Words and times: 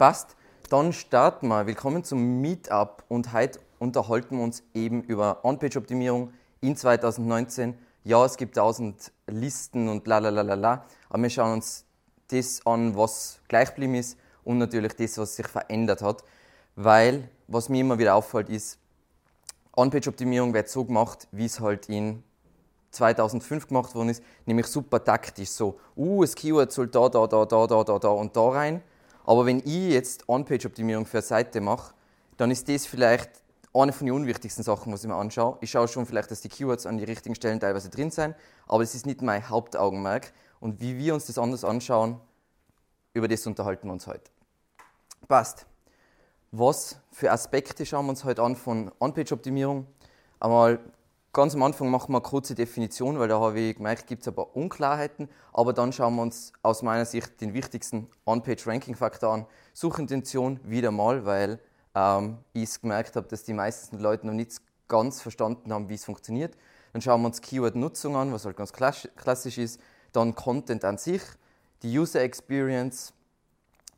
Passt. 0.00 0.34
Dann 0.70 0.94
starten 0.94 1.48
wir. 1.48 1.66
Willkommen 1.66 2.04
zum 2.04 2.40
Meetup 2.40 3.04
und 3.08 3.34
heute 3.34 3.60
unterhalten 3.78 4.38
wir 4.38 4.44
uns 4.44 4.62
eben 4.72 5.02
über 5.02 5.44
On-Page-Optimierung 5.44 6.32
in 6.62 6.74
2019. 6.74 7.76
Ja, 8.04 8.24
es 8.24 8.38
gibt 8.38 8.56
tausend 8.56 9.12
Listen 9.26 9.90
und 9.90 10.06
la 10.06 10.16
la 10.16 10.30
la 10.30 10.40
la 10.40 10.54
la, 10.54 10.86
aber 11.10 11.22
wir 11.24 11.28
schauen 11.28 11.52
uns 11.52 11.84
das 12.28 12.64
an, 12.64 12.96
was 12.96 13.40
gleich 13.46 13.74
geblieben 13.74 13.96
ist 13.96 14.16
und 14.42 14.56
natürlich 14.56 14.94
das, 14.94 15.18
was 15.18 15.36
sich 15.36 15.46
verändert 15.46 16.00
hat. 16.00 16.24
Weil, 16.76 17.28
was 17.46 17.68
mir 17.68 17.82
immer 17.82 17.98
wieder 17.98 18.14
auffällt, 18.14 18.48
ist, 18.48 18.78
On-Page-Optimierung 19.76 20.54
wird 20.54 20.70
so 20.70 20.86
gemacht, 20.86 21.28
wie 21.30 21.44
es 21.44 21.60
halt 21.60 21.90
in 21.90 22.22
2005 22.92 23.68
gemacht 23.68 23.94
worden 23.94 24.08
ist, 24.08 24.22
nämlich 24.46 24.66
super 24.66 25.04
taktisch. 25.04 25.50
So, 25.50 25.78
uh, 25.94 26.22
das 26.22 26.34
Keyword 26.34 26.72
soll 26.72 26.86
da, 26.86 27.06
da, 27.10 27.26
da, 27.26 27.44
da, 27.44 27.66
da, 27.66 27.84
da, 27.84 27.98
da 27.98 28.08
und 28.08 28.34
da 28.34 28.48
rein. 28.48 28.82
Aber 29.30 29.46
wenn 29.46 29.60
ich 29.60 29.92
jetzt 29.92 30.28
On-Page-Optimierung 30.28 31.06
für 31.06 31.18
eine 31.18 31.22
Seite 31.22 31.60
mache, 31.60 31.94
dann 32.36 32.50
ist 32.50 32.68
das 32.68 32.84
vielleicht 32.84 33.30
eine 33.72 33.92
von 33.92 34.04
den 34.04 34.16
unwichtigsten 34.16 34.64
Sachen, 34.64 34.92
was 34.92 35.04
ich 35.04 35.08
mir 35.08 35.14
anschaue. 35.14 35.56
Ich 35.60 35.70
schaue 35.70 35.86
schon 35.86 36.04
vielleicht, 36.04 36.32
dass 36.32 36.40
die 36.40 36.48
Keywords 36.48 36.84
an 36.84 36.98
die 36.98 37.04
richtigen 37.04 37.36
Stellen 37.36 37.60
teilweise 37.60 37.90
drin 37.90 38.10
sind, 38.10 38.34
aber 38.66 38.82
das 38.82 38.96
ist 38.96 39.06
nicht 39.06 39.22
mein 39.22 39.48
Hauptaugenmerk. 39.48 40.32
Und 40.58 40.80
wie 40.80 40.98
wir 40.98 41.14
uns 41.14 41.26
das 41.26 41.38
anders 41.38 41.62
anschauen, 41.62 42.18
über 43.14 43.28
das 43.28 43.46
unterhalten 43.46 43.86
wir 43.86 43.92
uns 43.92 44.08
heute. 44.08 44.32
Passt. 45.28 45.64
Was 46.50 46.96
für 47.12 47.30
Aspekte 47.30 47.86
schauen 47.86 48.06
wir 48.06 48.10
uns 48.10 48.24
heute 48.24 48.42
an 48.42 48.56
von 48.56 48.90
On-Page-Optimierung? 48.98 49.86
Einmal 50.40 50.80
Ganz 51.32 51.54
am 51.54 51.62
Anfang 51.62 51.90
machen 51.90 52.12
wir 52.12 52.18
eine 52.18 52.28
kurze 52.28 52.56
Definition, 52.56 53.20
weil 53.20 53.28
da 53.28 53.38
habe 53.38 53.60
ich 53.60 53.76
gemerkt, 53.76 54.08
gibt 54.08 54.22
es 54.22 54.28
ein 54.28 54.34
paar 54.34 54.56
Unklarheiten. 54.56 55.28
Aber 55.52 55.72
dann 55.72 55.92
schauen 55.92 56.16
wir 56.16 56.22
uns 56.22 56.52
aus 56.62 56.82
meiner 56.82 57.04
Sicht 57.04 57.40
den 57.40 57.54
wichtigsten 57.54 58.08
On-Page-Ranking-Faktor 58.26 59.32
an. 59.32 59.46
Suchintention 59.72 60.58
wieder 60.64 60.90
mal, 60.90 61.24
weil 61.24 61.60
ähm, 61.94 62.38
ich 62.52 62.80
gemerkt 62.80 63.14
habe, 63.14 63.28
dass 63.28 63.44
die 63.44 63.52
meisten 63.52 64.00
Leute 64.00 64.26
noch 64.26 64.32
nicht 64.32 64.60
ganz 64.88 65.22
verstanden 65.22 65.72
haben, 65.72 65.88
wie 65.88 65.94
es 65.94 66.04
funktioniert. 66.04 66.56
Dann 66.92 67.00
schauen 67.00 67.22
wir 67.22 67.26
uns 67.26 67.40
Keyword-Nutzung 67.40 68.16
an, 68.16 68.32
was 68.32 68.44
halt 68.44 68.56
ganz 68.56 68.72
klassisch 68.72 69.58
ist. 69.58 69.80
Dann 70.10 70.34
Content 70.34 70.84
an 70.84 70.98
sich, 70.98 71.22
die 71.84 71.96
User 71.96 72.22
Experience, 72.22 73.12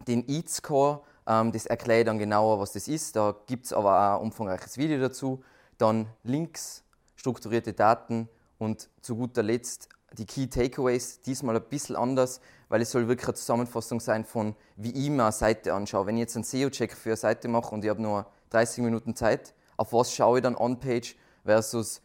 den 0.06 0.28
EAT-Score, 0.28 1.00
ähm, 1.26 1.50
das 1.50 1.64
erkläre 1.64 2.00
ich 2.00 2.06
dann 2.06 2.18
genauer, 2.18 2.60
was 2.60 2.72
das 2.72 2.88
ist. 2.88 3.16
Da 3.16 3.34
gibt 3.46 3.64
es 3.64 3.72
aber 3.72 4.16
auch 4.16 4.18
ein 4.18 4.26
umfangreiches 4.26 4.76
Video 4.76 5.00
dazu. 5.00 5.42
Dann 5.78 6.08
Links, 6.24 6.81
strukturierte 7.16 7.72
Daten 7.72 8.28
und 8.58 8.88
zu 9.00 9.16
guter 9.16 9.42
Letzt 9.42 9.88
die 10.18 10.26
Key 10.26 10.46
Takeaways, 10.46 11.20
diesmal 11.22 11.56
ein 11.56 11.62
bisschen 11.68 11.96
anders, 11.96 12.40
weil 12.68 12.82
es 12.82 12.90
soll 12.90 13.08
wirklich 13.08 13.28
eine 13.28 13.34
Zusammenfassung 13.34 14.00
sein 14.00 14.24
von, 14.24 14.54
wie 14.76 14.90
ich 14.90 15.10
mir 15.10 15.22
eine 15.22 15.32
Seite 15.32 15.74
anschaue. 15.74 16.06
Wenn 16.06 16.16
ich 16.16 16.22
jetzt 16.22 16.36
einen 16.36 16.44
SEO-Check 16.44 16.92
für 16.92 17.10
eine 17.10 17.16
Seite 17.16 17.48
mache 17.48 17.74
und 17.74 17.84
ich 17.84 17.90
habe 17.90 18.02
nur 18.02 18.26
30 18.50 18.84
Minuten 18.84 19.16
Zeit, 19.16 19.54
auf 19.76 19.92
was 19.92 20.12
schaue 20.12 20.38
ich 20.38 20.42
dann 20.42 20.56
on-page 20.56 21.16
versus 21.44 22.02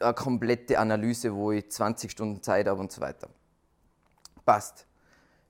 eine 0.00 0.14
komplette 0.14 0.78
Analyse, 0.78 1.34
wo 1.34 1.52
ich 1.52 1.70
20 1.70 2.10
Stunden 2.10 2.42
Zeit 2.42 2.66
habe 2.66 2.80
und 2.80 2.92
so 2.92 3.00
weiter. 3.00 3.28
Passt. 4.44 4.86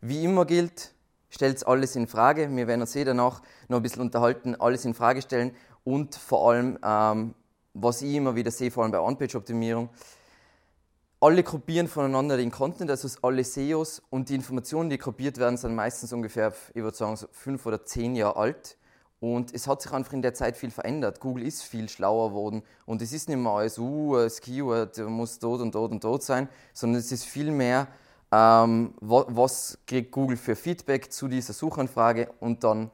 Wie 0.01 0.25
immer 0.25 0.45
gilt, 0.45 0.95
stellt 1.29 1.67
alles 1.67 1.97
in 1.97 2.07
Frage. 2.07 2.55
Wir 2.55 2.67
werden 2.67 2.81
uns 2.81 2.97
eh 2.97 3.05
danach 3.05 3.43
noch 3.69 3.79
ein 3.79 3.83
bisschen 3.83 4.03
unterhalten, 4.03 4.55
alles 4.61 4.85
in 4.85 4.95
Frage 4.95 5.23
stellen 5.23 5.55
und 5.85 6.15
vor 6.15 6.51
allem 6.51 6.79
ähm, 6.83 7.35
was 7.81 8.03
ich 8.03 8.15
immer 8.15 8.35
wieder 8.35 8.51
sehe, 8.51 8.71
vor 8.71 8.83
allem 8.83 8.93
bei 8.93 9.01
On-Page-Optimierung, 9.01 9.89
alle 11.21 11.43
gruppieren 11.43 11.89
voneinander 11.89 12.37
den 12.37 12.51
Content, 12.51 12.91
also 12.91 13.09
alle 13.23 13.43
SEOs 13.43 14.03
und 14.11 14.29
die 14.29 14.35
Informationen, 14.35 14.91
die 14.91 14.99
gruppiert 14.99 15.39
werden, 15.39 15.57
sind 15.57 15.75
meistens 15.75 16.13
ungefähr, 16.13 16.53
ich 16.75 16.83
würde 16.83 16.97
sagen, 16.97 17.17
so 17.17 17.27
fünf 17.33 17.65
oder 17.67 17.85
zehn 17.85 18.15
Jahre 18.15 18.37
alt. 18.37 18.77
Und 19.19 19.55
es 19.55 19.67
hat 19.67 19.81
sich 19.81 19.93
einfach 19.93 20.13
in 20.13 20.21
der 20.21 20.35
Zeit 20.35 20.59
viel 20.59 20.71
verändert. 20.71 21.21
Google 21.21 21.47
ist 21.47 21.63
viel 21.63 21.89
schlauer 21.89 22.31
geworden 22.31 22.63
und 22.85 23.01
es 23.01 23.13
ist 23.13 23.29
nicht 23.31 23.39
mehr 23.39 23.51
alles, 23.51 23.79
uh, 23.79 24.17
das 24.17 24.43
Keyword 24.43 24.99
muss 25.09 25.39
dort 25.39 25.63
und 25.63 25.75
dort 25.75 25.91
und 25.93 26.05
dort 26.05 26.23
sein, 26.23 26.51
sondern 26.75 27.01
es 27.01 27.11
ist 27.11 27.25
viel 27.25 27.51
mehr, 27.51 27.89
ähm, 28.31 28.93
was 29.01 29.79
kriegt 29.87 30.13
Google 30.13 30.37
für 30.37 30.55
Feedback 30.55 31.11
zu 31.11 31.29
dieser 31.29 31.55
Suchanfrage 31.55 32.31
und 32.41 32.63
dann 32.63 32.91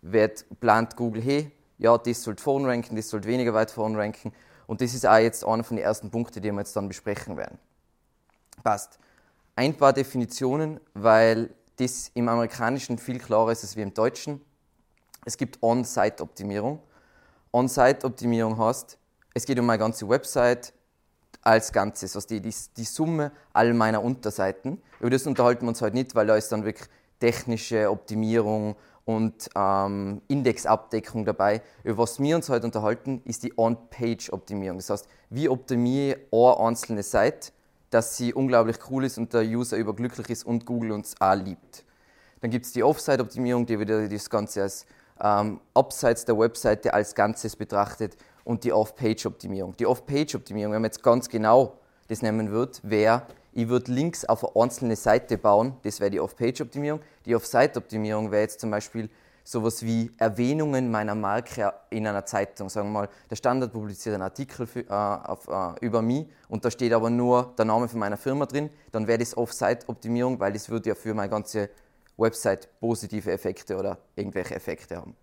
wird, 0.00 0.44
plant 0.58 0.96
Google, 0.96 1.22
hey, 1.22 1.52
ja, 1.78 1.96
das 1.98 2.22
sollte 2.22 2.42
vorn 2.42 2.64
ranken, 2.64 2.96
das 2.96 3.08
sollte 3.08 3.28
weniger 3.28 3.54
weit 3.54 3.70
vorn 3.70 3.96
ranken. 3.96 4.32
Und 4.66 4.80
das 4.80 4.94
ist 4.94 5.06
auch 5.06 5.18
jetzt 5.18 5.44
einer 5.44 5.64
von 5.64 5.76
den 5.76 5.84
ersten 5.84 6.10
Punkten, 6.10 6.40
die 6.40 6.50
wir 6.50 6.58
jetzt 6.58 6.76
dann 6.76 6.88
besprechen 6.88 7.36
werden. 7.36 7.58
Passt. 8.62 8.98
Ein 9.56 9.76
paar 9.76 9.92
Definitionen, 9.92 10.80
weil 10.94 11.50
das 11.76 12.10
im 12.14 12.28
Amerikanischen 12.28 12.98
viel 12.98 13.18
klarer 13.18 13.52
ist 13.52 13.64
als 13.64 13.76
wie 13.76 13.82
im 13.82 13.92
Deutschen. 13.92 14.40
Es 15.24 15.36
gibt 15.36 15.62
On-Site-Optimierung. 15.62 16.80
On-Site-Optimierung 17.52 18.58
heißt, 18.58 18.98
es 19.34 19.46
geht 19.46 19.58
um 19.58 19.66
meine 19.66 19.78
ganze 19.78 20.08
Website 20.08 20.72
als 21.42 21.72
Ganzes, 21.72 22.14
also 22.14 22.28
die, 22.28 22.40
die, 22.40 22.54
die 22.76 22.84
Summe 22.84 23.32
all 23.52 23.74
meiner 23.74 24.02
Unterseiten. 24.02 24.80
Über 25.00 25.10
das 25.10 25.26
unterhalten 25.26 25.62
wir 25.62 25.70
uns 25.70 25.82
heute 25.82 25.96
nicht, 25.96 26.14
weil 26.14 26.26
da 26.26 26.36
ist 26.36 26.50
dann 26.52 26.64
wirklich 26.64 26.88
technische 27.18 27.90
Optimierung, 27.90 28.76
und 29.04 29.48
ähm, 29.56 30.22
Indexabdeckung 30.28 31.24
dabei. 31.24 31.62
Über 31.84 31.98
was 31.98 32.20
wir 32.20 32.36
uns 32.36 32.48
heute 32.48 32.66
unterhalten, 32.66 33.22
ist 33.24 33.42
die 33.42 33.52
On-Page-Optimierung. 33.56 34.78
Das 34.78 34.90
heißt, 34.90 35.08
wie 35.30 35.48
optimiere 35.48 36.18
ich 36.18 36.32
eine 36.32 36.58
einzelne 36.58 37.02
Seite, 37.02 37.52
dass 37.90 38.16
sie 38.16 38.32
unglaublich 38.32 38.78
cool 38.90 39.04
ist 39.04 39.18
und 39.18 39.32
der 39.34 39.42
User 39.42 39.76
überglücklich 39.76 40.30
ist 40.30 40.44
und 40.44 40.64
Google 40.64 40.92
uns 40.92 41.14
auch 41.20 41.34
liebt. 41.34 41.84
Dann 42.40 42.50
gibt 42.50 42.66
es 42.66 42.72
die 42.72 42.82
Off-Site-Optimierung, 42.82 43.66
die 43.66 43.78
wieder 43.78 44.08
das 44.08 44.30
Ganze 44.30 44.62
als 44.62 44.86
ähm, 45.20 45.60
abseits 45.74 46.24
der 46.24 46.38
Webseite 46.38 46.92
als 46.92 47.14
Ganzes 47.14 47.54
betrachtet 47.54 48.16
und 48.44 48.64
die 48.64 48.72
Off-Page-Optimierung. 48.72 49.76
Die 49.76 49.86
Off-Page-Optimierung, 49.86 50.72
wenn 50.72 50.82
man 50.82 50.88
jetzt 50.90 51.02
ganz 51.02 51.28
genau 51.28 51.78
das 52.08 52.22
nehmen 52.22 52.50
wird, 52.50 52.80
wäre 52.82 53.22
ich 53.52 53.68
würde 53.68 53.92
Links 53.92 54.24
auf 54.24 54.44
eine 54.44 54.62
einzelne 54.62 54.96
Seite 54.96 55.36
bauen, 55.36 55.76
das 55.82 56.00
wäre 56.00 56.10
die 56.10 56.20
Off-Page-Optimierung. 56.20 57.00
Die 57.26 57.34
Off-Site-Optimierung 57.34 58.30
wäre 58.30 58.42
jetzt 58.42 58.60
zum 58.60 58.70
Beispiel 58.70 59.10
sowas 59.44 59.82
wie 59.82 60.10
Erwähnungen 60.18 60.90
meiner 60.90 61.14
Marke 61.14 61.72
in 61.90 62.06
einer 62.06 62.24
Zeitung. 62.24 62.68
Sagen 62.68 62.88
wir 62.88 63.00
mal, 63.00 63.08
der 63.30 63.36
Standard 63.36 63.72
publiziert 63.72 64.14
einen 64.14 64.22
Artikel 64.22 64.66
für, 64.66 64.80
äh, 64.80 64.90
auf, 64.90 65.48
äh, 65.48 65.84
über 65.84 66.00
mich 66.00 66.26
und 66.48 66.64
da 66.64 66.70
steht 66.70 66.92
aber 66.92 67.10
nur 67.10 67.52
der 67.58 67.64
Name 67.64 67.88
von 67.88 67.98
meiner 67.98 68.16
Firma 68.16 68.46
drin, 68.46 68.70
dann 68.92 69.06
wäre 69.06 69.18
das 69.18 69.36
Off-Site-Optimierung, 69.36 70.38
weil 70.40 70.52
das 70.52 70.68
würde 70.68 70.90
ja 70.90 70.94
für 70.94 71.12
meine 71.12 71.28
ganze 71.28 71.70
Website 72.16 72.68
positive 72.80 73.30
Effekte 73.30 73.76
oder 73.76 73.98
irgendwelche 74.14 74.54
Effekte 74.54 74.96
haben. 74.96 75.16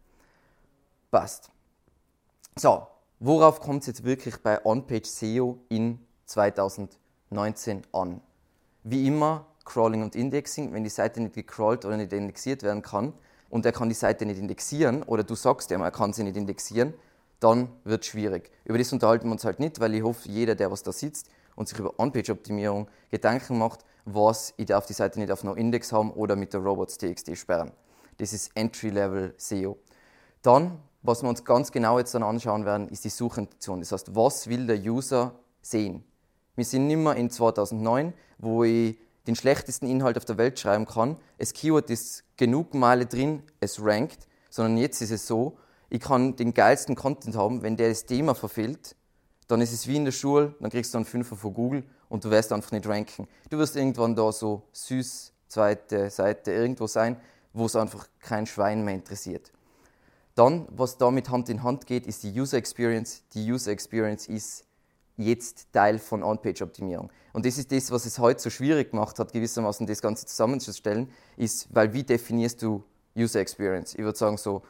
Passt. 1.11 1.49
So, 2.57 2.85
worauf 3.19 3.59
kommt 3.59 3.81
es 3.81 3.87
jetzt 3.87 4.03
wirklich 4.03 4.37
bei 4.37 4.63
On-Page 4.65 5.07
SEO 5.07 5.59
in 5.69 5.99
2020? 6.25 6.99
19 7.29 7.83
an. 7.91 8.21
Wie 8.83 9.07
immer, 9.07 9.45
Crawling 9.65 10.01
und 10.01 10.15
Indexing, 10.15 10.73
wenn 10.73 10.83
die 10.83 10.89
Seite 10.89 11.21
nicht 11.21 11.35
gecrawlt 11.35 11.85
oder 11.85 11.97
nicht 11.97 12.11
indexiert 12.11 12.63
werden 12.63 12.81
kann 12.81 13.13
und 13.49 13.65
er 13.65 13.71
kann 13.71 13.89
die 13.89 13.95
Seite 13.95 14.25
nicht 14.25 14.39
indexieren 14.39 15.03
oder 15.03 15.23
du 15.23 15.35
sagst 15.35 15.71
ihm, 15.71 15.81
er 15.81 15.91
kann 15.91 16.13
sie 16.13 16.23
nicht 16.23 16.37
indexieren, 16.37 16.93
dann 17.39 17.69
wird 17.83 18.03
es 18.03 18.07
schwierig. 18.07 18.51
Über 18.65 18.77
das 18.77 18.91
unterhalten 18.91 19.27
wir 19.27 19.33
uns 19.33 19.45
halt 19.45 19.59
nicht, 19.59 19.79
weil 19.79 19.93
ich 19.95 20.03
hoffe, 20.03 20.27
jeder, 20.27 20.55
der 20.55 20.71
was 20.71 20.83
da 20.83 20.91
sitzt 20.91 21.29
und 21.55 21.67
sich 21.67 21.77
über 21.77 21.93
On-Page-Optimierung 21.99 22.87
Gedanken 23.11 23.57
macht, 23.57 23.85
was 24.05 24.53
ich 24.57 24.65
darf 24.65 24.85
die 24.85 24.93
Seite 24.93 25.19
nicht 25.19 25.31
auf 25.31 25.43
No-Index 25.43 25.91
haben 25.91 26.11
oder 26.11 26.35
mit 26.35 26.53
der 26.53 26.61
Robots.txt 26.61 27.37
sperren. 27.37 27.71
Das 28.17 28.33
ist 28.33 28.51
Entry-Level 28.55 29.33
SEO. 29.37 29.77
Dann, 30.41 30.79
was 31.01 31.21
wir 31.21 31.29
uns 31.29 31.45
ganz 31.45 31.71
genau 31.71 31.99
jetzt 31.99 32.13
dann 32.13 32.23
anschauen 32.23 32.65
werden, 32.65 32.89
ist 32.89 33.05
die 33.05 33.09
Suchintention. 33.09 33.79
Das 33.79 33.91
heißt, 33.91 34.15
was 34.15 34.47
will 34.47 34.67
der 34.67 34.77
User 34.77 35.33
sehen? 35.61 36.03
Wir 36.59 36.65
sind 36.65 36.87
nicht 36.87 36.97
mehr 36.97 37.15
in 37.15 37.29
2009, 37.29 38.13
wo 38.37 38.65
ich 38.65 38.97
den 39.27 39.37
schlechtesten 39.37 39.87
Inhalt 39.87 40.17
auf 40.17 40.25
der 40.25 40.37
Welt 40.37 40.59
schreiben 40.59 40.85
kann. 40.85 41.15
Das 41.37 41.53
Keyword 41.53 41.89
ist 41.89 42.25
genug 42.35 42.73
Male 42.73 43.05
drin, 43.05 43.43
es 43.61 43.81
rankt, 43.81 44.27
sondern 44.49 44.77
jetzt 44.77 45.01
ist 45.01 45.11
es 45.11 45.25
so, 45.25 45.57
ich 45.89 46.01
kann 46.01 46.35
den 46.35 46.53
geilsten 46.53 46.95
Content 46.95 47.37
haben, 47.37 47.61
wenn 47.61 47.77
der 47.77 47.87
das 47.87 48.05
Thema 48.05 48.35
verfehlt, 48.35 48.97
dann 49.47 49.61
ist 49.61 49.71
es 49.71 49.87
wie 49.87 49.95
in 49.95 50.03
der 50.03 50.11
Schule, 50.11 50.53
dann 50.59 50.69
kriegst 50.69 50.93
du 50.93 50.97
einen 50.97 51.05
Fünfer 51.05 51.37
von 51.37 51.53
Google 51.53 51.83
und 52.09 52.25
du 52.25 52.29
wirst 52.29 52.51
einfach 52.51 52.73
nicht 52.73 52.85
ranken. 52.85 53.29
Du 53.49 53.57
wirst 53.57 53.77
irgendwann 53.77 54.13
da 54.13 54.29
so 54.33 54.63
süß, 54.73 55.31
zweite 55.47 56.09
Seite, 56.09 56.51
irgendwo 56.51 56.87
sein, 56.87 57.15
wo 57.53 57.67
es 57.67 57.75
einfach 57.77 58.05
kein 58.19 58.45
Schwein 58.45 58.83
mehr 58.83 58.95
interessiert. 58.95 59.53
Dann, 60.35 60.67
was 60.71 60.97
damit 60.97 61.29
Hand 61.29 61.47
in 61.47 61.63
Hand 61.63 61.85
geht, 61.85 62.05
ist 62.05 62.23
die 62.23 62.37
User 62.37 62.57
Experience. 62.57 63.23
Die 63.33 63.49
User 63.49 63.71
Experience 63.71 64.27
ist 64.27 64.65
jetzt 65.19 65.67
Teil 65.73 65.99
von 65.99 66.23
On-Page-Optimierung. 66.23 67.11
Und 67.33 67.45
das 67.45 67.57
ist 67.57 67.71
das, 67.71 67.91
was 67.91 68.05
es 68.05 68.19
heute 68.19 68.41
so 68.41 68.49
schwierig 68.49 68.91
gemacht 68.91 69.19
hat, 69.19 69.31
gewissermaßen 69.33 69.85
das 69.85 70.01
Ganze 70.01 70.25
zusammenzustellen, 70.25 71.09
ist, 71.37 71.67
weil 71.73 71.93
wie 71.93 72.03
definierst 72.03 72.61
du 72.61 72.83
User 73.17 73.39
Experience? 73.39 73.93
Ich 73.93 73.99
würde 74.03 74.17
sagen 74.17 74.37
so, 74.37 74.63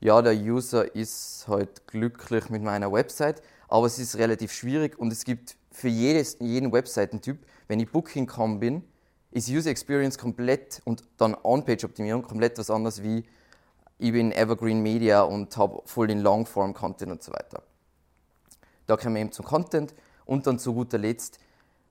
ja, 0.00 0.20
der 0.22 0.34
User 0.34 0.94
ist 0.94 1.46
halt 1.48 1.86
glücklich 1.86 2.50
mit 2.50 2.62
meiner 2.62 2.92
Website, 2.92 3.42
aber 3.68 3.86
es 3.86 3.98
ist 3.98 4.16
relativ 4.18 4.52
schwierig 4.52 4.98
und 4.98 5.12
es 5.12 5.24
gibt 5.24 5.56
für 5.70 5.88
jedes, 5.88 6.36
jeden 6.40 6.72
Webseitentyp, 6.72 7.38
wenn 7.68 7.80
ich 7.80 7.90
Booking.com 7.90 8.60
bin, 8.60 8.84
ist 9.30 9.48
User 9.48 9.70
Experience 9.70 10.18
komplett 10.18 10.80
und 10.84 11.02
dann 11.16 11.34
On-Page-Optimierung 11.42 12.22
komplett 12.22 12.58
was 12.58 12.70
anderes 12.70 13.02
wie 13.02 13.24
ich 13.98 14.12
bin 14.12 14.32
Evergreen 14.32 14.82
Media 14.82 15.22
und 15.22 15.56
habe 15.56 15.80
voll 15.86 16.08
den 16.08 16.20
Longform-Content 16.20 17.10
und 17.10 17.22
so 17.22 17.32
weiter. 17.32 17.62
Da 18.86 18.96
kommen 18.96 19.14
wir 19.14 19.22
eben 19.22 19.32
zum 19.32 19.44
Content 19.44 19.94
und 20.24 20.46
dann 20.46 20.58
zu 20.58 20.74
guter 20.74 20.98
Letzt, 20.98 21.38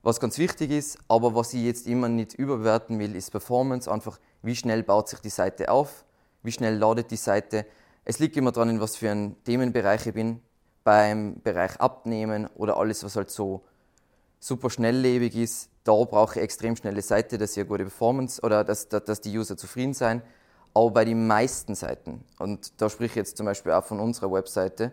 was 0.02 0.20
ganz 0.20 0.36
wichtig 0.36 0.70
ist, 0.70 0.98
aber 1.08 1.34
was 1.34 1.54
ich 1.54 1.62
jetzt 1.62 1.86
immer 1.86 2.10
nicht 2.10 2.34
überbewerten 2.34 2.98
will, 2.98 3.16
ist 3.16 3.30
Performance. 3.30 3.90
Einfach, 3.90 4.18
wie 4.42 4.54
schnell 4.54 4.82
baut 4.82 5.08
sich 5.08 5.20
die 5.20 5.30
Seite 5.30 5.70
auf, 5.70 6.04
wie 6.42 6.52
schnell 6.52 6.76
ladet 6.76 7.10
die 7.10 7.16
Seite. 7.16 7.64
Es 8.04 8.18
liegt 8.18 8.36
immer 8.36 8.52
daran, 8.52 8.68
in 8.68 8.80
was 8.80 8.96
für 8.96 9.10
ein 9.10 9.42
Themenbereich 9.44 10.06
ich 10.06 10.12
bin. 10.12 10.42
Beim 10.84 11.40
Bereich 11.42 11.80
Abnehmen 11.80 12.48
oder 12.54 12.76
alles, 12.76 13.02
was 13.02 13.16
halt 13.16 13.30
so 13.30 13.62
super 14.38 14.68
schnelllebig 14.68 15.34
ist, 15.34 15.70
da 15.84 15.92
brauche 15.92 16.38
ich 16.38 16.42
extrem 16.42 16.76
schnelle 16.76 17.00
Seite, 17.00 17.38
dass 17.38 17.52
ich 17.52 17.60
eine 17.60 17.68
gute 17.68 17.84
Performance 17.84 18.42
oder 18.42 18.62
dass, 18.62 18.90
dass 18.90 19.22
die 19.22 19.34
User 19.36 19.56
zufrieden 19.56 19.94
sein. 19.94 20.22
Aber 20.74 20.90
bei 20.90 21.04
den 21.06 21.26
meisten 21.26 21.74
Seiten, 21.74 22.24
und 22.38 22.78
da 22.78 22.90
spreche 22.90 23.12
ich 23.12 23.16
jetzt 23.16 23.38
zum 23.38 23.46
Beispiel 23.46 23.72
auch 23.72 23.84
von 23.84 24.00
unserer 24.00 24.30
Webseite, 24.30 24.92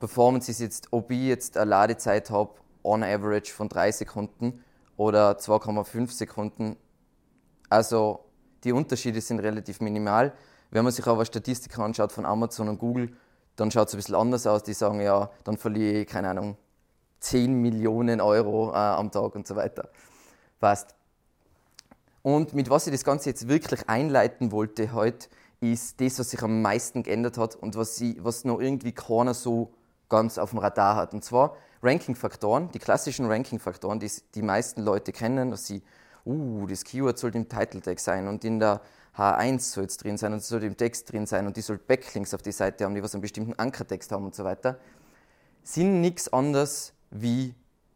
Performance 0.00 0.50
ist 0.50 0.60
jetzt, 0.60 0.88
ob 0.90 1.10
ich 1.10 1.22
jetzt 1.22 1.56
eine 1.56 1.70
Ladezeit 1.70 2.30
habe, 2.30 2.54
on 2.82 3.04
average 3.04 3.52
von 3.52 3.68
3 3.68 3.92
Sekunden 3.92 4.64
oder 4.96 5.32
2,5 5.32 6.10
Sekunden. 6.10 6.76
Also 7.68 8.24
die 8.64 8.72
Unterschiede 8.72 9.20
sind 9.20 9.38
relativ 9.40 9.80
minimal. 9.80 10.32
Wenn 10.70 10.84
man 10.84 10.92
sich 10.92 11.06
aber 11.06 11.24
Statistiken 11.24 11.82
anschaut 11.82 12.12
von 12.12 12.24
Amazon 12.24 12.68
und 12.68 12.78
Google, 12.78 13.12
dann 13.56 13.70
schaut 13.70 13.88
es 13.88 13.94
ein 13.94 13.98
bisschen 13.98 14.14
anders 14.14 14.46
aus. 14.46 14.62
Die 14.62 14.72
sagen, 14.72 15.00
ja, 15.00 15.30
dann 15.44 15.58
verliere 15.58 16.00
ich, 16.00 16.06
keine 16.06 16.30
Ahnung, 16.30 16.56
10 17.20 17.52
Millionen 17.60 18.20
Euro 18.20 18.70
äh, 18.70 18.76
am 18.76 19.10
Tag 19.10 19.34
und 19.34 19.46
so 19.46 19.54
weiter. 19.54 19.90
Passt. 20.58 20.94
Und 22.22 22.54
mit 22.54 22.70
was 22.70 22.86
ich 22.86 22.92
das 22.92 23.04
Ganze 23.04 23.30
jetzt 23.30 23.48
wirklich 23.48 23.88
einleiten 23.88 24.52
wollte 24.52 24.92
heute, 24.92 25.28
ist 25.60 26.00
das, 26.00 26.18
was 26.18 26.30
sich 26.30 26.42
am 26.42 26.62
meisten 26.62 27.02
geändert 27.02 27.36
hat 27.36 27.56
und 27.56 27.76
was, 27.76 27.96
sie, 27.96 28.16
was 28.22 28.44
noch 28.44 28.60
irgendwie 28.60 28.92
keiner 28.92 29.34
so 29.34 29.72
ganz 30.10 30.36
auf 30.36 30.50
dem 30.50 30.58
Radar 30.58 30.96
hat. 30.96 31.14
Und 31.14 31.24
zwar 31.24 31.56
Ranking-Faktoren, 31.82 32.70
die 32.72 32.78
klassischen 32.78 33.26
Ranking-Faktoren, 33.26 33.98
die 33.98 34.10
die 34.34 34.42
meisten 34.42 34.82
Leute 34.82 35.12
kennen, 35.12 35.50
dass 35.50 35.66
sie, 35.66 35.82
uh, 36.26 36.66
das 36.66 36.84
Keyword 36.84 37.18
soll 37.18 37.34
im 37.34 37.48
Title-Tag 37.48 37.98
sein 37.98 38.28
und 38.28 38.44
in 38.44 38.60
der 38.60 38.82
H1 39.16 39.60
soll 39.60 39.84
es 39.84 39.96
drin 39.96 40.18
sein 40.18 40.34
und 40.34 40.42
soll 40.42 40.62
im 40.64 40.76
Text 40.76 41.10
drin 41.10 41.26
sein 41.26 41.46
und 41.46 41.56
die 41.56 41.62
soll 41.62 41.78
Backlinks 41.78 42.34
auf 42.34 42.42
die 42.42 42.52
Seite 42.52 42.84
haben, 42.84 42.94
die 42.94 43.02
was 43.02 43.14
einen 43.14 43.22
bestimmten 43.22 43.54
Ankertext 43.54 44.12
haben 44.12 44.26
und 44.26 44.34
so 44.34 44.44
weiter, 44.44 44.78
sind 45.62 46.00
nichts 46.00 46.32
anderes 46.32 46.92
wie 47.10 47.54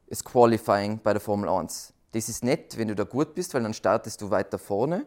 das 0.08 0.24
Qualifying 0.24 1.00
bei 1.02 1.12
der 1.12 1.20
Formel 1.20 1.48
1. 1.48 1.92
Das 2.12 2.28
ist 2.28 2.44
nett, 2.44 2.78
wenn 2.78 2.88
du 2.88 2.94
da 2.94 3.04
gut 3.04 3.34
bist, 3.34 3.54
weil 3.54 3.62
dann 3.62 3.74
startest 3.74 4.20
du 4.20 4.30
weiter 4.30 4.58
vorne. 4.58 5.06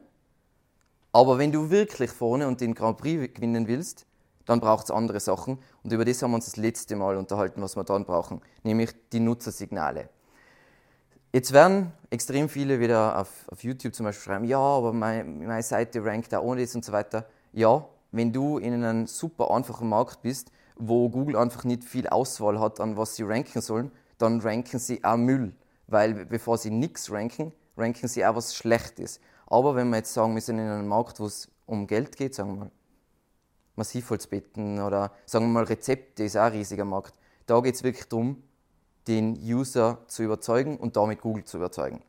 Aber 1.12 1.38
wenn 1.38 1.52
du 1.52 1.70
wirklich 1.70 2.12
vorne 2.12 2.48
und 2.48 2.62
den 2.62 2.74
Grand 2.74 2.98
Prix 2.98 3.34
gewinnen 3.34 3.68
willst, 3.68 4.06
dann 4.48 4.60
braucht 4.60 4.86
es 4.86 4.92
andere 4.92 5.20
Sachen. 5.20 5.60
Und 5.84 5.94
über 5.94 6.04
das 6.04 6.24
haben 6.24 6.32
wir 6.32 6.36
uns 6.36 6.46
das 6.46 6.58
letzte 6.58 6.96
Mal 6.96 7.18
unterhalten, 7.18 7.62
was 7.62 7.76
wir 7.76 7.84
dann 7.84 8.06
brauchen, 8.06 8.42
nämlich 8.64 8.90
die 9.14 9.20
Nutzersignale. 9.20 10.10
Jetzt 11.32 11.54
werden 11.54 11.92
extrem 12.10 12.50
viele 12.50 12.80
wieder 12.80 13.20
auf, 13.20 13.30
auf 13.50 13.64
YouTube 13.64 13.94
zum 13.94 14.06
Beispiel 14.06 14.24
schreiben, 14.24 14.46
ja, 14.46 14.58
aber 14.58 14.94
meine, 14.94 15.24
meine 15.24 15.62
Seite 15.62 16.04
rankt 16.04 16.34
da 16.34 16.40
ohne 16.40 16.62
das 16.62 16.74
und 16.74 16.84
so 16.84 16.92
weiter. 16.92 17.28
Ja, 17.54 17.86
wenn 18.12 18.34
du 18.34 18.58
in 18.58 18.74
einem 18.74 19.06
super 19.06 19.52
einfachen 19.52 19.88
Markt 19.88 20.24
bist, 20.24 20.52
wo 20.78 21.10
Google 21.10 21.36
einfach 21.36 21.64
nicht 21.66 21.84
viel 21.84 22.08
Auswahl 22.08 22.60
hat, 22.60 22.80
an 22.80 22.98
was 22.98 23.16
sie 23.16 23.24
ranken 23.24 23.62
sollen, 23.62 23.92
dann 24.18 24.42
ranken 24.42 24.80
sie 24.80 25.04
auch 25.04 25.18
Müll 25.18 25.54
weil 25.88 26.26
bevor 26.26 26.58
sie 26.58 26.70
nichts 26.70 27.12
ranken, 27.12 27.54
ranken 27.78 28.08
sie 28.08 28.26
auch 28.26 28.36
was 28.36 28.56
Schlechtes. 28.56 29.20
Aber 29.48 29.76
wenn 29.76 29.90
wir 29.90 29.98
jetzt 29.98 30.14
sagen, 30.14 30.36
wir 30.36 30.42
sind 30.42 30.60
in 30.60 30.68
einem 30.68 30.88
Markt, 30.88 31.20
wo 31.20 31.26
es 31.26 31.50
um 31.66 31.88
Geld 31.88 32.18
geht, 32.18 32.36
sagen 32.36 32.52
wir 32.52 32.60
mal 32.66 32.72
Massivholzbetten 33.78 34.82
oder 34.82 35.12
sagen 35.26 35.46
wir 35.46 35.54
mal 35.54 35.64
Rezepte, 35.64 36.24
ist 36.24 36.36
auch 36.36 36.42
ein 36.42 36.52
riesiger 36.52 36.86
Markt. 36.86 37.14
Da 37.46 37.60
geht 37.62 37.76
es 37.76 37.84
wirklich 37.84 38.08
darum, 38.10 38.44
den 39.08 39.38
User 39.42 40.00
zu 40.08 40.24
überzeugen 40.24 40.78
und 40.78 40.98
damit 40.98 41.22
Google 41.22 41.46
zu 41.46 41.58
überzeugen. 41.58 42.04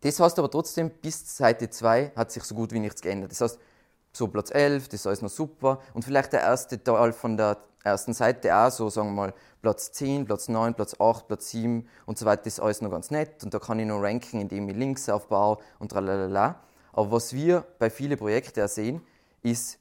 Das 0.00 0.18
heißt 0.18 0.38
aber 0.38 0.50
trotzdem, 0.50 0.90
bis 0.90 1.36
Seite 1.36 1.70
2 1.70 2.12
hat 2.16 2.32
sich 2.32 2.42
so 2.44 2.54
gut 2.54 2.72
wie 2.72 2.80
nichts 2.80 3.00
geändert. 3.00 3.30
Das 3.30 3.40
heißt, 3.40 3.58
so 4.12 4.28
Platz 4.28 4.50
11, 4.50 4.88
das 4.88 5.00
ist 5.00 5.06
alles 5.06 5.22
noch 5.22 5.30
super. 5.30 5.80
Und 5.92 6.04
vielleicht 6.04 6.32
der 6.32 6.40
erste 6.40 6.82
Teil 6.82 7.12
von 7.12 7.36
der 7.36 7.58
ersten 7.84 8.12
Seite 8.12 8.56
auch 8.56 8.70
so, 8.70 8.90
sagen 8.90 9.08
wir 9.08 9.14
mal, 9.14 9.34
Platz 9.62 9.92
10, 9.92 10.24
Platz 10.24 10.48
9, 10.48 10.74
Platz 10.74 10.96
8, 11.00 11.26
Platz 11.26 11.50
7 11.50 11.88
und 12.06 12.18
so 12.18 12.26
weiter 12.26 12.46
ist 12.46 12.60
alles 12.60 12.80
noch 12.80 12.90
ganz 12.90 13.10
nett 13.10 13.42
und 13.44 13.54
da 13.54 13.58
kann 13.58 13.78
ich 13.78 13.86
noch 13.86 14.02
ranken, 14.02 14.40
indem 14.40 14.68
ich 14.68 14.76
Links 14.76 15.08
aufbaue 15.08 15.58
und 15.78 15.90
tralalala. 15.90 16.60
Aber 16.92 17.12
was 17.12 17.32
wir 17.32 17.64
bei 17.78 17.90
vielen 17.90 18.18
Projekten 18.18 18.62
auch 18.62 18.68
sehen, 18.68 19.02
ist, 19.42 19.78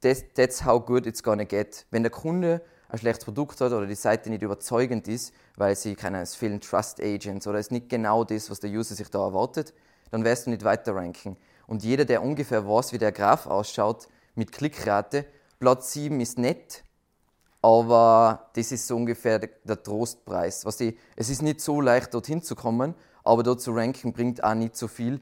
that's, 0.00 0.24
that's 0.34 0.64
how 0.64 0.80
good 0.80 1.06
it's 1.06 1.22
gonna 1.22 1.44
get. 1.44 1.86
Wenn 1.90 2.02
der 2.02 2.10
Kunde 2.10 2.62
ein 2.88 2.98
schlechtes 2.98 3.24
Produkt 3.24 3.60
hat 3.60 3.72
oder 3.72 3.86
die 3.86 3.94
Seite 3.94 4.30
nicht 4.30 4.42
überzeugend 4.42 5.08
ist, 5.08 5.34
weil 5.56 5.76
sie, 5.76 5.94
keine 5.94 6.22
es 6.22 6.34
fehlen 6.34 6.60
Trust 6.60 7.00
Agents 7.02 7.46
oder 7.46 7.58
es 7.58 7.70
nicht 7.70 7.88
genau 7.88 8.24
das, 8.24 8.50
was 8.50 8.60
der 8.60 8.70
User 8.70 8.94
sich 8.94 9.10
da 9.10 9.22
erwartet, 9.22 9.74
dann 10.10 10.24
wirst 10.24 10.46
du 10.46 10.50
nicht 10.50 10.64
weiter 10.64 10.94
ranken. 10.94 11.36
Und 11.66 11.84
jeder, 11.84 12.04
der 12.04 12.22
ungefähr 12.22 12.66
weiß, 12.66 12.92
wie 12.92 12.98
der 12.98 13.12
Graph 13.12 13.46
ausschaut 13.46 14.08
mit 14.34 14.52
Klickrate, 14.52 15.26
Platz 15.58 15.92
7 15.92 16.18
ist 16.20 16.38
nett, 16.38 16.82
aber 17.60 18.48
das 18.54 18.72
ist 18.72 18.86
so 18.86 18.96
ungefähr 18.96 19.38
der 19.38 19.82
Trostpreis. 19.82 20.64
Was 20.64 20.76
die, 20.78 20.96
es 21.16 21.28
ist 21.28 21.42
nicht 21.42 21.60
so 21.60 21.80
leicht, 21.80 22.14
dorthin 22.14 22.42
zu 22.42 22.54
kommen, 22.54 22.94
aber 23.24 23.42
dort 23.42 23.60
zu 23.60 23.72
ranken 23.72 24.12
bringt 24.12 24.42
auch 24.42 24.54
nicht 24.54 24.76
so 24.76 24.88
viel 24.88 25.20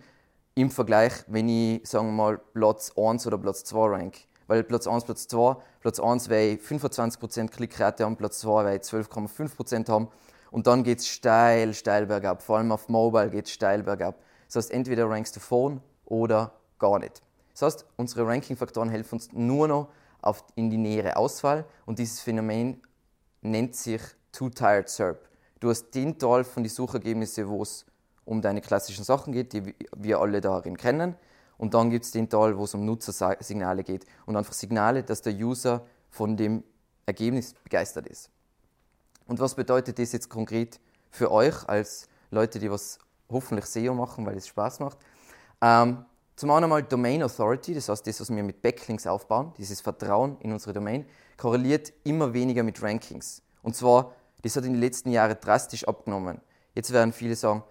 im 0.55 0.71
Vergleich, 0.71 1.13
wenn 1.27 1.49
ich, 1.49 1.87
sagen 1.89 2.09
wir 2.09 2.13
mal, 2.13 2.41
Platz 2.55 2.93
1 2.97 3.27
oder 3.27 3.39
Platz 3.39 3.65
2 3.65 3.89
rank. 3.89 4.17
Weil 4.47 4.63
Platz 4.63 4.87
1, 4.87 5.05
Platz 5.05 5.27
2, 5.29 5.57
Platz 5.81 6.01
1 6.01 6.29
werde 6.29 6.53
ich 6.53 6.61
25% 6.61 7.49
Klickrate 7.49 8.05
haben, 8.05 8.17
Platz 8.17 8.41
2 8.41 8.65
werde 8.65 8.77
ich 8.77 8.83
12,5% 8.83 9.89
haben. 9.89 10.09
Und 10.51 10.67
dann 10.67 10.85
geht 10.85 11.01
es 11.01 11.09
steil, 11.09 11.75
steil 11.75 12.07
bergab. 12.07 12.43
Vor 12.43 12.59
allem 12.59 12.73
auf 12.73 12.89
Mobile 12.89 13.31
geht 13.31 13.47
es 13.47 13.53
steil 13.53 13.83
bergab. 13.83 14.17
Das 14.47 14.57
heißt, 14.57 14.71
entweder 14.71 15.09
rankst 15.11 15.35
du 15.37 15.41
vorn 15.41 15.81
oder 16.05 16.53
gar 16.79 16.99
nicht. 16.99 17.23
Das 17.53 17.63
heißt, 17.63 17.87
unsere 17.97 18.27
Ranking-Faktoren 18.27 18.89
helfen 18.89 19.17
uns 19.17 19.33
nur 19.33 19.67
noch, 19.67 19.89
auf, 20.23 20.45
in 20.55 20.71
die 20.71 20.77
nähere 20.77 21.17
Auswahl 21.17 21.65
und 21.85 21.99
dieses 21.99 22.21
Phänomen 22.21 22.83
nennt 23.43 23.77
sich 23.77 24.03
Two-Tired 24.33 24.89
SERP. 24.89 25.29
Du 25.61 25.71
hast 25.71 25.91
den 25.91 26.19
Teil 26.19 26.45
von 26.45 26.63
den 26.63 26.71
Suchergebnissen, 26.71 27.49
wo 27.49 27.63
es 27.63 27.87
um 28.25 28.43
deine 28.43 28.61
klassischen 28.61 29.05
Sachen 29.05 29.33
geht, 29.33 29.53
die 29.53 29.75
wir 29.97 30.21
alle 30.21 30.41
darin 30.41 30.77
kennen. 30.77 31.15
Und 31.59 31.75
dann 31.75 31.91
gibt 31.91 32.05
es 32.05 32.11
den 32.11 32.29
Teil, 32.29 32.57
wo 32.57 32.65
es 32.65 32.75
um 32.75 32.85
Nutzersignale 32.85 33.83
geht. 33.83 34.05
Und 34.27 34.37
einfach 34.37 34.53
Signale, 34.53 35.03
dass 35.03 35.23
der 35.23 35.35
User 35.35 35.87
von 36.11 36.37
dem 36.37 36.63
Ergebnis 37.07 37.55
begeistert 37.65 38.07
ist. 38.07 38.31
Und 39.27 39.41
was 39.41 39.55
bedeutet 39.55 39.99
das 39.99 40.13
jetzt 40.13 40.29
konkret 40.29 40.81
für 41.11 41.31
euch 41.31 41.69
als 41.69 42.09
Leute, 42.31 42.59
die 42.59 42.71
was 42.71 42.99
hoffentlich 43.31 43.67
SEO 43.67 43.95
machen, 43.95 44.27
weil 44.27 44.37
es 44.37 44.47
Spaß 44.47 44.81
macht? 44.81 44.99
Ähm, 45.61 46.05
zum 46.37 46.51
einen 46.51 46.65
einmal 46.65 46.83
Domain 46.83 47.23
Authority, 47.23 47.75
das 47.75 47.89
heißt 47.89 48.07
das, 48.07 48.21
was 48.21 48.29
wir 48.29 48.43
mit 48.43 48.61
Backlinks 48.61 49.07
aufbauen, 49.07 49.55
dieses 49.57 49.81
Vertrauen 49.81 50.37
in 50.41 50.53
unsere 50.53 50.75
Domain, 50.75 51.07
korreliert 51.39 51.93
immer 52.05 52.33
weniger 52.35 52.63
mit 52.63 52.83
Rankings. 52.83 53.43
Und 53.63 53.75
zwar, 53.75 54.13
das 54.43 54.55
hat 54.55 54.65
in 54.65 54.75
den 54.75 54.81
letzten 54.81 55.11
Jahren 55.11 55.37
drastisch 55.41 55.89
abgenommen. 55.89 56.41
Jetzt 56.75 56.93
werden 56.93 57.13
viele 57.13 57.35
sagen, 57.35 57.65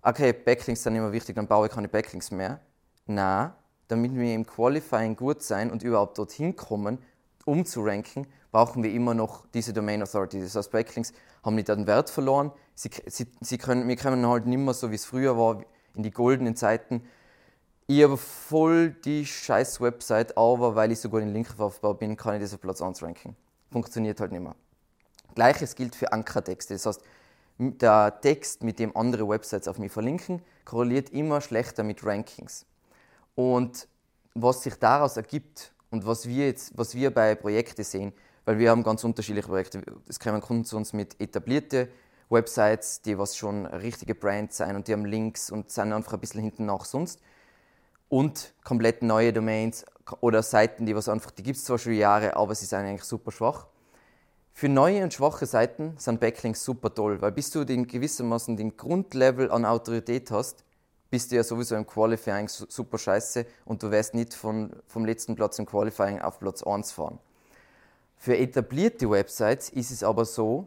okay, 0.00 0.32
Backlinks 0.32 0.82
sind 0.82 0.96
immer 0.96 1.12
wichtig, 1.12 1.36
dann 1.36 1.46
baue 1.46 1.66
ich 1.66 1.72
keine 1.72 1.88
Backlinks 1.88 2.30
mehr. 2.30 2.60
Na, 3.06 3.56
damit 3.88 4.14
wir 4.14 4.34
im 4.34 4.46
Qualifying 4.46 5.16
gut 5.16 5.42
sein 5.42 5.70
und 5.70 5.82
überhaupt 5.82 6.18
dorthin 6.18 6.56
kommen, 6.56 6.98
um 7.44 7.64
zu 7.64 7.82
ranken, 7.82 8.26
brauchen 8.50 8.82
wir 8.82 8.92
immer 8.92 9.14
noch 9.14 9.46
diese 9.54 9.72
Domain 9.72 10.02
Authority. 10.02 10.40
Das 10.40 10.56
heißt, 10.56 10.72
Backlinks 10.72 11.12
haben 11.44 11.54
nicht 11.54 11.68
den 11.68 11.86
Wert 11.86 12.10
verloren. 12.10 12.52
Sie, 12.74 12.90
sie, 13.06 13.26
sie 13.40 13.58
können, 13.58 13.86
wir 13.86 13.96
können 13.96 14.26
halt 14.26 14.46
nicht 14.46 14.58
mehr 14.58 14.74
so, 14.74 14.90
wie 14.90 14.96
es 14.96 15.04
früher 15.04 15.36
war, 15.38 15.62
in 15.94 16.02
die 16.02 16.10
goldenen 16.10 16.56
Zeiten, 16.56 17.02
ich 17.88 18.02
habe 18.02 18.16
voll 18.16 18.90
die 18.90 19.24
scheiß 19.24 19.80
Website, 19.80 20.36
aber 20.36 20.74
weil 20.74 20.90
ich 20.90 20.98
so 20.98 21.08
gut 21.08 21.22
in 21.22 21.32
Linkaufbau 21.32 21.94
bin, 21.94 22.16
kann 22.16 22.34
ich 22.34 22.42
das 22.42 22.52
auf 22.52 22.60
Platz 22.60 22.82
1 22.82 23.00
ranken. 23.00 23.36
Funktioniert 23.70 24.18
halt 24.18 24.32
nicht 24.32 24.40
mehr. 24.40 24.56
Gleiches 25.36 25.76
gilt 25.76 25.94
für 25.94 26.12
Ankertexte. 26.12 26.74
Das 26.74 26.84
heißt, 26.84 27.00
der 27.58 28.20
Text, 28.20 28.64
mit 28.64 28.80
dem 28.80 28.96
andere 28.96 29.28
Websites 29.28 29.68
auf 29.68 29.78
mich 29.78 29.92
verlinken, 29.92 30.42
korreliert 30.64 31.10
immer 31.10 31.40
schlechter 31.40 31.84
mit 31.84 32.04
Rankings. 32.04 32.66
Und 33.36 33.86
was 34.34 34.62
sich 34.64 34.74
daraus 34.74 35.16
ergibt 35.16 35.72
und 35.90 36.04
was 36.04 36.26
wir 36.26 36.46
jetzt, 36.46 36.76
was 36.76 36.94
wir 36.96 37.14
bei 37.14 37.36
Projekten 37.36 37.84
sehen, 37.84 38.12
weil 38.44 38.58
wir 38.58 38.70
haben 38.70 38.82
ganz 38.82 39.04
unterschiedliche 39.04 39.46
Projekte. 39.46 39.82
Es 40.08 40.18
kommen 40.18 40.40
Kunden 40.40 40.64
zu 40.64 40.76
uns 40.76 40.92
mit 40.92 41.20
etablierten 41.20 41.88
Websites, 42.28 43.02
die 43.02 43.16
was 43.18 43.36
schon 43.36 43.66
richtige 43.66 44.14
Brands 44.14 44.56
sein 44.56 44.74
und 44.74 44.88
die 44.88 44.92
haben 44.92 45.04
Links 45.04 45.50
und 45.50 45.70
sind 45.70 45.92
einfach 45.92 46.14
ein 46.14 46.20
bisschen 46.20 46.42
hinten 46.42 46.66
nach 46.66 46.84
sonst 46.84 47.20
und 48.08 48.54
komplett 48.64 49.02
neue 49.02 49.32
Domains 49.32 49.84
oder 50.20 50.42
Seiten, 50.42 50.86
die 50.86 50.94
was 50.94 51.08
einfach, 51.08 51.30
die 51.30 51.42
gibt 51.42 51.58
es 51.58 51.64
zwar 51.64 51.78
schon 51.78 51.94
Jahre, 51.94 52.36
aber 52.36 52.54
sie 52.54 52.66
sind 52.66 52.78
eigentlich 52.78 53.04
super 53.04 53.32
schwach. 53.32 53.66
Für 54.52 54.68
neue 54.68 55.02
und 55.02 55.12
schwache 55.12 55.44
Seiten 55.44 55.94
sind 55.98 56.20
Backlinks 56.20 56.64
super 56.64 56.94
toll, 56.94 57.20
weil 57.20 57.32
bis 57.32 57.50
du 57.50 57.64
den 57.64 57.86
gewissermaßen 57.86 58.56
den 58.56 58.76
Grundlevel 58.76 59.50
an 59.50 59.64
Autorität 59.64 60.30
hast, 60.30 60.64
bist 61.10 61.30
du 61.30 61.36
ja 61.36 61.44
sowieso 61.44 61.76
im 61.76 61.86
Qualifying 61.86 62.48
super 62.48 62.98
scheiße 62.98 63.46
und 63.64 63.82
du 63.82 63.90
wirst 63.90 64.14
nicht 64.14 64.34
von, 64.34 64.70
vom 64.86 65.04
letzten 65.04 65.34
Platz 65.36 65.58
im 65.58 65.66
Qualifying 65.66 66.20
auf 66.20 66.38
Platz 66.38 66.62
1 66.62 66.92
fahren. 66.92 67.18
Für 68.16 68.36
etablierte 68.36 69.10
Websites 69.10 69.70
ist 69.70 69.90
es 69.90 70.02
aber 70.02 70.24
so, 70.24 70.66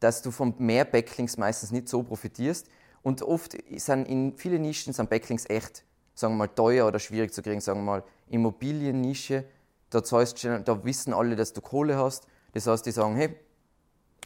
dass 0.00 0.22
du 0.22 0.30
von 0.30 0.54
mehr 0.58 0.84
Backlinks 0.84 1.36
meistens 1.36 1.70
nicht 1.70 1.88
so 1.88 2.02
profitierst 2.02 2.68
und 3.02 3.22
oft 3.22 3.56
sind 3.76 4.08
in 4.08 4.36
vielen 4.36 4.62
Nischen 4.62 4.92
sind 4.92 5.10
Backlinks 5.10 5.46
echt, 5.48 5.84
sagen 6.14 6.34
wir 6.34 6.38
mal, 6.38 6.48
teuer 6.48 6.86
oder 6.86 6.98
schwierig 6.98 7.32
zu 7.32 7.42
kriegen. 7.42 7.60
Sagen 7.60 7.80
wir 7.80 7.84
mal, 7.84 8.04
Immobiliennische, 8.28 9.44
da, 9.90 10.00
da 10.00 10.84
wissen 10.84 11.14
alle, 11.14 11.36
dass 11.36 11.52
du 11.52 11.60
Kohle 11.60 11.96
hast. 11.96 12.26
Das 12.52 12.66
heißt, 12.66 12.84
die 12.86 12.90
sagen, 12.90 13.16
hey, 13.16 13.28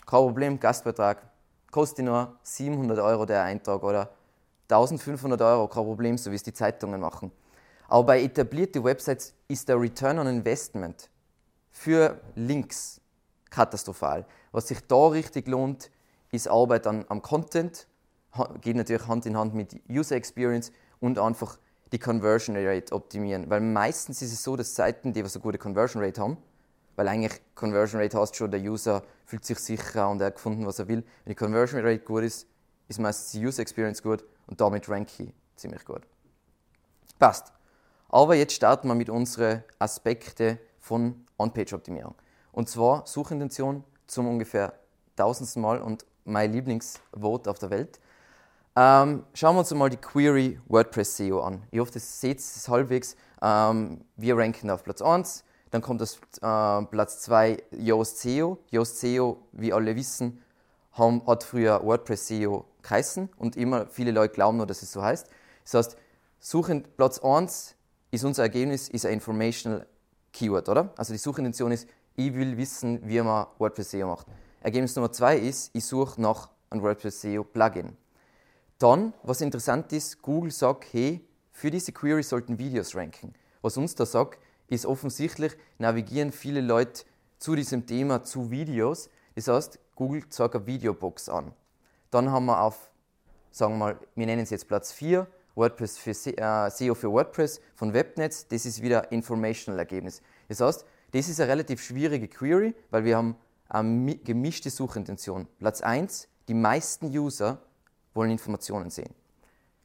kein 0.06 0.20
Problem, 0.20 0.58
Gastbeitrag, 0.58 1.22
kostet 1.70 2.04
nur 2.04 2.36
700 2.42 2.98
Euro 2.98 3.24
der 3.24 3.42
Eintrag 3.44 3.82
oder 3.82 4.10
1500 4.72 5.40
Euro, 5.42 5.68
kein 5.68 5.84
Problem, 5.84 6.18
so 6.18 6.30
wie 6.30 6.36
es 6.36 6.42
die 6.42 6.52
Zeitungen 6.52 7.00
machen. 7.00 7.30
Aber 7.88 8.04
bei 8.04 8.22
etablierten 8.22 8.82
Websites 8.84 9.34
ist 9.48 9.68
der 9.68 9.80
Return 9.80 10.18
on 10.18 10.26
Investment 10.26 11.10
für 11.70 12.20
Links 12.34 13.00
katastrophal. 13.50 14.24
Was 14.50 14.68
sich 14.68 14.80
da 14.86 15.08
richtig 15.08 15.46
lohnt, 15.46 15.90
ist 16.30 16.48
Arbeit 16.48 16.86
an, 16.86 17.04
am 17.08 17.20
Content, 17.20 17.86
geht 18.62 18.76
natürlich 18.76 19.06
Hand 19.06 19.26
in 19.26 19.36
Hand 19.36 19.54
mit 19.54 19.80
User 19.90 20.16
Experience 20.16 20.72
und 21.00 21.18
einfach 21.18 21.58
die 21.92 21.98
Conversion 21.98 22.56
Rate 22.56 22.94
optimieren. 22.94 23.50
Weil 23.50 23.60
meistens 23.60 24.22
ist 24.22 24.32
es 24.32 24.42
so, 24.42 24.56
dass 24.56 24.74
Seiten, 24.74 25.12
die 25.12 25.20
eine 25.20 25.28
gute 25.28 25.58
Conversion 25.58 26.02
Rate 26.02 26.20
haben, 26.20 26.38
weil 26.96 27.08
eigentlich 27.08 27.40
Conversion 27.54 28.00
Rate 28.00 28.18
heißt 28.18 28.36
schon, 28.36 28.50
der 28.50 28.60
User 28.60 29.02
fühlt 29.26 29.44
sich 29.44 29.58
sicher 29.58 30.08
und 30.08 30.20
er 30.20 30.28
hat 30.28 30.36
gefunden, 30.36 30.66
was 30.66 30.78
er 30.78 30.88
will. 30.88 31.04
Wenn 31.24 31.30
die 31.30 31.34
Conversion 31.34 31.82
Rate 31.82 31.98
gut 31.98 32.22
ist, 32.22 32.46
ist 32.88 32.98
meistens 32.98 33.32
die 33.32 33.46
User 33.46 33.60
Experience 33.60 34.02
gut 34.02 34.24
und 34.52 34.60
damit 34.60 34.86
ranke 34.90 35.22
ich 35.22 35.34
ziemlich 35.56 35.82
gut. 35.82 36.02
Passt. 37.18 37.54
Aber 38.10 38.34
jetzt 38.34 38.52
starten 38.52 38.86
wir 38.86 38.94
mit 38.94 39.08
unseren 39.08 39.64
Aspekten 39.78 40.58
von 40.78 41.24
On-Page-Optimierung. 41.38 42.14
Und 42.52 42.68
zwar 42.68 43.06
Suchintention 43.06 43.82
zum 44.06 44.28
ungefähr 44.28 44.74
tausendsten 45.16 45.62
Mal 45.62 45.80
und 45.80 46.04
mein 46.26 46.52
Lieblingswort 46.52 47.48
auf 47.48 47.58
der 47.60 47.70
Welt. 47.70 47.98
Ähm, 48.76 49.24
schauen 49.32 49.56
wir 49.56 49.60
uns 49.60 49.72
mal 49.72 49.88
die 49.88 49.96
Query 49.96 50.60
WordPress 50.68 51.16
SEO 51.16 51.40
an. 51.40 51.62
Ich 51.70 51.80
hoffe, 51.80 51.92
das 51.92 52.20
seht 52.20 52.38
es 52.38 52.68
halbwegs. 52.68 53.16
Ähm, 53.40 54.04
wir 54.16 54.36
ranken 54.36 54.68
auf 54.68 54.84
Platz 54.84 55.00
1, 55.00 55.44
dann 55.70 55.80
kommt 55.80 56.02
das 56.02 56.16
äh, 56.42 56.84
Platz 56.90 57.20
2 57.22 57.56
Yoast 57.70 58.18
SEO. 58.18 58.58
Yoast 58.70 59.00
SEO, 59.00 59.38
wie 59.52 59.72
alle 59.72 59.96
wissen, 59.96 60.42
haben, 60.92 61.26
hat 61.26 61.44
früher 61.44 61.82
WordPress 61.82 62.28
SEO 62.28 62.64
geheißen 62.82 63.30
und 63.36 63.56
immer 63.56 63.86
viele 63.86 64.10
Leute 64.10 64.34
glauben 64.34 64.58
nur, 64.58 64.66
dass 64.66 64.82
es 64.82 64.92
so 64.92 65.02
heißt. 65.02 65.28
Das 65.64 65.74
heißt, 65.74 65.96
suchen 66.40 66.84
Platz 66.96 67.18
1 67.18 67.74
ist 68.10 68.24
unser 68.24 68.42
Ergebnis, 68.42 68.88
ist 68.88 69.06
ein 69.06 69.14
Informational 69.14 69.86
Keyword, 70.32 70.68
oder? 70.68 70.92
Also 70.96 71.12
die 71.12 71.18
Suchintention 71.18 71.72
ist, 71.72 71.88
ich 72.16 72.34
will 72.34 72.56
wissen, 72.56 73.00
wie 73.08 73.20
man 73.20 73.46
WordPress 73.58 73.92
SEO 73.92 74.08
macht. 74.08 74.26
Ergebnis 74.60 74.94
Nummer 74.96 75.12
2 75.12 75.38
ist, 75.38 75.70
ich 75.74 75.84
suche 75.84 76.20
nach 76.20 76.50
einem 76.70 76.82
WordPress 76.82 77.22
SEO 77.22 77.44
Plugin. 77.44 77.96
Dann, 78.78 79.12
was 79.22 79.40
interessant 79.40 79.92
ist, 79.92 80.20
Google 80.22 80.50
sagt, 80.50 80.92
hey, 80.92 81.24
für 81.52 81.70
diese 81.70 81.92
Query 81.92 82.22
sollten 82.22 82.58
Videos 82.58 82.94
ranken. 82.94 83.34
Was 83.60 83.76
uns 83.76 83.94
da 83.94 84.06
sagt, 84.06 84.38
ist 84.68 84.86
offensichtlich, 84.86 85.52
navigieren 85.78 86.32
viele 86.32 86.60
Leute 86.60 87.04
zu 87.38 87.54
diesem 87.54 87.86
Thema 87.86 88.24
zu 88.24 88.50
Videos. 88.50 89.08
Das 89.34 89.48
heißt, 89.48 89.78
Google 89.94 90.28
zeigt 90.28 90.54
eine 90.54 90.66
Videobox 90.66 91.28
an. 91.28 91.52
Dann 92.10 92.30
haben 92.30 92.46
wir 92.46 92.60
auf, 92.60 92.90
sagen 93.50 93.74
wir 93.74 93.78
mal, 93.78 93.98
wir 94.14 94.26
nennen 94.26 94.42
es 94.42 94.50
jetzt 94.50 94.68
Platz 94.68 94.92
4, 94.92 95.26
WordPress 95.54 95.98
für 95.98 96.10
äh, 96.10 96.70
SEO 96.70 96.94
für 96.94 97.10
WordPress 97.10 97.60
von 97.74 97.92
Webnetz. 97.92 98.46
Das 98.48 98.64
ist 98.66 98.82
wieder 98.82 99.12
Informational 99.12 99.78
Ergebnis. 99.78 100.22
Das 100.48 100.60
heißt, 100.60 100.84
das 101.12 101.28
ist 101.28 101.40
eine 101.40 101.50
relativ 101.50 101.82
schwierige 101.82 102.28
Query, 102.28 102.74
weil 102.90 103.04
wir 103.04 103.16
haben 103.16 103.36
eine 103.68 104.16
gemischte 104.16 104.70
Suchintention. 104.70 105.46
Platz 105.58 105.82
1, 105.82 106.28
die 106.48 106.54
meisten 106.54 107.06
User 107.06 107.58
wollen 108.14 108.30
Informationen 108.30 108.90
sehen. 108.90 109.14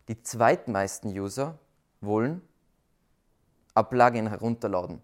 Die 0.08 0.22
zweitmeisten 0.22 1.12
User 1.18 1.60
wollen 2.02 2.42
ein 3.74 3.90
Plugin 3.90 4.28
herunterladen. 4.28 5.02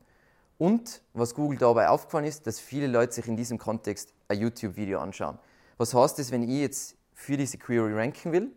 Und 0.58 1.02
was 1.14 1.36
Google 1.36 1.58
dabei 1.58 1.90
aufgefallen 1.90 2.26
ist, 2.26 2.48
dass 2.48 2.60
viele 2.60 2.88
Leute 2.88 3.14
sich 3.14 3.28
in 3.28 3.36
diesem 3.36 3.58
Kontext 3.58 4.14
ein 4.34 4.42
YouTube-Video 4.42 5.00
anschauen. 5.00 5.38
Was 5.78 5.94
heißt 5.94 6.20
das, 6.20 6.32
wenn 6.32 6.44
ich 6.44 6.62
jetzt 6.62 6.96
für 7.14 7.38
diese 7.38 7.58
Query 7.58 7.94
ranken 7.94 8.32
will? 8.32 8.52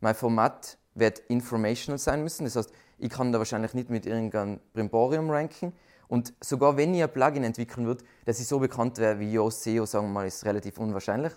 Mein 0.00 0.14
Format 0.14 0.78
wird 0.94 1.20
informational 1.28 1.98
sein 1.98 2.22
müssen. 2.22 2.44
Das 2.44 2.56
heißt, 2.56 2.70
ich 2.98 3.10
kann 3.10 3.32
da 3.32 3.38
wahrscheinlich 3.38 3.74
nicht 3.74 3.90
mit 3.90 4.06
irgendeinem 4.06 4.60
Brimborium 4.72 5.30
ranken. 5.30 5.72
Und 6.08 6.34
sogar 6.42 6.76
wenn 6.76 6.94
ich 6.94 7.02
ein 7.02 7.12
Plugin 7.12 7.44
entwickeln 7.44 7.86
würde, 7.86 8.04
das 8.24 8.38
ist 8.38 8.48
so 8.48 8.58
bekannt 8.58 8.98
wäre 8.98 9.18
wie 9.18 9.32
Yoast 9.32 9.62
SEO, 9.62 9.86
sagen 9.86 10.06
wir 10.06 10.12
mal, 10.12 10.26
ist 10.26 10.44
relativ 10.44 10.78
unwahrscheinlich. 10.78 11.32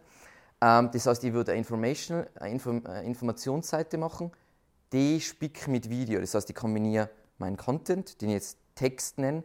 Ähm, 0.61 0.89
das 0.91 1.05
heißt, 1.05 1.23
ich 1.23 1.33
würde 1.33 1.51
eine, 1.51 1.59
informational, 1.59 2.29
eine 2.35 2.51
Inform 2.51 2.83
Informationsseite 2.85 3.97
machen, 3.97 4.31
die 4.91 5.19
spick 5.21 5.67
mit 5.67 5.89
Video. 5.89 6.19
Das 6.19 6.33
heißt, 6.33 6.49
ich 6.49 6.55
kombiniere 6.55 7.09
meinen 7.37 7.57
Content, 7.57 8.21
den 8.21 8.29
ich 8.29 8.35
jetzt 8.35 8.57
Text 8.75 9.17
nenne, 9.17 9.43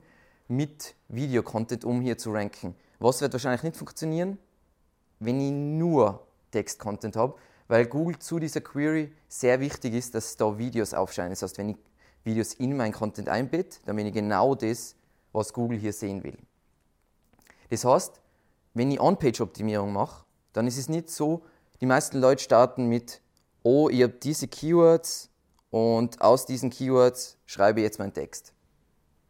mit 0.48 0.94
Video-Content, 1.08 1.84
um 1.84 2.00
hier 2.00 2.18
zu 2.18 2.32
ranken. 2.32 2.74
Was 3.02 3.20
wird 3.20 3.32
wahrscheinlich 3.32 3.64
nicht 3.64 3.76
funktionieren, 3.76 4.38
wenn 5.18 5.40
ich 5.40 5.50
nur 5.50 6.24
Text-Content 6.52 7.16
habe, 7.16 7.34
weil 7.66 7.86
Google 7.86 8.16
zu 8.20 8.38
dieser 8.38 8.60
Query 8.60 9.12
sehr 9.28 9.58
wichtig 9.58 9.94
ist, 9.94 10.14
dass 10.14 10.36
da 10.36 10.56
Videos 10.56 10.94
aufscheinen. 10.94 11.30
Das 11.30 11.42
heißt, 11.42 11.58
wenn 11.58 11.70
ich 11.70 11.76
Videos 12.22 12.54
in 12.54 12.76
meinen 12.76 12.92
Content 12.92 13.28
einbette, 13.28 13.78
dann 13.86 13.96
bin 13.96 14.06
ich 14.06 14.14
genau 14.14 14.54
das, 14.54 14.94
was 15.32 15.52
Google 15.52 15.78
hier 15.78 15.92
sehen 15.92 16.22
will. 16.22 16.38
Das 17.70 17.84
heißt, 17.84 18.20
wenn 18.74 18.92
ich 18.92 19.00
On-Page-Optimierung 19.00 19.92
mache, 19.92 20.24
dann 20.52 20.68
ist 20.68 20.78
es 20.78 20.88
nicht 20.88 21.10
so, 21.10 21.42
die 21.80 21.86
meisten 21.86 22.20
Leute 22.20 22.44
starten 22.44 22.86
mit, 22.86 23.20
oh, 23.64 23.88
ich 23.88 24.04
habe 24.04 24.12
diese 24.12 24.46
Keywords 24.46 25.28
und 25.70 26.20
aus 26.20 26.46
diesen 26.46 26.70
Keywords 26.70 27.36
schreibe 27.46 27.80
ich 27.80 27.84
jetzt 27.84 27.98
meinen 27.98 28.12
Text. 28.12 28.52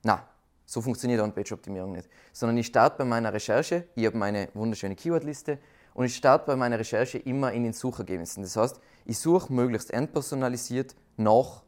Na, 0.02 0.28
so 0.72 0.80
funktioniert 0.80 1.20
On-Page-Optimierung 1.20 1.92
nicht. 1.92 2.08
Sondern 2.32 2.56
ich 2.56 2.66
starte 2.66 2.96
bei 2.96 3.04
meiner 3.04 3.30
Recherche, 3.30 3.88
ich 3.94 4.06
habe 4.06 4.16
meine 4.16 4.48
wunderschöne 4.54 4.96
Keywordliste 4.96 5.58
und 5.92 6.06
ich 6.06 6.16
starte 6.16 6.46
bei 6.46 6.56
meiner 6.56 6.78
Recherche 6.78 7.18
immer 7.18 7.52
in 7.52 7.64
den 7.64 7.74
Suchergebnissen. 7.74 8.42
Das 8.42 8.56
heißt, 8.56 8.80
ich 9.04 9.18
suche 9.18 9.52
möglichst 9.52 9.90
entpersonalisiert 9.90 10.96
nach, 11.18 11.62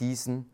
diesen, 0.00 0.50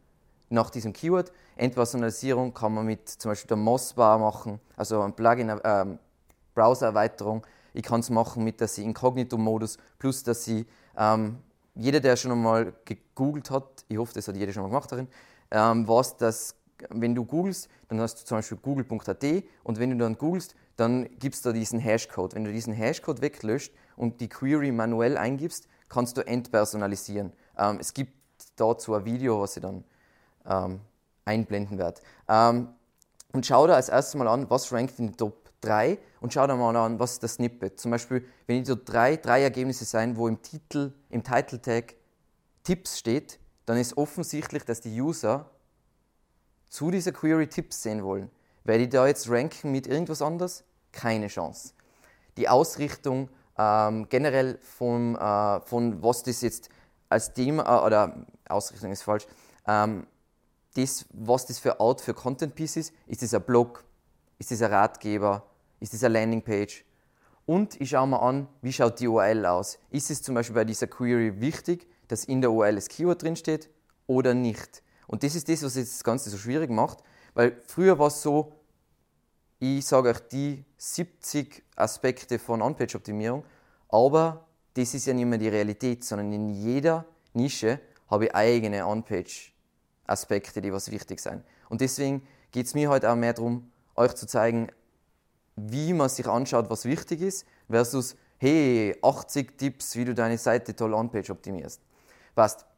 nach 0.50 0.68
diesem 0.68 0.92
Keyword. 0.92 1.32
Entpersonalisierung 1.56 2.52
kann 2.52 2.74
man 2.74 2.84
mit 2.84 3.08
zum 3.08 3.30
Beispiel 3.30 3.48
der 3.48 3.56
Mossbar 3.56 4.18
machen, 4.18 4.60
also 4.76 5.00
ein 5.00 5.14
Plugin, 5.14 5.48
äh, 5.48 5.86
Browser-Erweiterung. 6.54 7.46
Ich 7.72 7.82
kann 7.82 8.00
es 8.00 8.10
machen 8.10 8.44
mit 8.44 8.60
der 8.60 8.68
Inkognito-Modus, 8.76 9.78
plus 9.98 10.22
dass 10.22 10.44
sie, 10.44 10.66
ähm, 10.98 11.38
jeder, 11.74 12.00
der 12.00 12.16
schon 12.16 12.32
einmal 12.32 12.74
gegoogelt 12.84 13.50
hat, 13.50 13.86
ich 13.88 13.96
hoffe, 13.96 14.12
das 14.12 14.28
hat 14.28 14.36
jeder 14.36 14.52
schon 14.52 14.64
mal 14.64 14.68
gemacht 14.68 14.92
darin, 14.92 15.08
ähm, 15.50 15.88
weiß, 15.88 16.18
dass 16.18 16.59
wenn 16.90 17.14
du 17.14 17.24
googelst, 17.24 17.68
dann 17.88 18.00
hast 18.00 18.20
du 18.20 18.24
zum 18.24 18.38
Beispiel 18.38 18.58
google.at 18.58 19.24
und 19.64 19.78
wenn 19.78 19.90
du 19.90 19.96
dann 19.96 20.16
googelst, 20.16 20.54
dann 20.76 21.08
gibst 21.18 21.44
du 21.44 21.52
diesen 21.52 21.78
Hashcode. 21.78 22.34
Wenn 22.34 22.44
du 22.44 22.52
diesen 22.52 22.72
Hashcode 22.72 23.20
weglöscht 23.20 23.72
und 23.96 24.20
die 24.20 24.28
Query 24.28 24.72
manuell 24.72 25.18
eingibst, 25.18 25.68
kannst 25.88 26.16
du 26.16 26.26
entpersonalisieren. 26.26 27.32
Ähm, 27.58 27.78
es 27.80 27.92
gibt 27.92 28.12
dazu 28.56 28.94
ein 28.94 29.04
Video, 29.04 29.40
was 29.42 29.56
ich 29.56 29.62
dann 29.62 29.84
ähm, 30.46 30.80
einblenden 31.24 31.78
werde. 31.78 32.00
Ähm, 32.28 32.68
und 33.32 33.46
schau 33.46 33.66
da 33.66 33.74
als 33.74 33.88
erstes 33.88 34.14
mal 34.14 34.28
an, 34.28 34.48
was 34.48 34.72
rankt 34.72 34.98
in 34.98 35.08
den 35.08 35.16
Top 35.16 35.50
3 35.60 35.98
und 36.20 36.32
schau 36.32 36.46
da 36.46 36.56
mal 36.56 36.74
an, 36.76 36.98
was 36.98 37.12
ist 37.12 37.22
das 37.22 37.34
Snippet. 37.34 37.78
Zum 37.78 37.90
Beispiel, 37.90 38.24
wenn 38.46 38.60
ich 38.60 38.66
so 38.66 38.76
drei, 38.82 39.16
drei 39.16 39.42
Ergebnisse 39.42 39.84
sein, 39.84 40.16
wo 40.16 40.26
im 40.28 40.40
Titel, 40.42 40.92
im 41.10 41.22
Title 41.22 41.60
Tag 41.60 41.94
Tipps 42.62 42.98
steht, 42.98 43.38
dann 43.66 43.78
ist 43.78 43.96
offensichtlich, 43.96 44.64
dass 44.64 44.80
die 44.80 45.00
User 45.00 45.50
zu 46.70 46.90
dieser 46.90 47.12
Query 47.12 47.48
Tipps 47.48 47.82
sehen 47.82 48.02
wollen. 48.02 48.30
Werde 48.64 48.84
ich 48.84 48.88
da 48.88 49.06
jetzt 49.06 49.28
ranken 49.28 49.72
mit 49.72 49.86
irgendwas 49.86 50.22
anderes? 50.22 50.64
Keine 50.92 51.26
Chance. 51.26 51.74
Die 52.36 52.48
Ausrichtung 52.48 53.28
ähm, 53.58 54.08
generell 54.08 54.58
vom, 54.62 55.16
äh, 55.16 55.60
von 55.60 56.02
was 56.02 56.22
das 56.22 56.40
jetzt 56.40 56.70
als 57.08 57.34
Thema, 57.34 57.64
äh, 57.64 57.86
oder 57.86 58.24
Ausrichtung 58.48 58.92
ist 58.92 59.02
falsch, 59.02 59.26
ähm, 59.66 60.06
das, 60.74 61.04
was 61.12 61.46
das 61.46 61.58
für 61.58 61.80
Art 61.80 62.00
für 62.00 62.14
Content 62.14 62.54
Piece 62.54 62.76
ist. 62.76 62.94
Ist 63.06 63.22
das 63.22 63.34
ein 63.34 63.42
Blog? 63.42 63.84
Ist 64.38 64.52
das 64.52 64.62
ein 64.62 64.72
Ratgeber? 64.72 65.44
Ist 65.80 65.92
das 65.92 66.04
eine 66.04 66.14
Landingpage? 66.14 66.84
Und 67.44 67.80
ich 67.80 67.90
schaue 67.90 68.06
mir 68.06 68.22
an, 68.22 68.46
wie 68.62 68.72
schaut 68.72 69.00
die 69.00 69.08
URL 69.08 69.44
aus. 69.44 69.78
Ist 69.90 70.10
es 70.10 70.22
zum 70.22 70.36
Beispiel 70.36 70.54
bei 70.54 70.64
dieser 70.64 70.86
Query 70.86 71.40
wichtig, 71.40 71.88
dass 72.06 72.24
in 72.24 72.40
der 72.40 72.52
URL 72.52 72.76
das 72.76 72.88
Keyword 72.88 73.22
drinsteht 73.22 73.68
oder 74.06 74.34
nicht? 74.34 74.82
Und 75.10 75.24
das 75.24 75.34
ist 75.34 75.48
das, 75.48 75.64
was 75.64 75.74
jetzt 75.74 75.92
das 75.92 76.04
Ganze 76.04 76.30
so 76.30 76.38
schwierig 76.38 76.70
macht, 76.70 76.98
weil 77.34 77.60
früher 77.66 77.98
war 77.98 78.06
es 78.06 78.22
so, 78.22 78.52
ich 79.58 79.84
sage 79.84 80.10
euch 80.10 80.20
die 80.28 80.64
70 80.78 81.64
Aspekte 81.74 82.38
von 82.38 82.62
On-Page-Optimierung, 82.62 83.44
aber 83.88 84.46
das 84.74 84.94
ist 84.94 85.06
ja 85.06 85.12
nicht 85.12 85.26
mehr 85.26 85.40
die 85.40 85.48
Realität, 85.48 86.04
sondern 86.04 86.32
in 86.32 86.50
jeder 86.50 87.06
Nische 87.32 87.80
habe 88.08 88.26
ich 88.26 88.34
eigene 88.36 88.86
On-Page-Aspekte, 88.86 90.60
die 90.60 90.72
was 90.72 90.92
wichtig 90.92 91.18
sind. 91.18 91.42
Und 91.68 91.80
deswegen 91.80 92.24
geht 92.52 92.66
es 92.66 92.74
mir 92.74 92.88
heute 92.88 93.10
auch 93.10 93.16
mehr 93.16 93.32
darum, 93.32 93.68
euch 93.96 94.14
zu 94.14 94.28
zeigen, 94.28 94.68
wie 95.56 95.92
man 95.92 96.08
sich 96.08 96.28
anschaut, 96.28 96.70
was 96.70 96.84
wichtig 96.84 97.20
ist, 97.20 97.46
versus, 97.68 98.14
hey, 98.38 98.96
80 99.02 99.58
Tipps, 99.58 99.96
wie 99.96 100.04
du 100.04 100.14
deine 100.14 100.38
Seite 100.38 100.76
toll 100.76 100.94
On-Page 100.94 101.30
optimierst. 101.30 101.82
Passt. 102.36 102.69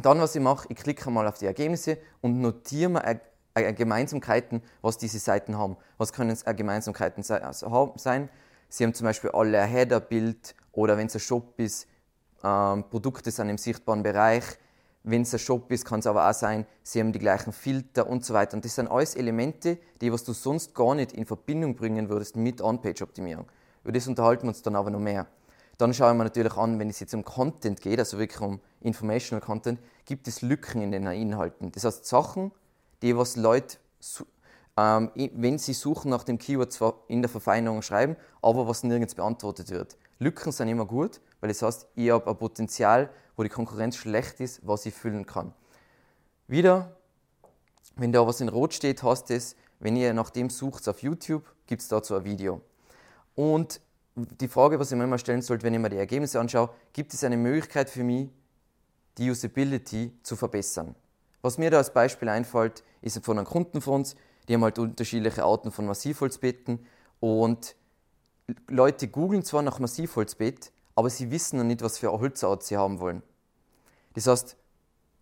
Dann, 0.00 0.20
was 0.20 0.34
ich 0.34 0.42
mache, 0.42 0.66
ich 0.70 0.76
klicke 0.76 1.10
mal 1.10 1.26
auf 1.26 1.38
die 1.38 1.46
Ergebnisse 1.46 1.98
und 2.20 2.40
notiere 2.40 2.90
mir 2.90 3.20
Gemeinsamkeiten, 3.74 4.62
was 4.80 4.98
diese 4.98 5.18
Seiten 5.18 5.58
haben. 5.58 5.76
Was 5.98 6.12
können 6.12 6.30
es 6.30 6.44
Gemeinsamkeiten 6.44 7.24
also 7.42 7.92
sein? 7.96 8.28
Sie 8.68 8.84
haben 8.84 8.94
zum 8.94 9.04
Beispiel 9.04 9.30
alle 9.30 9.60
ein 9.60 9.68
Header-Bild 9.68 10.54
oder 10.72 10.96
wenn 10.96 11.06
es 11.06 11.14
ein 11.14 11.20
Shop 11.20 11.58
ist, 11.58 11.86
ähm, 12.42 12.84
Produkte 12.88 13.30
sind 13.30 13.50
im 13.50 13.58
sichtbaren 13.58 14.02
Bereich. 14.02 14.44
Wenn 15.04 15.22
es 15.22 15.34
ein 15.34 15.38
Shop 15.38 15.70
ist, 15.70 15.84
kann 15.84 16.00
es 16.00 16.06
aber 16.06 16.28
auch 16.28 16.32
sein, 16.32 16.64
sie 16.82 17.00
haben 17.00 17.12
die 17.12 17.18
gleichen 17.18 17.52
Filter 17.52 18.06
und 18.06 18.24
so 18.24 18.34
weiter. 18.34 18.54
Und 18.54 18.64
das 18.64 18.74
sind 18.74 18.88
alles 18.88 19.14
Elemente, 19.14 19.78
die 20.00 20.12
was 20.12 20.24
du 20.24 20.32
sonst 20.32 20.74
gar 20.74 20.94
nicht 20.94 21.12
in 21.12 21.26
Verbindung 21.26 21.74
bringen 21.74 22.08
würdest 22.08 22.36
mit 22.36 22.62
On-Page-Optimierung. 22.62 23.46
Über 23.82 23.92
das 23.92 24.06
unterhalten 24.06 24.44
wir 24.44 24.48
uns 24.48 24.62
dann 24.62 24.76
aber 24.76 24.90
noch 24.90 25.00
mehr. 25.00 25.26
Dann 25.78 25.94
schauen 25.94 26.16
wir 26.16 26.24
natürlich 26.24 26.56
an, 26.56 26.78
wenn 26.78 26.90
es 26.90 27.00
jetzt 27.00 27.14
um 27.14 27.24
Content 27.24 27.80
geht, 27.80 27.98
also 27.98 28.18
wirklich 28.18 28.40
um 28.40 28.60
Informational 28.80 29.40
Content, 29.40 29.80
gibt 30.04 30.28
es 30.28 30.42
Lücken 30.42 30.82
in 30.82 30.92
den 30.92 31.06
Inhalten. 31.06 31.72
Das 31.72 31.84
heißt 31.84 32.06
Sachen, 32.06 32.52
die 33.02 33.16
was 33.16 33.36
Leute, 33.36 33.78
ähm, 34.76 35.10
wenn 35.14 35.58
sie 35.58 35.72
suchen 35.72 36.10
nach 36.10 36.24
dem 36.24 36.38
Keyword 36.38 36.72
zwar 36.72 36.94
in 37.08 37.22
der 37.22 37.28
Verfeinerung 37.28 37.82
schreiben, 37.82 38.16
aber 38.40 38.66
was 38.68 38.84
nirgends 38.84 39.14
beantwortet 39.14 39.70
wird. 39.70 39.96
Lücken 40.18 40.52
sind 40.52 40.68
immer 40.68 40.86
gut, 40.86 41.20
weil 41.40 41.48
das 41.48 41.62
heißt, 41.62 41.88
ich 41.94 42.10
habe 42.10 42.30
ein 42.30 42.36
Potenzial, 42.36 43.10
wo 43.36 43.42
die 43.42 43.48
Konkurrenz 43.48 43.96
schlecht 43.96 44.40
ist, 44.40 44.66
was 44.66 44.86
ich 44.86 44.94
füllen 44.94 45.26
kann. 45.26 45.52
Wieder, 46.46 46.96
wenn 47.96 48.12
da 48.12 48.26
was 48.26 48.40
in 48.40 48.48
Rot 48.48 48.74
steht, 48.74 49.02
heißt 49.02 49.30
es, 49.30 49.56
wenn 49.80 49.96
ihr 49.96 50.14
nach 50.14 50.30
dem 50.30 50.48
sucht 50.48 50.88
auf 50.88 51.02
YouTube, 51.02 51.44
gibt 51.66 51.82
es 51.82 51.88
dazu 51.88 52.14
ein 52.14 52.24
Video. 52.24 52.60
Und 53.34 53.80
die 54.14 54.48
Frage, 54.48 54.78
was 54.78 54.90
ich 54.92 54.98
mir 54.98 55.04
immer 55.04 55.18
stellen 55.18 55.42
sollte, 55.42 55.64
wenn 55.64 55.74
ich 55.74 55.80
mir 55.80 55.88
die 55.88 55.96
Ergebnisse 55.96 56.38
anschaue, 56.38 56.70
gibt 56.92 57.14
es 57.14 57.24
eine 57.24 57.36
Möglichkeit 57.36 57.88
für 57.88 58.04
mich, 58.04 58.28
die 59.18 59.30
Usability 59.30 60.12
zu 60.22 60.36
verbessern? 60.36 60.94
Was 61.40 61.58
mir 61.58 61.70
da 61.70 61.78
als 61.78 61.92
Beispiel 61.92 62.28
einfällt, 62.28 62.84
ist 63.00 63.24
von 63.24 63.38
einem 63.38 63.46
Kunden 63.46 63.80
von 63.80 63.94
uns, 63.94 64.16
die 64.48 64.54
haben 64.54 64.64
halt 64.64 64.78
unterschiedliche 64.78 65.44
Arten 65.44 65.70
von 65.70 65.86
Massivholzbetten 65.86 66.84
und 67.20 67.76
Leute 68.68 69.08
googeln 69.08 69.44
zwar 69.44 69.62
nach 69.62 69.78
Massivholzbett, 69.78 70.72
aber 70.94 71.10
sie 71.10 71.30
wissen 71.30 71.58
noch 71.58 71.64
nicht, 71.64 71.82
was 71.82 71.98
für 71.98 72.10
eine 72.10 72.20
Holzart 72.20 72.62
sie 72.62 72.76
haben 72.76 73.00
wollen. 73.00 73.22
Das 74.14 74.26
heißt, 74.26 74.56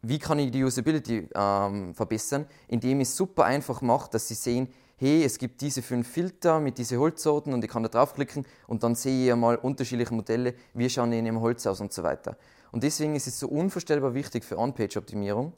wie 0.03 0.19
kann 0.19 0.39
ich 0.39 0.51
die 0.51 0.65
Usability 0.65 1.29
ähm, 1.35 1.95
verbessern? 1.95 2.47
Indem 2.69 3.01
ich 3.01 3.09
es 3.09 3.17
super 3.17 3.45
einfach 3.45 3.83
mache, 3.83 4.11
dass 4.11 4.29
sie 4.29 4.35
sehen, 4.35 4.69
hey, 5.01 5.25
es 5.25 5.39
gibt 5.39 5.63
diese 5.63 5.81
fünf 5.81 6.07
Filter 6.07 6.61
mit 6.61 6.77
diesen 6.77 6.99
Holzsorten 6.99 7.55
und 7.55 7.65
ich 7.65 7.71
kann 7.71 7.83
da 7.83 7.89
draufklicken 7.89 8.45
und 8.67 8.83
dann 8.83 8.95
sehe 8.95 9.25
ich 9.25 9.33
einmal 9.33 9.57
unterschiedliche 9.57 10.13
Modelle, 10.13 10.55
wie 10.75 10.91
schauen 10.91 11.11
die 11.11 11.19
in 11.19 11.25
ihrem 11.25 11.41
Holz 11.41 11.67
aus 11.67 11.81
und 11.81 11.91
so 11.91 12.03
weiter. 12.03 12.37
Und 12.71 12.83
deswegen 12.83 13.17
ist 13.17 13.27
es 13.27 13.41
so 13.41 13.49
unvorstellbar 13.49 14.13
wichtig 14.13 14.45
für 14.45 14.59
On-Page-Optimierung, 14.59 15.55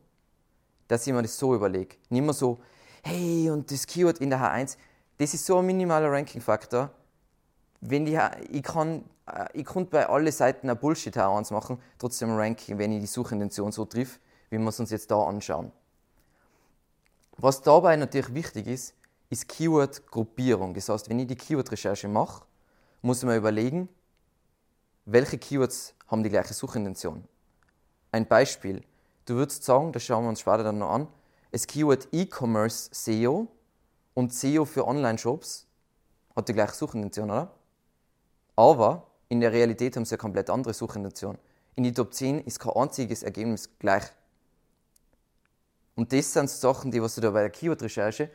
dass 0.87 1.09
ich 1.09 1.13
mir 1.13 1.23
das 1.23 1.37
so 1.37 1.57
überlege. 1.57 1.97
Nicht 2.09 2.23
mehr 2.23 2.33
so, 2.33 2.61
hey, 3.03 3.51
und 3.51 3.69
das 3.73 3.85
Keyword 3.85 4.19
in 4.19 4.31
der 4.31 4.39
H1, 4.39 4.77
das 5.19 5.35
ist 5.35 5.45
so 5.45 5.59
ein 5.59 5.67
minimaler 5.67 6.13
Ranking-Faktor. 6.13 6.91
Wenn 7.81 8.07
die, 8.07 8.17
ich 8.49 8.63
kann, 8.63 9.05
äh, 9.27 9.47
ich 9.55 9.65
kann 9.65 9.89
bei 9.89 10.09
allen 10.09 10.31
Seiten 10.31 10.71
ein 10.71 10.79
Bullshit 10.79 11.17
H1 11.17 11.53
machen, 11.53 11.81
trotzdem 11.99 12.31
ranken, 12.31 12.79
wenn 12.79 12.93
ich 12.93 13.01
die 13.01 13.07
Suchintention 13.09 13.73
so 13.73 13.87
triff, 13.87 14.21
wie 14.51 14.59
wir 14.59 14.69
es 14.69 14.79
uns 14.79 14.91
jetzt 14.91 15.11
da 15.11 15.21
anschauen. 15.21 15.73
Was 17.39 17.61
dabei 17.61 17.97
natürlich 17.97 18.33
wichtig 18.35 18.69
ist, 18.69 18.95
ist 19.33 19.49
Keyword-Gruppierung. 19.49 20.75
Das 20.75 20.91
heißt, 20.91 21.09
wenn 21.09 21.19
ich 21.19 21.27
die 21.27 21.37
Keyword-Recherche 21.37 22.07
mache, 22.07 22.45
muss 23.01 23.21
ich 23.21 23.25
mir 23.25 23.37
überlegen, 23.37 23.89
welche 25.07 25.39
Keywords 25.39 25.95
haben 26.07 26.23
die 26.23 26.29
gleiche 26.29 26.53
Suchintention. 26.53 27.25
Ein 28.11 28.29
Beispiel. 28.29 28.85
Du 29.25 29.37
würdest 29.37 29.65
sagen, 29.65 29.91
das 29.93 30.05
schauen 30.05 30.25
wir 30.25 30.29
uns 30.29 30.41
später 30.41 30.63
dann 30.63 30.79
noch 30.79 30.91
an, 30.91 31.09
das 31.51 31.67
Keyword 31.67 32.09
E-Commerce 32.13 32.91
SEO 32.93 33.49
und 34.13 34.35
SEO 34.35 34.67
für 34.67 34.87
Online-Shops 34.87 35.67
hat 36.37 36.49
die 36.49 36.53
gleiche 36.53 36.75
Suchintention, 36.75 37.31
oder? 37.31 37.55
Aber 38.55 39.07
in 39.31 39.41
der 39.41 39.51
Realität 39.51 39.97
haben 39.97 40.05
sie 40.05 40.15
eine 40.15 40.19
komplett 40.19 40.51
andere 40.51 40.75
Suchintention. 40.75 41.39
In 41.75 41.85
die 41.85 41.93
Top 41.95 42.13
10 42.13 42.43
ist 42.43 42.61
kein 42.61 42.75
einziges 42.75 43.23
Ergebnis 43.23 43.71
gleich. 43.79 44.05
Und 45.95 46.13
das 46.13 46.31
sind 46.31 46.51
so 46.51 46.73
Sachen, 46.73 46.91
die 46.91 47.01
was 47.01 47.15
du 47.15 47.23
da 47.23 47.31
bei 47.31 47.41
der 47.41 47.51
Keyword-Recherche. 47.51 48.31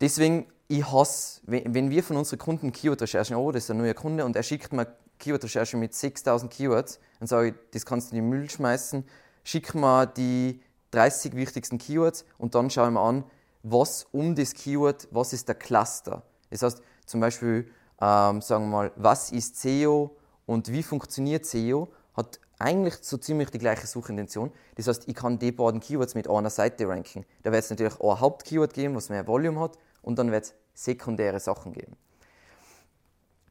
Deswegen, 0.00 0.46
ich 0.68 0.90
hasse, 0.90 1.40
wenn 1.46 1.90
wir 1.90 2.02
von 2.02 2.16
unseren 2.16 2.38
Kunden 2.38 2.72
Keyword-Recherchen, 2.72 3.36
oh, 3.36 3.52
das 3.52 3.64
ist 3.64 3.70
ein 3.70 3.78
neuer 3.78 3.94
Kunde 3.94 4.24
und 4.24 4.36
er 4.36 4.42
schickt 4.42 4.72
mir 4.72 4.86
Keyword-Recherche 5.18 5.76
mit 5.76 5.94
6000 5.94 6.52
Keywords, 6.52 7.00
dann 7.18 7.28
sage 7.28 7.48
ich, 7.48 7.54
das 7.72 7.86
kannst 7.86 8.10
du 8.10 8.16
in 8.16 8.22
den 8.22 8.28
Müll 8.28 8.50
schmeißen, 8.50 9.04
schick 9.44 9.74
mir 9.74 10.06
die 10.06 10.60
30 10.90 11.34
wichtigsten 11.34 11.78
Keywords 11.78 12.24
und 12.38 12.54
dann 12.54 12.68
schauen 12.70 12.94
wir 12.94 13.00
an, 13.00 13.24
was 13.62 14.06
um 14.12 14.34
das 14.34 14.54
Keyword, 14.54 15.08
was 15.10 15.32
ist 15.32 15.48
der 15.48 15.54
Cluster. 15.54 16.22
Das 16.50 16.62
heißt 16.62 16.82
zum 17.06 17.20
Beispiel, 17.20 17.70
ähm, 18.00 18.42
sagen 18.42 18.64
wir 18.64 18.70
mal, 18.70 18.92
was 18.96 19.32
ist 19.32 19.60
SEO 19.60 20.16
und 20.44 20.70
wie 20.70 20.82
funktioniert 20.82 21.46
SEO, 21.46 21.88
hat 22.14 22.38
eigentlich 22.58 22.96
so 23.02 23.16
ziemlich 23.16 23.50
die 23.50 23.58
gleiche 23.58 23.86
Suchintention. 23.86 24.52
Das 24.76 24.86
heißt, 24.86 25.08
ich 25.08 25.14
kann 25.14 25.38
die 25.38 25.52
beiden 25.52 25.80
Keywords 25.80 26.14
mit 26.14 26.28
einer 26.28 26.50
Seite 26.50 26.88
ranken. 26.88 27.24
Da 27.42 27.52
wird 27.52 27.64
es 27.64 27.70
natürlich 27.70 28.00
ein 28.00 28.20
Hauptkeyword 28.20 28.72
geben, 28.72 28.94
was 28.94 29.08
mehr 29.08 29.26
Volume 29.26 29.60
hat, 29.60 29.78
und 30.06 30.18
dann 30.18 30.30
wird 30.30 30.44
es 30.44 30.54
sekundäre 30.72 31.40
Sachen 31.40 31.72
geben. 31.72 31.96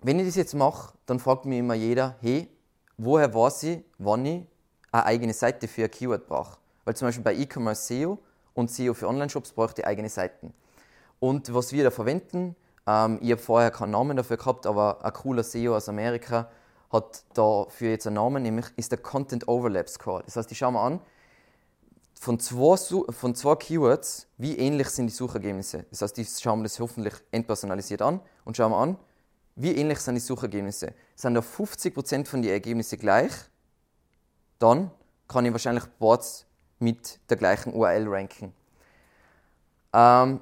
Wenn 0.02 0.20
ich 0.20 0.26
das 0.26 0.36
jetzt 0.36 0.54
mache, 0.54 0.94
dann 1.06 1.20
fragt 1.20 1.46
mich 1.46 1.60
immer 1.60 1.74
jeder, 1.74 2.16
hey, 2.22 2.50
woher 2.98 3.34
weiß 3.34 3.64
ich, 3.64 3.84
wann 3.98 4.26
ich 4.26 4.46
eine 4.92 5.06
eigene 5.06 5.34
Seite 5.34 5.68
für 5.68 5.84
ein 5.84 5.92
Keyword 5.92 6.28
brauche. 6.28 6.58
Weil 6.86 6.96
zum 6.96 7.08
Beispiel 7.08 7.24
bei 7.24 7.36
E-Commerce 7.36 7.88
SEO 7.88 8.20
und 8.54 8.72
SEO 8.72 8.94
für 8.94 9.08
Online-Shops 9.08 9.52
braucht 9.52 9.80
ihr 9.80 9.88
eigene 9.88 10.08
Seiten. 10.08 10.54
Und 11.20 11.54
was 11.54 11.74
wir 11.74 11.84
da 11.84 11.92
verwenden, 11.92 12.56
ähm, 12.88 13.20
ich 13.22 13.32
habe 13.32 13.42
vorher 13.42 13.72
keinen 13.72 13.92
Namen 13.92 14.16
dafür 14.16 14.38
gehabt, 14.38 14.66
aber 14.66 15.04
ein 15.04 15.14
cooler 15.14 15.44
SEO 15.44 15.76
aus 15.76 15.90
Amerika 15.90 16.50
hat 16.92 17.24
dafür 17.34 17.90
jetzt 17.90 18.08
einen 18.08 18.16
Namen, 18.16 18.44
nämlich 18.44 18.68
ist 18.78 18.92
der 18.92 19.00
Content 19.00 19.48
Overlap 19.48 19.90
Score. 19.90 20.24
Das 20.24 20.38
heißt, 20.38 20.52
ich 20.52 20.58
schaue 20.58 20.72
mir 20.72 20.80
an, 20.80 21.02
von 22.26 22.40
zwei, 22.40 22.76
von 23.12 23.36
zwei 23.36 23.56
Keywords, 23.56 24.28
wie 24.38 24.58
ähnlich 24.58 24.90
sind 24.90 25.08
die 25.08 25.14
Suchergebnisse. 25.14 25.86
Das 25.92 26.02
heißt, 26.02 26.18
ich 26.18 26.28
schaue 26.30 26.58
mir 26.58 26.64
das 26.64 26.80
hoffentlich 26.80 27.14
entpersonalisiert 27.32 28.02
an 28.02 28.20
und 28.46 28.58
schaue 28.58 28.72
mir 28.72 28.78
an, 28.78 28.98
wie 29.56 29.76
ähnlich 29.76 30.00
sind 30.00 30.16
die 30.16 30.22
Suchergebnisse. 30.22 30.96
Sind 31.16 31.36
da 31.36 31.42
50% 31.42 32.26
von 32.26 32.42
den 32.42 32.52
Ergebnissen 32.52 32.98
gleich, 32.98 33.32
dann 34.58 34.90
kann 35.28 35.46
ich 35.46 35.52
wahrscheinlich 35.52 35.86
Boards 36.00 36.48
mit 36.80 37.20
der 37.30 37.38
gleichen 37.38 37.74
URL 37.74 38.08
ranken. 38.08 38.54
Ähm, 39.94 40.40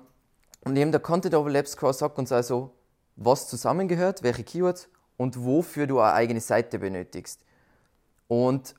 und 0.61 0.77
eben 0.77 0.93
der 0.93 1.01
Content 1.01 1.35
Overlap 1.35 1.67
Score 1.67 1.93
sagt 1.93 2.17
uns 2.17 2.31
also, 2.31 2.71
was 3.17 3.49
zusammengehört, 3.49 4.23
welche 4.23 4.45
Keywords 4.45 4.87
und 5.17 5.43
wofür 5.43 5.85
du 5.85 5.99
eine 5.99 6.13
eigene 6.13 6.39
Seite 6.39 6.79
benötigst. 6.79 7.41
Und 8.29 8.73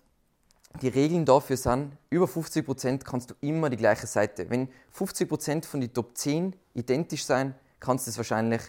die 0.82 0.88
Regeln 0.88 1.24
dafür 1.24 1.56
sind, 1.56 1.96
über 2.10 2.26
50% 2.26 3.04
kannst 3.04 3.30
du 3.30 3.34
immer 3.40 3.70
die 3.70 3.76
gleiche 3.76 4.06
Seite. 4.06 4.50
Wenn 4.50 4.68
50% 4.96 5.64
von 5.64 5.80
den 5.80 5.92
Top 5.92 6.16
10 6.16 6.56
identisch 6.74 7.24
sein, 7.24 7.54
kannst 7.80 8.06
du 8.06 8.10
es 8.10 8.16
wahrscheinlich 8.16 8.62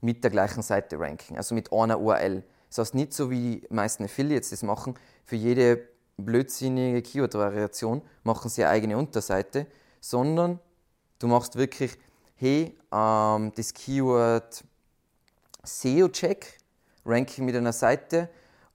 mit 0.00 0.24
der 0.24 0.30
gleichen 0.30 0.62
Seite 0.62 0.98
ranken, 0.98 1.36
also 1.36 1.54
mit 1.54 1.72
einer 1.72 2.00
URL. 2.00 2.42
Das 2.68 2.78
heißt 2.78 2.94
nicht 2.94 3.12
so 3.12 3.30
wie 3.30 3.60
die 3.60 3.74
meisten 3.74 4.04
Affiliates 4.04 4.50
das 4.50 4.62
machen, 4.62 4.94
für 5.24 5.36
jede 5.36 5.88
blödsinnige 6.16 7.02
Keyword-Variation 7.02 8.02
machen 8.22 8.48
sie 8.48 8.64
eine 8.64 8.72
eigene 8.72 8.96
Unterseite, 8.96 9.66
sondern 10.00 10.60
du 11.18 11.26
machst 11.26 11.56
wirklich, 11.56 11.98
hey, 12.36 12.76
ähm, 12.92 13.52
das 13.54 13.74
Keyword 13.74 14.64
SEO-Check 15.62 16.58
ranke 17.04 17.32
ich 17.32 17.38
mit 17.38 17.56
einer 17.56 17.72
Seite 17.72 18.28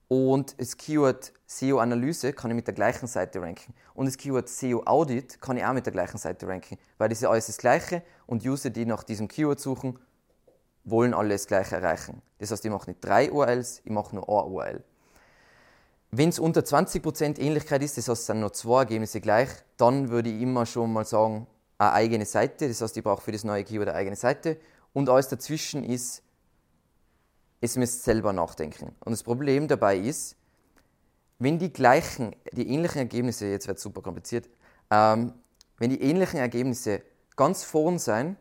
und 0.08 0.60
das 0.60 0.76
Keyword 0.76 1.32
SEO-Analyse 1.46 2.32
kann 2.32 2.50
ich 2.50 2.56
mit 2.56 2.66
der 2.66 2.74
gleichen 2.74 3.06
Seite 3.06 3.40
ranken. 3.40 3.72
Und 3.94 4.06
das 4.06 4.16
Keyword 4.16 4.48
SEO-Audit 4.48 5.40
kann 5.40 5.56
ich 5.56 5.64
auch 5.64 5.72
mit 5.72 5.86
der 5.86 5.92
gleichen 5.92 6.18
Seite 6.18 6.48
ranken, 6.48 6.76
weil 6.98 7.08
das 7.08 7.18
ist 7.18 7.24
alles 7.24 7.46
das 7.46 7.58
Gleiche 7.58 8.02
und 8.26 8.44
User, 8.44 8.70
die 8.70 8.84
nach 8.84 9.04
diesem 9.04 9.28
Keyword 9.28 9.60
suchen, 9.60 9.98
wollen 10.84 11.14
alle 11.14 11.30
das 11.30 11.46
Gleiche 11.46 11.76
erreichen. 11.76 12.20
Das 12.38 12.50
heißt, 12.50 12.64
ich 12.64 12.70
mache 12.70 12.90
nicht 12.90 13.04
drei 13.04 13.30
URLs, 13.30 13.82
ich 13.84 13.90
mache 13.90 14.14
nur 14.14 14.28
eine 14.28 14.48
URL. 14.48 14.84
Wenn 16.10 16.28
es 16.28 16.38
unter 16.38 16.60
20% 16.60 17.38
Ähnlichkeit 17.38 17.82
ist, 17.82 17.98
das 17.98 18.08
heißt, 18.08 18.20
es 18.20 18.26
sind 18.26 18.40
nur 18.40 18.52
zwei 18.52 18.80
Ergebnisse 18.80 19.20
gleich, 19.20 19.48
dann 19.76 20.08
würde 20.08 20.30
ich 20.30 20.40
immer 20.40 20.66
schon 20.66 20.92
mal 20.92 21.04
sagen, 21.04 21.46
eine 21.78 21.92
eigene 21.92 22.24
Seite, 22.24 22.68
das 22.68 22.80
heißt, 22.80 22.96
ich 22.96 23.04
brauche 23.04 23.22
für 23.22 23.32
das 23.32 23.44
neue 23.44 23.64
Keyword 23.64 23.88
eine 23.88 23.98
eigene 23.98 24.16
Seite 24.16 24.58
und 24.92 25.08
alles 25.08 25.28
dazwischen 25.28 25.84
ist, 25.84 26.22
es 27.60 27.76
müsst 27.76 28.04
selber 28.04 28.32
nachdenken. 28.32 28.94
Und 29.00 29.12
das 29.12 29.22
Problem 29.22 29.68
dabei 29.68 29.96
ist, 29.98 30.36
wenn 31.38 31.58
die 31.58 31.72
gleichen, 31.72 32.34
die 32.52 32.68
ähnlichen 32.68 32.98
Ergebnisse, 32.98 33.46
jetzt 33.46 33.66
wird 33.66 33.78
es 33.78 33.82
super 33.82 34.02
kompliziert, 34.02 34.48
ähm, 34.90 35.32
wenn 35.78 35.90
die 35.90 36.00
ähnlichen 36.00 36.38
Ergebnisse 36.38 37.02
ganz 37.36 37.62
vorn 37.62 37.98
sein, 37.98 38.36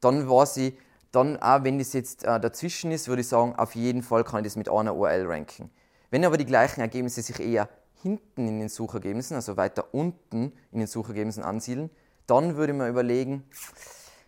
dann 0.00 0.28
war 0.28 0.46
sie, 0.46 0.76
dann 1.12 1.36
auch 1.38 1.64
wenn 1.64 1.78
das 1.78 1.92
jetzt 1.92 2.24
äh, 2.24 2.38
dazwischen 2.38 2.92
ist, 2.92 3.08
würde 3.08 3.22
ich 3.22 3.28
sagen, 3.28 3.54
auf 3.56 3.74
jeden 3.74 4.02
Fall 4.02 4.24
kann 4.24 4.40
ich 4.40 4.44
das 4.44 4.56
mit 4.56 4.68
einer 4.68 4.94
URL 4.94 5.26
ranken. 5.26 5.70
Wenn 6.10 6.24
aber 6.24 6.36
die 6.36 6.46
gleichen 6.46 6.80
Ergebnisse 6.80 7.22
sich 7.22 7.40
eher 7.40 7.68
hinten 8.02 8.48
in 8.48 8.58
den 8.58 8.68
Suchergebnissen, 8.68 9.36
also 9.36 9.56
weiter 9.56 9.92
unten 9.92 10.52
in 10.72 10.78
den 10.78 10.86
Suchergebnissen 10.86 11.42
ansiedeln, 11.42 11.90
dann 12.26 12.56
würde 12.56 12.72
man 12.72 12.88
überlegen, 12.88 13.44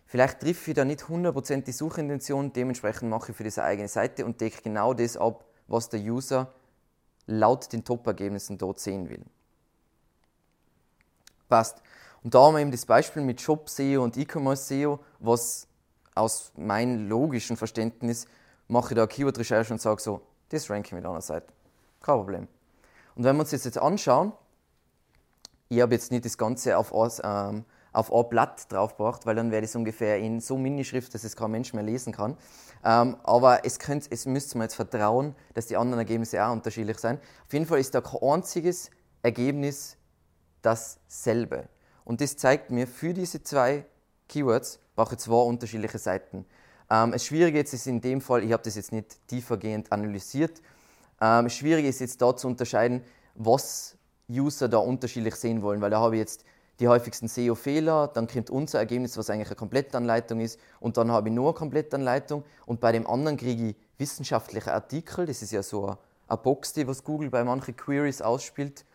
vielleicht 0.05 0.41
trifft 0.41 0.67
ich 0.67 0.73
da 0.73 0.85
nicht 0.85 1.01
100% 1.01 1.63
die 1.63 1.71
Suchintention, 1.71 2.53
dementsprechend 2.53 3.09
mache 3.09 3.31
ich 3.31 3.37
für 3.37 3.43
diese 3.43 3.63
eigene 3.63 3.87
Seite 3.87 4.25
und 4.25 4.41
decke 4.41 4.61
genau 4.61 4.93
das 4.93 5.17
ab, 5.17 5.45
was 5.67 5.89
der 5.89 6.01
User 6.01 6.53
laut 7.27 7.71
den 7.71 7.83
Top-Ergebnissen 7.83 8.57
dort 8.57 8.79
sehen 8.79 9.09
will. 9.09 9.23
Passt. 11.49 11.81
Und 12.23 12.33
da 12.33 12.43
haben 12.43 12.55
wir 12.55 12.61
eben 12.61 12.71
das 12.71 12.85
Beispiel 12.85 13.21
mit 13.21 13.41
Shop 13.41 13.69
SEO 13.69 14.03
und 14.03 14.17
E-Commerce 14.17 14.63
SEO, 14.65 14.99
was 15.19 15.67
aus 16.15 16.51
meinem 16.55 17.07
logischen 17.07 17.57
Verständnis 17.57 18.27
mache 18.67 18.93
ich 18.93 18.95
da 18.95 19.07
Keyword-Recherche 19.07 19.73
und 19.73 19.81
sage 19.81 20.01
so, 20.01 20.21
das 20.49 20.69
ranke 20.69 20.87
ich 20.87 20.93
mit 20.93 21.05
einer 21.05 21.21
Seite. 21.21 21.47
Kein 22.01 22.15
Problem. 22.15 22.47
Und 23.15 23.23
wenn 23.23 23.35
wir 23.35 23.41
uns 23.41 23.51
das 23.51 23.63
jetzt 23.63 23.77
anschauen, 23.77 24.33
ich 25.69 25.81
habe 25.81 25.93
jetzt 25.93 26.11
nicht 26.11 26.25
das 26.25 26.37
Ganze 26.37 26.77
auf, 26.77 26.91
ähm, 27.23 27.65
auf 27.93 28.13
ein 28.13 28.27
Blatt 28.29 28.71
draufgebracht, 28.71 29.25
weil 29.25 29.35
dann 29.35 29.51
wäre 29.51 29.61
das 29.61 29.75
ungefähr 29.75 30.17
in 30.17 30.39
so 30.39 30.57
Minischrift, 30.57 31.13
dass 31.13 31.23
es 31.23 31.35
kein 31.35 31.51
Mensch 31.51 31.73
mehr 31.73 31.83
lesen 31.83 32.11
kann. 32.11 32.37
Ähm, 32.83 33.15
aber 33.23 33.65
es, 33.65 33.79
könnt, 33.79 34.11
es 34.11 34.25
müsste 34.25 34.57
man 34.57 34.65
jetzt 34.65 34.75
vertrauen, 34.75 35.35
dass 35.53 35.67
die 35.67 35.77
anderen 35.77 35.99
Ergebnisse 35.99 36.43
auch 36.43 36.51
unterschiedlich 36.51 36.97
sind. 36.97 37.19
Auf 37.45 37.53
jeden 37.53 37.65
Fall 37.65 37.79
ist 37.79 37.95
da 37.95 38.01
kein 38.01 38.21
einziges 38.21 38.89
Ergebnis 39.21 39.95
dasselbe. 40.61 41.69
Und 42.03 42.19
das 42.19 42.35
zeigt 42.35 42.71
mir, 42.71 42.87
für 42.87 43.13
diese 43.13 43.41
zwei 43.43 43.85
Keywords 44.27 44.79
brauche 44.95 45.15
ich 45.15 45.21
zwei 45.21 45.43
unterschiedliche 45.43 45.99
Seiten. 45.99 46.45
Ähm, 46.89 47.11
das 47.11 47.25
Schwierige 47.25 47.59
jetzt 47.59 47.73
ist 47.73 47.87
in 47.87 48.01
dem 48.01 48.19
Fall, 48.19 48.43
ich 48.43 48.51
habe 48.51 48.63
das 48.63 48.75
jetzt 48.75 48.91
nicht 48.91 49.27
tiefergehend 49.27 49.91
analysiert, 49.91 50.61
ähm, 51.21 51.45
das 51.45 51.53
Schwierige 51.53 51.87
ist 51.87 51.99
jetzt 51.99 52.21
da 52.21 52.35
zu 52.35 52.47
unterscheiden, 52.47 53.03
was 53.35 53.97
User 54.29 54.67
da 54.67 54.77
unterschiedlich 54.77 55.35
sehen 55.35 55.61
wollen, 55.61 55.81
weil 55.81 55.89
da 55.89 55.99
habe 55.99 56.15
ich 56.15 56.19
jetzt 56.19 56.43
die 56.79 56.87
häufigsten 56.87 57.27
SEO-Fehler, 57.27 58.07
dann 58.07 58.27
kommt 58.27 58.49
unser 58.49 58.79
Ergebnis, 58.79 59.17
was 59.17 59.29
eigentlich 59.29 59.47
eine 59.47 59.55
Komplettanleitung 59.55 60.39
ist, 60.39 60.59
und 60.79 60.97
dann 60.97 61.11
habe 61.11 61.29
ich 61.29 61.35
nur 61.35 61.49
eine 61.49 61.53
Komplettanleitung 61.53 62.43
und 62.65 62.79
bei 62.79 62.91
dem 62.91 63.05
anderen 63.07 63.37
kriege 63.37 63.69
ich 63.69 63.75
wissenschaftliche 63.97 64.73
Artikel, 64.73 65.25
das 65.25 65.41
ist 65.41 65.51
ja 65.51 65.63
so 65.63 65.85
eine, 66.27 66.37
Box, 66.37 66.73
die 66.73 66.87
was 66.87 67.03
Google 67.03 67.29
bei 67.29 67.43
manchen 67.43 67.77
Queries 67.77 68.21
ausspielt. 68.21 68.85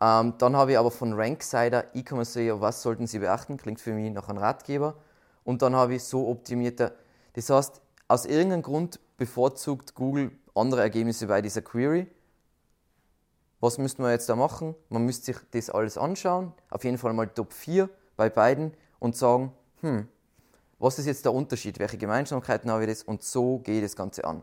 Ähm, 0.00 0.34
dann 0.38 0.56
habe 0.56 0.72
ich 0.72 0.78
aber 0.78 0.90
von 0.90 1.12
Ranksider 1.12 1.84
E-Commerce 1.94 2.32
SEO, 2.32 2.60
was 2.60 2.80
sollten 2.80 3.06
Sie 3.06 3.18
beachten, 3.18 3.58
klingt 3.58 3.80
für 3.80 3.92
mich 3.92 4.10
nach 4.10 4.28
einem 4.28 4.38
Ratgeber. 4.38 4.94
Und 5.44 5.60
dann 5.60 5.76
habe 5.76 5.96
ich 5.96 6.04
so 6.04 6.28
optimierte, 6.28 6.94
das 7.34 7.50
heißt, 7.50 7.82
aus 8.06 8.24
irgendeinem 8.24 8.62
Grund 8.62 9.00
bevorzugt 9.18 9.94
Google 9.94 10.30
andere 10.54 10.80
Ergebnisse 10.80 11.26
bei 11.26 11.42
dieser 11.42 11.62
Query 11.62 12.06
was 13.60 13.78
müssten 13.78 14.02
wir 14.02 14.10
jetzt 14.10 14.28
da 14.28 14.36
machen? 14.36 14.74
Man 14.88 15.04
müsste 15.04 15.32
sich 15.32 15.36
das 15.50 15.70
alles 15.70 15.98
anschauen, 15.98 16.52
auf 16.70 16.84
jeden 16.84 16.98
Fall 16.98 17.12
mal 17.12 17.26
Top 17.26 17.52
4 17.52 17.88
bei 18.16 18.30
beiden 18.30 18.72
und 18.98 19.16
sagen, 19.16 19.52
hm, 19.80 20.08
was 20.78 20.98
ist 20.98 21.06
jetzt 21.06 21.24
der 21.24 21.32
Unterschied? 21.32 21.78
Welche 21.78 21.98
Gemeinsamkeiten 21.98 22.70
habe 22.70 22.84
ich 22.84 22.88
das? 22.88 23.02
Und 23.02 23.22
so 23.22 23.58
gehe 23.58 23.76
ich 23.76 23.82
das 23.82 23.96
Ganze 23.96 24.24
an. 24.24 24.42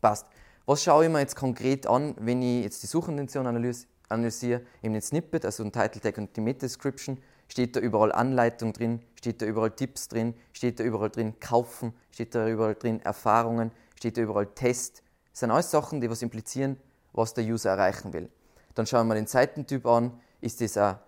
Passt. 0.00 0.26
Was 0.66 0.82
schaue 0.82 1.06
ich 1.06 1.10
mir 1.10 1.20
jetzt 1.20 1.36
konkret 1.36 1.86
an, 1.86 2.14
wenn 2.18 2.42
ich 2.42 2.64
jetzt 2.64 2.82
die 2.82 2.86
Suchintention 2.86 3.46
analysiere? 3.46 4.62
Eben 4.82 4.92
den 4.92 5.02
Snippet, 5.02 5.44
also 5.44 5.62
den 5.62 5.72
Title 5.72 6.00
Tag 6.00 6.18
und 6.18 6.36
die 6.36 6.40
Meta-Description. 6.40 7.18
Steht 7.48 7.76
da 7.76 7.80
überall 7.80 8.12
Anleitung 8.12 8.72
drin? 8.72 9.00
Steht 9.16 9.42
da 9.42 9.46
überall 9.46 9.70
Tipps 9.70 10.08
drin? 10.08 10.34
Steht 10.52 10.78
da 10.78 10.84
überall 10.84 11.10
drin 11.10 11.40
Kaufen? 11.40 11.94
Steht 12.12 12.34
da 12.34 12.46
überall 12.46 12.74
drin 12.74 13.00
Erfahrungen? 13.00 13.72
Steht 13.96 14.18
da 14.18 14.20
überall 14.20 14.46
Test? 14.46 15.02
Das 15.32 15.40
sind 15.40 15.50
alles 15.50 15.70
Sachen, 15.70 16.00
die 16.00 16.10
was 16.10 16.22
implizieren, 16.22 16.76
was 17.12 17.34
der 17.34 17.44
User 17.44 17.70
erreichen 17.70 18.12
will. 18.12 18.30
Dann 18.74 18.86
schauen 18.86 19.08
wir 19.08 19.14
den 19.14 19.26
Seitentyp 19.26 19.86
an. 19.86 20.20
Ist 20.40 20.60
das 20.60 20.76
eine 20.76 21.00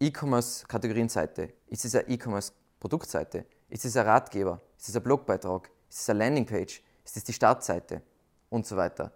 E-Commerce-Kategorienseite? 0.00 1.52
Ist 1.66 1.84
es 1.84 1.94
eine 1.94 2.08
E-Commerce-Produktseite? 2.08 3.44
Ist 3.68 3.84
es 3.84 3.96
ein 3.96 4.06
Ratgeber? 4.06 4.60
Ist 4.78 4.88
es 4.88 4.96
ein 4.96 5.02
Blogbeitrag? 5.02 5.70
Ist 5.88 6.00
es 6.00 6.10
eine 6.10 6.20
Landingpage? 6.20 6.82
Ist 7.04 7.16
es 7.16 7.24
die 7.24 7.32
Startseite? 7.32 8.02
Und 8.50 8.66
so 8.66 8.76
weiter. 8.76 9.12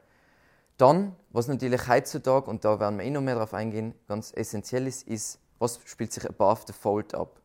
Dann, 0.77 1.17
was 1.31 1.49
natürlich 1.49 1.89
heutzutage, 1.89 2.49
und 2.51 2.65
da 2.65 2.79
werden 2.79 2.99
wir 2.99 3.05
eh 3.05 3.11
noch 3.11 3.21
mehr 3.21 3.35
darauf 3.35 3.55
eingehen, 3.55 3.95
ganz 4.07 4.33
essentiell 4.35 4.87
ist, 4.87 5.07
ist, 5.09 5.41
was 5.59 5.81
spielt 5.85 6.13
sich 6.13 6.29
above 6.29 6.63
the 6.67 6.73
fold 6.73 7.15
ab? 7.15 7.41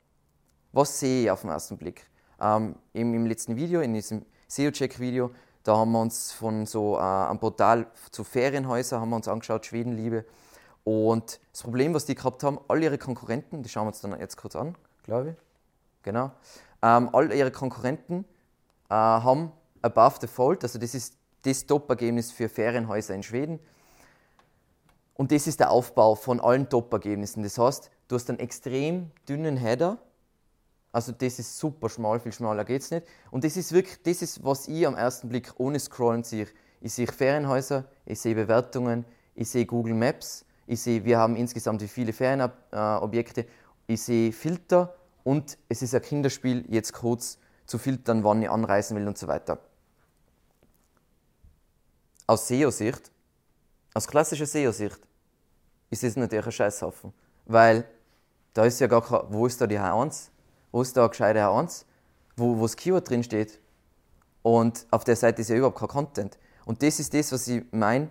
Was 0.72 1.00
sehe 1.00 1.24
ich 1.24 1.32
auf 1.32 1.42
den 1.42 1.50
ersten 1.50 1.78
Blick? 1.78 2.08
Ähm, 2.40 2.76
Im 2.94 3.26
letzten 3.26 3.56
Video, 3.56 3.82
in 3.82 3.94
diesem 3.94 4.26
SEO-Check-Video, 4.48 5.32
da 5.63 5.78
haben 5.78 5.91
wir 5.91 6.02
uns 6.02 6.32
von 6.32 6.65
so 6.65 6.97
äh, 6.97 7.02
einem 7.02 7.39
Portal 7.39 7.88
zu 8.12 8.23
Ferienhäusern 8.23 9.02
haben 9.02 9.10
wir 9.10 9.15
uns 9.15 9.28
angeschaut, 9.28 9.65
Schwedenliebe. 9.65 10.26
Und 10.84 11.39
das 11.52 11.63
Problem, 11.63 11.93
was 11.93 12.06
die 12.06 12.15
gehabt 12.15 12.43
haben, 12.43 12.60
all 12.67 12.84
ihre 12.84 12.97
Konkurrenten, 12.97 13.63
die 13.63 13.69
schauen 13.69 13.86
wir 13.86 13.89
uns 13.89 14.02
dann 14.02 14.19
jetzt 14.19 14.36
kurz 14.36 14.56
an, 14.56 14.76
glaube 15.04 15.32
ich. 15.32 15.36
Genau. 16.04 16.32
Ähm, 16.82 17.10
all 17.13 17.32
ihre 17.32 17.52
Konkurrenten 17.52 18.26
äh, 18.89 18.93
haben 18.93 19.54
above 19.82 20.17
the 20.19 20.28
fold, 20.28 20.63
also 20.63 20.78
das 20.78 20.93
ist 20.93 21.15
das 21.43 21.65
Top-Ergebnis 21.65 22.32
für 22.32 22.49
Ferienhäuser 22.49 23.15
in 23.15 23.23
Schweden. 23.23 23.60
Und 25.15 25.32
das 25.32 25.47
ist 25.47 25.60
der 25.60 25.71
Aufbau 25.71 26.15
von 26.15 26.39
allen 26.39 26.69
Top-Ergebnissen. 26.69 27.43
Das 27.43 27.58
heißt, 27.58 27.91
du 28.08 28.15
hast 28.15 28.30
einen 28.30 28.39
extrem 28.39 29.12
dünnen 29.30 29.58
Header, 29.58 29.97
also 30.94 31.12
das 31.12 31.40
ist 31.40 31.58
super 31.58 31.90
schmal, 31.90 32.20
viel 32.20 32.32
schmaler 32.32 32.64
geht 32.64 32.84
es 32.84 32.92
nicht. 32.92 33.08
Und 33.32 33.44
das 33.44 33.58
ist 33.58 33.74
wirklich, 33.74 34.02
das 34.04 34.22
ist, 34.22 34.44
was 34.46 34.68
ich 34.68 34.86
am 34.86 34.96
ersten 34.96 35.28
Blick 35.28 35.52
ohne 35.58 35.80
Scrollen 35.80 36.24
sehe. 36.24 36.48
Ich 36.82 36.94
sehe 36.94 37.08
Ferienhäuser, 37.08 37.86
ich 38.06 38.22
sehe 38.22 38.36
Bewertungen, 38.36 39.04
ich 39.34 39.50
sehe 39.50 39.66
Google 39.66 39.96
Maps, 39.96 40.46
ich 40.68 40.80
sehe, 40.80 41.04
wir 41.04 41.18
haben 41.18 41.36
insgesamt 41.36 41.82
wie 41.82 41.88
viele 41.88 42.14
Ferienobjekte, 42.14 43.48
ich 43.88 44.04
sehe 44.04 44.32
Filter 44.32 44.96
und 45.24 45.58
es 45.68 45.82
ist 45.82 45.96
ein 45.96 46.02
Kinderspiel, 46.04 46.64
jetzt 46.70 46.94
kurz 46.94 47.40
zu 47.66 47.80
filtern, 47.80 48.24
wann 48.24 48.44
ich 48.44 48.50
anreisen 48.50 48.96
will 48.96 49.08
und 49.08 49.18
so 49.18 49.28
weiter. 49.28 49.58
Aus 52.28 52.48
SEO-Sicht, 52.48 53.12
aus 53.96 54.08
klassischer 54.08 54.46
SEO-Sicht, 54.46 55.00
ist 55.90 56.04
es 56.04 56.16
natürlich 56.16 56.46
ein 56.46 56.52
Scheißhaufen. 56.52 57.14
Weil 57.46 57.86
da 58.54 58.66
ist 58.66 58.80
ja 58.80 58.88
gar 58.88 59.02
kein, 59.02 59.22
wo 59.30 59.48
ist 59.48 59.60
da 59.60 59.66
die 59.66 59.80
H1? 59.80 60.30
Ist 60.82 60.98
da 60.98 61.08
gescheite 61.08 61.48
1, 61.48 61.86
wo, 62.38 62.58
wo 62.58 62.64
das 62.64 62.76
Keyword 62.76 63.10
drin 63.10 63.24
steht. 63.24 63.60
Und 64.42 64.86
auf 64.92 65.04
der 65.04 65.16
Seite 65.16 65.42
ist 65.42 65.50
ja 65.50 65.56
überhaupt 65.56 65.80
kein 65.80 65.88
Content. 65.88 66.38
Und 66.66 66.84
das 66.84 67.00
ist 67.00 67.14
das, 67.14 67.32
was 67.32 67.48
ich 67.48 67.64
meine. 67.72 68.10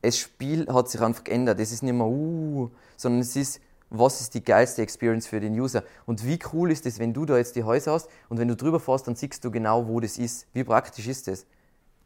Das 0.00 0.18
Spiel 0.18 0.66
hat 0.72 0.88
sich 0.88 1.00
einfach 1.00 1.24
geändert. 1.24 1.60
Es 1.60 1.72
ist 1.72 1.82
nicht 1.82 1.92
mehr, 1.92 2.06
uh, 2.06 2.70
sondern 2.96 3.20
es 3.20 3.36
ist, 3.36 3.60
was 3.90 4.20
ist 4.20 4.34
die 4.34 4.42
geilste 4.42 4.82
Experience 4.82 5.26
für 5.26 5.38
den 5.38 5.58
User? 5.58 5.84
Und 6.06 6.26
wie 6.26 6.38
cool 6.52 6.70
ist 6.70 6.86
es, 6.86 6.98
wenn 6.98 7.12
du 7.12 7.24
da 7.24 7.36
jetzt 7.36 7.56
die 7.56 7.64
Häuser 7.64 7.92
hast 7.92 8.08
und 8.28 8.38
wenn 8.38 8.48
du 8.48 8.56
drüber 8.56 8.80
fährst, 8.80 9.06
dann 9.06 9.16
siehst 9.16 9.44
du 9.44 9.50
genau, 9.50 9.86
wo 9.86 10.00
das 10.00 10.18
ist. 10.18 10.46
Wie 10.52 10.64
praktisch 10.64 11.06
ist 11.06 11.28
das? 11.28 11.46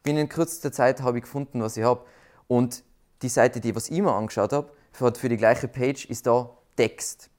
Binnen 0.03 0.29
kürzester 0.29 0.71
Zeit 0.71 1.01
habe 1.01 1.17
ich 1.17 1.23
gefunden, 1.23 1.61
was 1.61 1.77
ich 1.77 1.83
habe. 1.83 2.03
Und 2.47 2.83
die 3.21 3.29
Seite, 3.29 3.59
die 3.59 3.75
was 3.75 3.89
ich 3.89 4.01
mir 4.01 4.13
angeschaut 4.13 4.53
habe, 4.53 4.69
hat 4.99 5.17
für 5.17 5.29
die 5.29 5.37
gleiche 5.37 5.67
Page 5.67 6.05
ist 6.05 6.27
da 6.27 6.49
Text. 6.75 7.29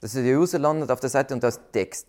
Dass 0.00 0.12
der 0.12 0.38
User 0.38 0.58
landet 0.58 0.90
auf 0.90 1.00
der 1.00 1.10
Seite 1.10 1.34
und 1.34 1.42
da 1.42 1.48
ist 1.48 1.60
Text. 1.72 2.08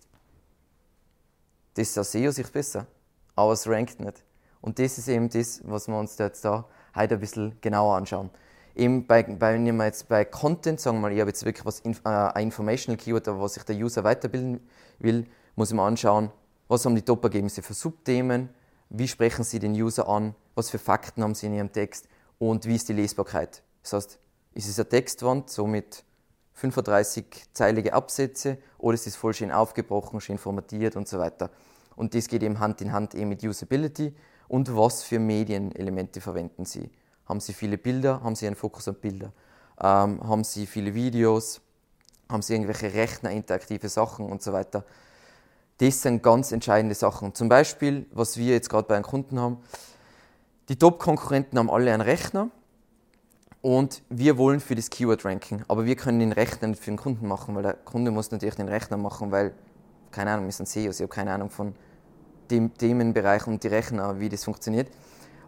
Das 1.74 1.88
ist 1.88 1.98
aus 1.98 2.12
SEO-Sicht 2.12 2.52
besser, 2.52 2.86
aber 3.34 3.52
es 3.52 3.66
rankt 3.66 4.00
nicht. 4.00 4.24
Und 4.60 4.78
das 4.78 4.98
ist 4.98 5.08
eben 5.08 5.28
das, 5.28 5.60
was 5.64 5.88
wir 5.88 5.98
uns 5.98 6.16
jetzt 6.18 6.44
da 6.44 6.66
heute 6.94 7.14
ein 7.14 7.20
bisschen 7.20 7.60
genauer 7.60 7.96
anschauen. 7.96 8.30
Eben 8.74 9.06
bei, 9.06 9.22
bei, 9.22 9.54
wenn 9.54 9.76
wir 9.76 9.84
jetzt 9.84 10.08
bei 10.08 10.24
Content 10.24 10.80
sagen, 10.80 11.00
mal, 11.00 11.12
ich 11.12 11.20
habe 11.20 11.30
jetzt 11.30 11.44
wirklich 11.44 11.66
was, 11.66 11.80
äh, 11.80 11.92
ein 12.04 12.44
Informational 12.44 12.96
Keyword, 12.96 13.26
was 13.26 13.54
sich 13.54 13.64
der 13.64 13.76
User 13.76 14.04
weiterbilden 14.04 14.60
will, 14.98 15.26
muss 15.56 15.70
ich 15.70 15.76
mir 15.76 15.82
anschauen, 15.82 16.30
was 16.68 16.86
haben 16.86 16.94
die 16.94 17.02
Top-Ergebnisse 17.02 17.62
für 17.62 17.74
Subthemen, 17.74 18.48
wie 18.88 19.08
sprechen 19.08 19.44
sie 19.44 19.58
den 19.58 19.72
User 19.72 20.08
an, 20.08 20.34
was 20.54 20.70
für 20.70 20.78
Fakten 20.78 21.22
haben 21.22 21.34
sie 21.34 21.46
in 21.46 21.54
ihrem 21.54 21.72
Text 21.72 22.08
und 22.38 22.64
wie 22.66 22.76
ist 22.76 22.88
die 22.88 22.94
Lesbarkeit. 22.94 23.62
Das 23.82 23.92
heißt, 23.92 24.18
ist 24.54 24.68
es 24.68 24.78
eine 24.78 24.88
Textwand, 24.88 25.50
so 25.50 25.66
mit 25.66 26.04
35-zeilige 26.60 27.92
Absätze 27.92 28.58
oder 28.78 28.94
es 28.94 29.06
ist 29.06 29.16
voll 29.16 29.34
schön 29.34 29.50
aufgebrochen, 29.50 30.20
schön 30.20 30.38
formatiert 30.38 30.96
und 30.96 31.08
so 31.08 31.18
weiter. 31.18 31.50
Und 31.96 32.14
das 32.14 32.28
geht 32.28 32.42
eben 32.42 32.60
Hand 32.60 32.80
in 32.80 32.92
Hand 32.92 33.14
eben 33.14 33.28
mit 33.28 33.42
Usability 33.42 34.14
und 34.48 34.76
was 34.76 35.02
für 35.02 35.18
Medienelemente 35.18 36.20
verwenden 36.20 36.64
Sie. 36.64 36.90
Haben 37.26 37.40
Sie 37.40 37.52
viele 37.52 37.78
Bilder, 37.78 38.22
haben 38.22 38.34
Sie 38.34 38.46
einen 38.46 38.56
Fokus 38.56 38.88
auf 38.88 38.98
Bilder, 38.98 39.32
ähm, 39.80 40.20
haben 40.22 40.44
Sie 40.44 40.66
viele 40.66 40.94
Videos, 40.94 41.60
haben 42.28 42.42
Sie 42.42 42.54
irgendwelche 42.54 42.92
Rechner-interaktive 42.92 43.88
Sachen 43.88 44.26
und 44.26 44.42
so 44.42 44.52
weiter. 44.52 44.84
Das 45.78 46.02
sind 46.02 46.22
ganz 46.22 46.52
entscheidende 46.52 46.94
Sachen. 46.94 47.34
Zum 47.34 47.48
Beispiel, 47.48 48.06
was 48.12 48.36
wir 48.36 48.52
jetzt 48.52 48.68
gerade 48.68 48.86
bei 48.86 48.94
einem 48.94 49.04
Kunden 49.04 49.40
haben, 49.40 49.58
die 50.68 50.76
Top-Konkurrenten 50.76 51.58
haben 51.58 51.70
alle 51.70 51.92
einen 51.92 52.02
Rechner 52.02 52.50
Und 53.62 54.02
wir 54.10 54.38
wollen 54.38 54.58
für 54.58 54.74
das 54.74 54.90
Keyword 54.90 55.24
ranken, 55.24 55.64
aber 55.68 55.84
wir 55.84 55.94
können 55.94 56.18
den 56.18 56.32
Rechner 56.32 56.66
nicht 56.66 56.82
für 56.82 56.90
den 56.90 56.96
Kunden 56.96 57.28
machen, 57.28 57.54
weil 57.54 57.62
der 57.62 57.74
Kunde 57.74 58.10
muss 58.10 58.32
natürlich 58.32 58.56
den 58.56 58.68
Rechner 58.68 58.96
machen, 58.96 59.30
weil, 59.30 59.54
keine 60.10 60.32
Ahnung, 60.32 60.46
wir 60.46 60.52
sind 60.52 60.68
SEOs, 60.68 60.96
ich 60.96 61.02
habe 61.02 61.14
keine 61.14 61.32
Ahnung 61.32 61.48
von 61.48 61.72
dem 62.50 62.74
Themenbereich 62.74 63.46
und 63.46 63.62
die 63.62 63.68
Rechner, 63.68 64.18
wie 64.18 64.28
das 64.28 64.42
funktioniert. 64.42 64.90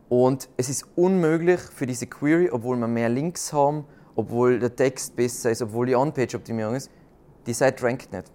Und 0.08 0.48
es 0.56 0.68
ist 0.68 0.86
unmöglich 0.94 1.60
für 1.60 1.86
diese 1.86 2.06
Query, 2.06 2.50
obwohl 2.50 2.76
wir 2.76 2.86
mehr 2.86 3.08
Links 3.08 3.52
haben, 3.52 3.84
obwohl 4.14 4.60
der 4.60 4.76
Text 4.76 5.16
besser 5.16 5.50
ist, 5.50 5.60
obwohl 5.60 5.86
die 5.86 5.96
On-Page-Optimierung 5.96 6.76
ist, 6.76 6.92
die 7.46 7.52
Seite 7.52 7.82
rankt 7.82 8.12
nicht. 8.12 8.30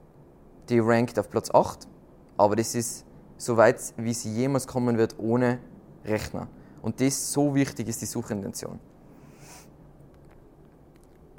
Die 0.67 0.79
rankt 0.79 1.17
auf 1.17 1.29
Platz 1.29 1.49
8, 1.51 1.87
aber 2.35 2.57
das 2.57 2.75
ist 2.75 3.05
so 3.37 3.55
weit, 3.55 3.81
wie 3.95 4.13
sie 4.13 4.33
jemals 4.33 4.67
kommen 4.67 4.97
wird 4.97 5.17
ohne 5.19 5.59
Rechner. 6.03 6.49
Und 6.81 6.99
das 6.99 7.31
so 7.31 7.55
wichtig 7.55 7.87
ist 7.87 8.01
die 8.01 8.05
Suchintention. 8.05 8.79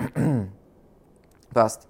Passt. 1.54 1.86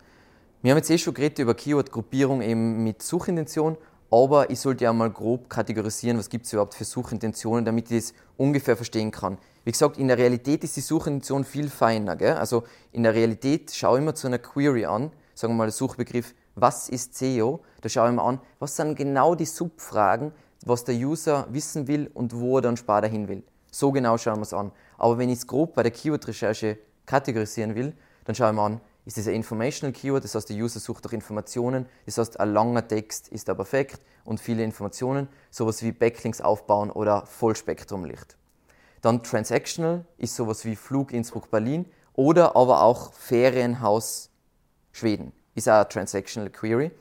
Wir 0.63 0.73
haben 0.73 0.79
jetzt 0.79 0.91
eh 0.91 0.99
schon 0.99 1.15
geredet 1.15 1.39
über 1.39 1.55
Keyword-Gruppierung 1.55 2.43
eben 2.43 2.83
mit 2.83 3.03
Suchintention, 3.03 3.77
aber 4.11 4.51
ich 4.51 4.61
sollte 4.61 4.85
ja 4.85 4.93
mal 4.93 5.11
grob 5.11 5.49
kategorisieren, 5.49 6.19
was 6.19 6.29
gibt 6.29 6.47
es 6.47 6.53
überhaupt 6.53 6.75
für 6.75 6.85
Suchintentionen, 6.85 7.65
damit 7.65 7.91
ich 7.91 7.99
das 7.99 8.15
ungefähr 8.37 8.77
verstehen 8.77 9.11
kann. 9.11 9.39
Wie 9.65 9.71
gesagt, 9.71 9.97
in 9.99 10.09
der 10.09 10.19
Realität 10.19 10.65
ist 10.65 10.77
die 10.77 10.81
Suchintention 10.81 11.45
viel 11.45 11.69
feiner. 11.69 12.17
Gell? 12.17 12.35
Also 12.35 12.65
in 12.93 13.05
der 13.05 13.15
Realität 13.15 13.71
schaue 13.73 13.99
ich 14.01 14.05
mir 14.05 14.15
zu 14.15 14.27
einer 14.27 14.39
Query 14.39 14.87
an, 14.87 15.13
sagen 15.35 15.53
wir 15.55 15.59
mal 15.59 15.67
der 15.67 15.73
Suchbegriff, 15.73 16.35
was 16.57 16.89
ist 16.89 17.17
SEO? 17.17 17.61
Da 17.81 17.89
schaue 17.89 18.09
ich 18.09 18.15
mir 18.15 18.23
an, 18.23 18.41
was 18.59 18.77
sind 18.77 18.97
genau 18.97 19.35
die 19.35 19.47
Subfragen, 19.47 20.33
was 20.67 20.85
der 20.85 20.97
User 20.97 21.47
wissen 21.51 21.87
will 21.87 22.11
und 22.13 22.35
wo 22.35 22.59
er 22.59 22.63
dann 22.63 22.77
später 22.77 23.07
hin 23.07 23.29
will. 23.29 23.45
So 23.71 23.93
genau 23.93 24.19
schauen 24.19 24.39
wir 24.39 24.43
es 24.43 24.53
an. 24.53 24.73
Aber 24.99 25.17
wenn 25.17 25.29
ich 25.29 25.39
es 25.39 25.47
grob 25.47 25.75
bei 25.75 25.85
der 25.85 25.93
Keyword-Recherche 25.93 26.79
kategorisieren 27.11 27.75
will, 27.75 27.93
dann 28.25 28.35
schaue 28.37 28.51
ich 28.51 28.55
mir 28.55 28.63
an, 28.63 28.81
ist 29.05 29.19
das 29.19 29.27
ein 29.27 29.35
Informational 29.35 29.93
Keyword, 29.93 30.23
das 30.23 30.35
heißt, 30.35 30.49
der 30.49 30.57
User 30.57 30.79
sucht 30.79 31.05
nach 31.05 31.13
Informationen, 31.13 31.87
das 32.07 32.19
heißt, 32.19 32.39
ein 32.39 32.53
langer 32.53 32.87
Text 32.87 33.29
ist 33.29 33.49
da 33.49 33.55
perfekt 33.55 34.01
und 34.25 34.39
viele 34.39 34.63
Informationen, 34.63 35.29
sowas 35.51 35.83
wie 35.83 35.91
Backlinks 35.91 36.41
aufbauen 36.41 36.91
oder 36.91 37.27
Vollspektrumlicht. 37.27 38.37
Dann 39.01 39.23
Transactional 39.25 40.05
ist 40.19 40.37
sowas 40.37 40.65
wie 40.65 40.77
Flug 40.77 41.13
Innsbruck-Berlin 41.13 41.87
oder 42.15 42.55
aber 42.55 42.83
auch 42.83 43.13
Ferienhaus 43.13 44.31
Schweden, 44.93 45.33
ist 45.55 45.69
auch 45.69 45.75
eine 45.75 45.89
Transactional 45.89 46.51
Query. 46.51 46.93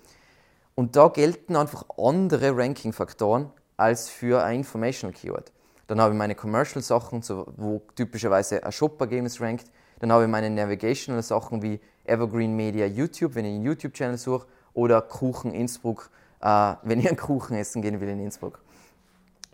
Und 0.75 0.95
da 0.95 1.09
gelten 1.09 1.55
einfach 1.55 1.83
andere 1.97 2.55
Ranking-Faktoren 2.55 3.51
als 3.77 4.09
für 4.09 4.43
ein 4.43 4.59
Informational 4.59 5.13
Keyword. 5.13 5.51
Dann 5.87 5.99
habe 5.99 6.13
ich 6.13 6.17
meine 6.17 6.35
Commercial-Sachen, 6.35 7.21
wo 7.57 7.81
typischerweise 7.95 8.63
ein 8.63 8.71
Shop-Ergebnis 8.71 9.41
rankt. 9.41 9.65
Dann 9.99 10.12
habe 10.12 10.23
ich 10.23 10.29
meine 10.29 10.49
Navigational-Sachen 10.49 11.62
wie 11.62 11.79
Evergreen 12.05 12.55
Media 12.55 12.85
YouTube, 12.85 13.35
wenn 13.35 13.45
ich 13.45 13.55
einen 13.55 13.63
YouTube-Channel 13.63 14.17
suche, 14.17 14.47
oder 14.73 15.01
Kuchen 15.01 15.53
Innsbruck, 15.53 16.09
äh, 16.41 16.73
wenn 16.83 16.99
ich 16.99 17.07
einen 17.07 17.17
Kuchen 17.17 17.55
essen 17.55 17.81
gehen 17.81 17.99
will 17.99 18.09
in 18.09 18.19
Innsbruck. 18.19 18.59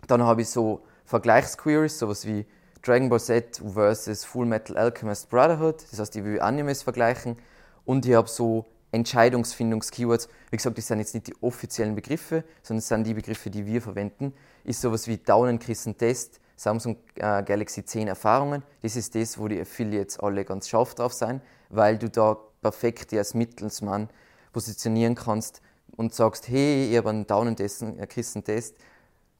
Dann 0.06 0.22
habe 0.22 0.42
ich 0.42 0.48
so 0.48 0.80
Vergleichsqueries, 1.04 1.98
sowas 1.98 2.26
wie 2.26 2.46
Dragon 2.82 3.08
Ball 3.08 3.20
Z 3.20 3.60
versus 3.72 4.24
Full 4.24 4.46
Metal 4.46 4.76
Alchemist 4.76 5.28
Brotherhood, 5.28 5.82
das 5.90 5.98
heißt, 5.98 6.16
ich 6.16 6.24
will 6.24 6.40
Animes 6.40 6.82
vergleichen. 6.82 7.36
Und 7.84 8.06
ich 8.06 8.14
habe 8.14 8.28
so 8.28 8.64
Entscheidungsfindungs-Keywords. 8.92 10.28
Wie 10.50 10.56
gesagt, 10.56 10.78
das 10.78 10.86
sind 10.86 10.98
jetzt 10.98 11.14
nicht 11.14 11.26
die 11.26 11.34
offiziellen 11.40 11.94
Begriffe, 11.94 12.44
sondern 12.62 12.78
es 12.78 12.88
sind 12.88 13.06
die 13.06 13.14
Begriffe, 13.14 13.50
die 13.50 13.66
wir 13.66 13.82
verwenden. 13.82 14.32
Ist 14.64 14.80
sowas 14.80 15.06
wie 15.08 15.18
Daunenkrissen 15.18 15.96
Test, 15.96 16.40
Samsung 16.56 16.96
äh, 17.16 17.42
Galaxy 17.42 17.84
10 17.84 18.08
Erfahrungen. 18.08 18.62
Das 18.82 18.96
ist 18.96 19.14
das, 19.14 19.38
wo 19.38 19.46
die 19.46 19.60
Affiliates 19.60 20.18
alle 20.18 20.44
ganz 20.44 20.68
scharf 20.68 20.94
drauf 20.94 21.12
sein, 21.12 21.42
weil 21.68 21.98
du 21.98 22.08
da 22.08 22.38
perfekt 22.62 23.12
als 23.12 23.34
Mittelsmann 23.34 24.08
positionieren 24.52 25.14
kannst 25.14 25.60
und 25.96 26.14
sagst, 26.14 26.48
hey, 26.48 26.90
ich 26.90 26.96
habe 26.96 27.10
einen 27.10 27.26
Daunenkrissen-Test, 27.26 28.76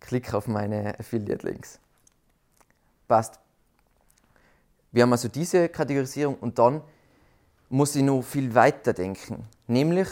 klick 0.00 0.34
auf 0.34 0.46
meine 0.46 0.98
Affiliate-Links. 0.98 1.80
Passt. 3.08 3.40
Wir 4.92 5.02
haben 5.02 5.12
also 5.12 5.28
diese 5.28 5.68
Kategorisierung 5.68 6.36
und 6.36 6.58
dann 6.58 6.82
muss 7.68 7.96
ich 7.96 8.02
noch 8.02 8.22
viel 8.22 8.54
weiter 8.54 8.92
denken. 8.92 9.44
Nämlich, 9.66 10.08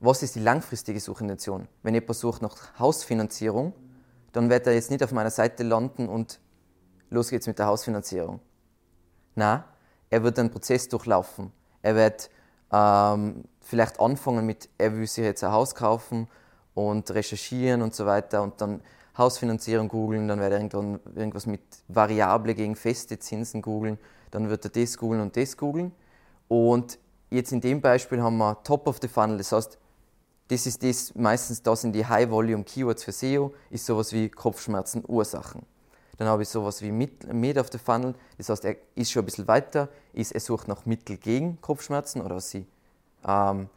was 0.00 0.22
ist 0.22 0.34
die 0.34 0.40
langfristige 0.40 1.00
Suchintention? 1.00 1.68
Wenn 1.82 1.94
jemand 1.94 2.14
sucht 2.16 2.42
nach 2.42 2.78
Hausfinanzierung, 2.78 3.72
dann 4.36 4.50
wird 4.50 4.66
er 4.66 4.74
jetzt 4.74 4.90
nicht 4.90 5.02
auf 5.02 5.12
meiner 5.12 5.30
Seite 5.30 5.62
landen 5.62 6.10
und 6.10 6.40
los 7.08 7.30
geht's 7.30 7.46
mit 7.46 7.58
der 7.58 7.66
Hausfinanzierung. 7.68 8.40
Na, 9.34 9.64
er 10.10 10.22
wird 10.22 10.38
einen 10.38 10.50
Prozess 10.50 10.90
durchlaufen. 10.90 11.52
Er 11.80 11.94
wird 11.94 12.28
ähm, 12.70 13.44
vielleicht 13.62 13.98
anfangen 13.98 14.44
mit, 14.44 14.68
er 14.76 14.94
will 14.94 15.06
sich 15.06 15.24
jetzt 15.24 15.42
ein 15.42 15.52
Haus 15.52 15.74
kaufen 15.74 16.28
und 16.74 17.10
recherchieren 17.12 17.80
und 17.80 17.94
so 17.94 18.04
weiter 18.04 18.42
und 18.42 18.60
dann 18.60 18.82
Hausfinanzierung 19.16 19.88
googeln, 19.88 20.28
dann 20.28 20.38
wird 20.38 20.52
er 20.52 20.58
irgendwann 20.58 21.00
irgendwas 21.14 21.46
mit 21.46 21.62
Variable 21.88 22.54
gegen 22.54 22.76
feste 22.76 23.18
Zinsen 23.18 23.62
googeln, 23.62 23.98
dann 24.32 24.50
wird 24.50 24.66
er 24.66 24.70
das 24.70 24.98
googeln 24.98 25.22
und 25.22 25.34
das 25.38 25.56
googeln. 25.56 25.92
Und 26.48 26.98
jetzt 27.30 27.52
in 27.52 27.62
dem 27.62 27.80
Beispiel 27.80 28.22
haben 28.22 28.36
wir 28.36 28.62
Top 28.64 28.86
of 28.86 28.98
the 29.00 29.08
Funnel, 29.08 29.38
das 29.38 29.52
heißt, 29.52 29.78
das 30.48 30.66
ist 30.66 30.82
das, 30.82 31.14
meistens 31.14 31.62
das 31.62 31.80
sind 31.80 31.92
die 31.92 32.06
High-Volume-Keywords 32.06 33.04
für 33.04 33.12
SEO, 33.12 33.54
ist 33.70 33.86
sowas 33.86 34.12
wie 34.12 34.28
Kopfschmerzen, 34.28 35.02
Ursachen. 35.06 35.62
Dann 36.18 36.28
habe 36.28 36.42
ich 36.42 36.48
sowas 36.48 36.80
wie 36.82 36.92
Mid 36.92 37.58
of 37.58 37.68
the 37.72 37.78
Funnel, 37.78 38.14
das 38.38 38.48
heißt, 38.48 38.64
er 38.64 38.76
ist 38.94 39.10
schon 39.10 39.22
ein 39.22 39.26
bisschen 39.26 39.48
weiter, 39.48 39.88
ist, 40.12 40.32
er 40.32 40.40
sucht 40.40 40.68
nach 40.68 40.86
Mittel 40.86 41.18
gegen 41.18 41.60
Kopfschmerzen 41.60 42.22
oder 42.22 42.40
sie 42.40 42.66
ähm, 43.26 43.68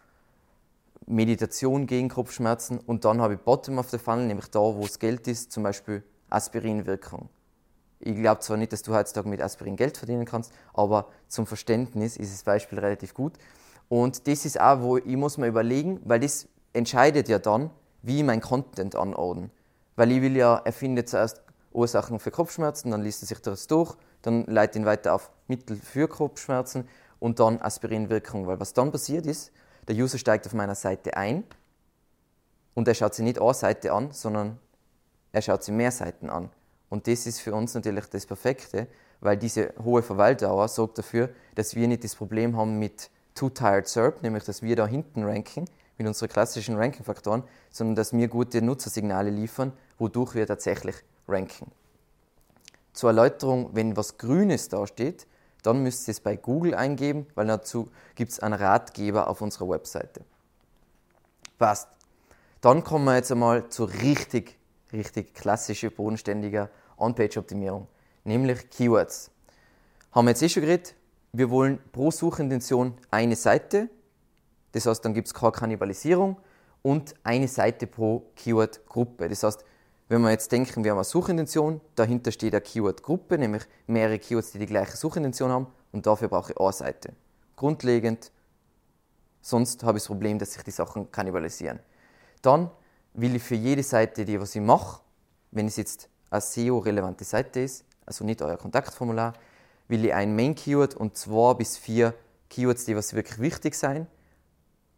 Meditation 1.05 1.88
gegen 1.88 2.08
Kopfschmerzen 2.08 2.79
und 2.79 3.03
dann 3.03 3.19
habe 3.19 3.34
ich 3.34 3.39
Bottom 3.39 3.79
of 3.79 3.89
the 3.89 3.97
Funnel, 3.97 4.27
nämlich 4.27 4.47
da, 4.47 4.60
wo 4.60 4.86
es 4.86 4.99
Geld 4.99 5.27
ist, 5.27 5.51
zum 5.51 5.63
Beispiel 5.63 6.03
Aspirinwirkung. 6.29 7.29
Ich 7.99 8.15
glaube 8.15 8.39
zwar 8.39 8.55
nicht, 8.55 8.71
dass 8.71 8.84
du 8.84 8.93
heutzutage 8.93 9.27
mit 9.27 9.41
Aspirin 9.41 9.75
Geld 9.75 9.97
verdienen 9.97 10.25
kannst, 10.25 10.53
aber 10.73 11.08
zum 11.27 11.45
Verständnis 11.45 12.15
ist 12.15 12.32
das 12.32 12.43
Beispiel 12.43 12.79
relativ 12.79 13.13
gut. 13.13 13.34
Und 13.89 14.27
das 14.27 14.45
ist 14.45 14.62
auch, 14.62 14.82
wo 14.82 14.97
ich 14.97 15.17
muss 15.17 15.38
mir 15.38 15.47
überlegen, 15.47 15.99
weil 16.05 16.19
das 16.21 16.47
entscheidet 16.73 17.29
ja 17.29 17.39
dann, 17.39 17.69
wie 18.01 18.19
ich 18.19 18.23
mein 18.23 18.41
Content 18.41 18.95
anordne. 18.95 19.49
Weil 19.95 20.12
ich 20.12 20.21
will 20.21 20.36
ja, 20.36 20.62
er 20.63 20.73
findet 20.73 21.10
zuerst 21.10 21.41
Ursachen 21.71 22.19
für 22.19 22.32
Kopfschmerzen, 22.32 22.91
dann 22.91 23.01
liest 23.01 23.23
er 23.23 23.27
sich 23.27 23.41
das 23.41 23.67
durch, 23.67 23.95
dann 24.21 24.45
leitet 24.45 24.77
ihn 24.77 24.86
weiter 24.86 25.13
auf 25.13 25.32
Mittel 25.47 25.77
für 25.77 26.08
Kopfschmerzen 26.08 26.88
und 27.19 27.39
dann 27.39 27.62
Aspirinwirkung. 27.62 28.47
Weil 28.47 28.60
was 28.60 28.73
dann 28.73 28.91
passiert 28.91 29.25
ist, 29.25 29.51
der 29.88 29.95
User 29.95 30.17
steigt 30.17 30.45
auf 30.45 30.53
meiner 30.53 30.75
Seite 30.75 31.17
ein 31.17 31.43
und 32.73 32.88
er 32.88 32.93
schaut 32.93 33.13
sich 33.13 33.25
nicht 33.25 33.41
eine 33.41 33.53
Seite 33.53 33.91
an, 33.91 34.12
sondern 34.12 34.60
er 35.32 35.41
schaut 35.41 35.63
sich 35.63 35.73
mehr 35.73 35.91
Seiten 35.91 36.29
an. 36.29 36.49
Und 36.89 37.08
das 37.08 37.27
ist 37.27 37.39
für 37.39 37.53
uns 37.53 37.73
natürlich 37.75 38.05
das 38.05 38.25
Perfekte, 38.25 38.88
weil 39.21 39.38
diese 39.38 39.73
hohe 39.84 40.01
Verweildauer 40.01 40.67
sorgt 40.67 40.97
dafür, 40.97 41.29
dass 41.55 41.75
wir 41.75 41.88
nicht 41.88 42.03
das 42.03 42.15
Problem 42.15 42.58
haben 42.58 42.79
mit 42.79 43.10
Too 43.36 43.49
Tired 43.49 43.88
SERP, 43.88 44.23
nämlich 44.23 44.43
dass 44.43 44.62
wir 44.62 44.75
da 44.75 44.88
hinten 44.88 45.23
ranken 45.23 45.65
mit 46.00 46.08
unseren 46.08 46.30
klassischen 46.30 46.78
Ranking-Faktoren, 46.78 47.44
sondern 47.70 47.96
dass 47.96 48.14
wir 48.14 48.28
gute 48.28 48.62
Nutzersignale 48.62 49.30
liefern, 49.30 49.74
wodurch 50.00 50.34
wir 50.34 50.48
tatsächlich 50.48 50.96
ranken. 51.28 51.72
Zur 52.94 53.12
Erläuterung, 53.12 53.70
wenn 53.74 53.96
was 53.96 54.18
Grünes 54.18 54.70
da 54.70 54.88
steht, 54.88 55.28
dann 55.62 55.84
müsst 55.84 56.08
ihr 56.08 56.14
es 56.14 56.22
bei 56.22 56.38
Google 56.38 56.74
eingeben, 56.74 57.28
weil 57.36 57.48
dazu 57.48 57.90
gibt 58.16 58.32
es 58.32 58.40
einen 58.40 58.54
Ratgeber 58.54 59.28
auf 59.28 59.42
unserer 59.42 59.70
Webseite. 59.70 60.22
Passt. 61.58 61.90
Dann 62.62 62.84
kommen 62.84 63.06
wir 63.06 63.16
jetzt 63.16 63.32
einmal 63.32 63.70
zu 63.70 63.84
richtig, 63.84 64.58
richtig 64.92 65.34
klassischer, 65.34 65.90
bodenständiger 65.90 66.70
On-Page-Optimierung, 66.98 67.88
nämlich 68.24 68.70
Keywords. 68.70 69.32
Haben 70.12 70.26
wir 70.26 70.32
jetzt 70.32 70.42
eh 70.42 70.50
schon 70.50 70.64
geredet, 70.64 70.96
wir 71.32 71.50
wollen 71.50 71.80
pro 71.92 72.12
Suchintention 72.12 72.98
eine 73.12 73.36
Seite, 73.36 73.90
das 74.71 74.86
heißt, 74.86 75.03
dann 75.03 75.13
gibt 75.13 75.27
es 75.27 75.34
keine 75.34 75.51
Kannibalisierung 75.51 76.38
und 76.82 77.15
eine 77.23 77.47
Seite 77.47 77.88
pro 77.88 78.32
Keyword-Gruppe. 78.36 79.29
Das 79.29 79.43
heißt, 79.43 79.65
wenn 80.08 80.21
wir 80.21 80.32
jetzt 80.32 80.51
denken, 80.51 80.84
wir 80.84 80.91
haben 80.91 80.97
eine 80.97 81.03
Suchintention, 81.05 81.82
dahinter 81.95 82.32
steht 82.32 82.53
eine 82.53 82.62
Keyword-Gruppe, 82.62 83.38
nämlich 83.38 83.63
mehrere 83.88 84.19
Keywords, 84.19 84.51
die 84.51 84.60
die 84.60 84.65
gleiche 84.65 84.97
Suchintention 84.97 85.51
haben 85.51 85.67
und 85.91 86.05
dafür 86.05 86.27
brauche 86.27 86.53
ich 86.53 86.60
eine 86.60 86.73
Seite. 86.73 87.13
Grundlegend, 87.55 88.32
sonst 89.41 89.84
habe 89.84 89.97
ich 89.97 90.03
das 90.03 90.08
Problem, 90.08 90.39
dass 90.39 90.53
sich 90.53 90.63
die 90.63 90.71
Sachen 90.71 91.12
kannibalisieren. 91.12 91.79
Dann 92.41 92.71
will 93.13 93.36
ich 93.36 93.43
für 93.43 93.55
jede 93.55 93.84
Seite, 93.84 94.25
die 94.25 94.39
was 94.39 94.55
ich 94.55 94.62
mache, 94.62 95.01
wenn 95.51 95.67
es 95.67 95.77
jetzt 95.77 96.10
eine 96.29 96.41
SEO-relevante 96.41 97.23
Seite 97.23 97.60
ist, 97.60 97.86
also 98.05 98.23
nicht 98.23 98.41
euer 98.41 98.58
Kontaktformular, 98.58 99.34
will 99.88 100.05
ich 100.05 100.13
ein 100.13 100.36
Main-Keyword 100.36 100.95
und 100.95 101.17
zwei 101.17 101.53
bis 101.53 101.77
vier 101.77 102.13
Keywords, 102.49 102.86
die 102.86 102.95
was 102.95 103.13
wirklich 103.13 103.39
wichtig 103.39 103.75
sein. 103.75 104.08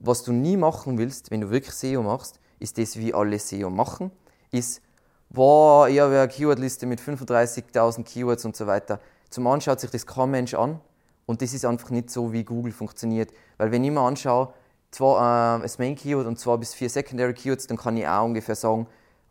Was 0.03 0.23
du 0.23 0.31
nie 0.31 0.57
machen 0.57 0.97
willst, 0.97 1.29
wenn 1.31 1.41
du 1.41 1.49
wirklich 1.51 1.75
SEO 1.75 2.01
machst, 2.01 2.39
ist 2.59 2.77
das, 2.77 2.97
wie 2.97 3.13
alle 3.13 3.37
SEO 3.37 3.69
machen, 3.69 4.11
ist 4.51 4.81
wow, 5.29 5.87
ich 5.87 5.99
habe 5.99 6.17
eine 6.17 6.27
Keywordliste 6.27 6.85
mit 6.85 6.99
35.000 6.99 8.03
Keywords 8.03 8.45
und 8.45 8.55
so 8.55 8.67
weiter. 8.67 8.99
zum 9.29 9.47
einen 9.47 9.61
schaut 9.61 9.79
sich 9.79 9.91
das 9.91 10.05
kein 10.05 10.31
Mensch 10.31 10.53
an 10.53 10.79
und 11.25 11.41
das 11.41 11.53
ist 11.53 11.65
einfach 11.65 11.89
nicht 11.91 12.09
so, 12.09 12.33
wie 12.33 12.43
Google 12.43 12.73
funktioniert. 12.73 13.31
Weil 13.57 13.71
wenn 13.71 13.83
ich 13.83 13.91
mir 13.91 14.01
anschaue, 14.01 14.53
zwar 14.89 15.59
äh, 15.59 15.61
das 15.61 15.79
Main 15.79 15.95
Keyword 15.95 16.27
und 16.27 16.39
zwei 16.39 16.57
bis 16.57 16.73
vier 16.73 16.89
Secondary 16.89 17.33
Keywords, 17.33 17.67
dann 17.67 17.77
kann 17.77 17.95
ich 17.95 18.07
auch 18.07 18.25
ungefähr 18.25 18.55
sagen, 18.55 18.87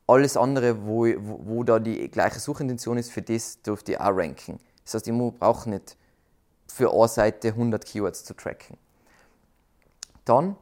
alles 0.06 0.36
andere, 0.36 0.86
wo, 0.86 1.04
wo, 1.04 1.40
wo 1.44 1.64
da 1.64 1.78
die 1.78 2.08
gleiche 2.08 2.40
Suchintention 2.40 2.96
ist, 2.96 3.12
für 3.12 3.22
das 3.22 3.60
dürfte 3.62 3.92
ich 3.92 4.00
auch 4.00 4.16
ranken. 4.16 4.58
Das 4.84 4.94
heißt, 4.94 5.08
ich 5.08 5.14
brauche 5.38 5.68
nicht 5.68 5.96
für 6.66 6.92
eine 6.92 7.08
Seite 7.08 7.48
100 7.48 7.84
Keywords 7.84 8.24
zu 8.24 8.34
tracken. 8.34 8.76
Dann, 10.30 10.54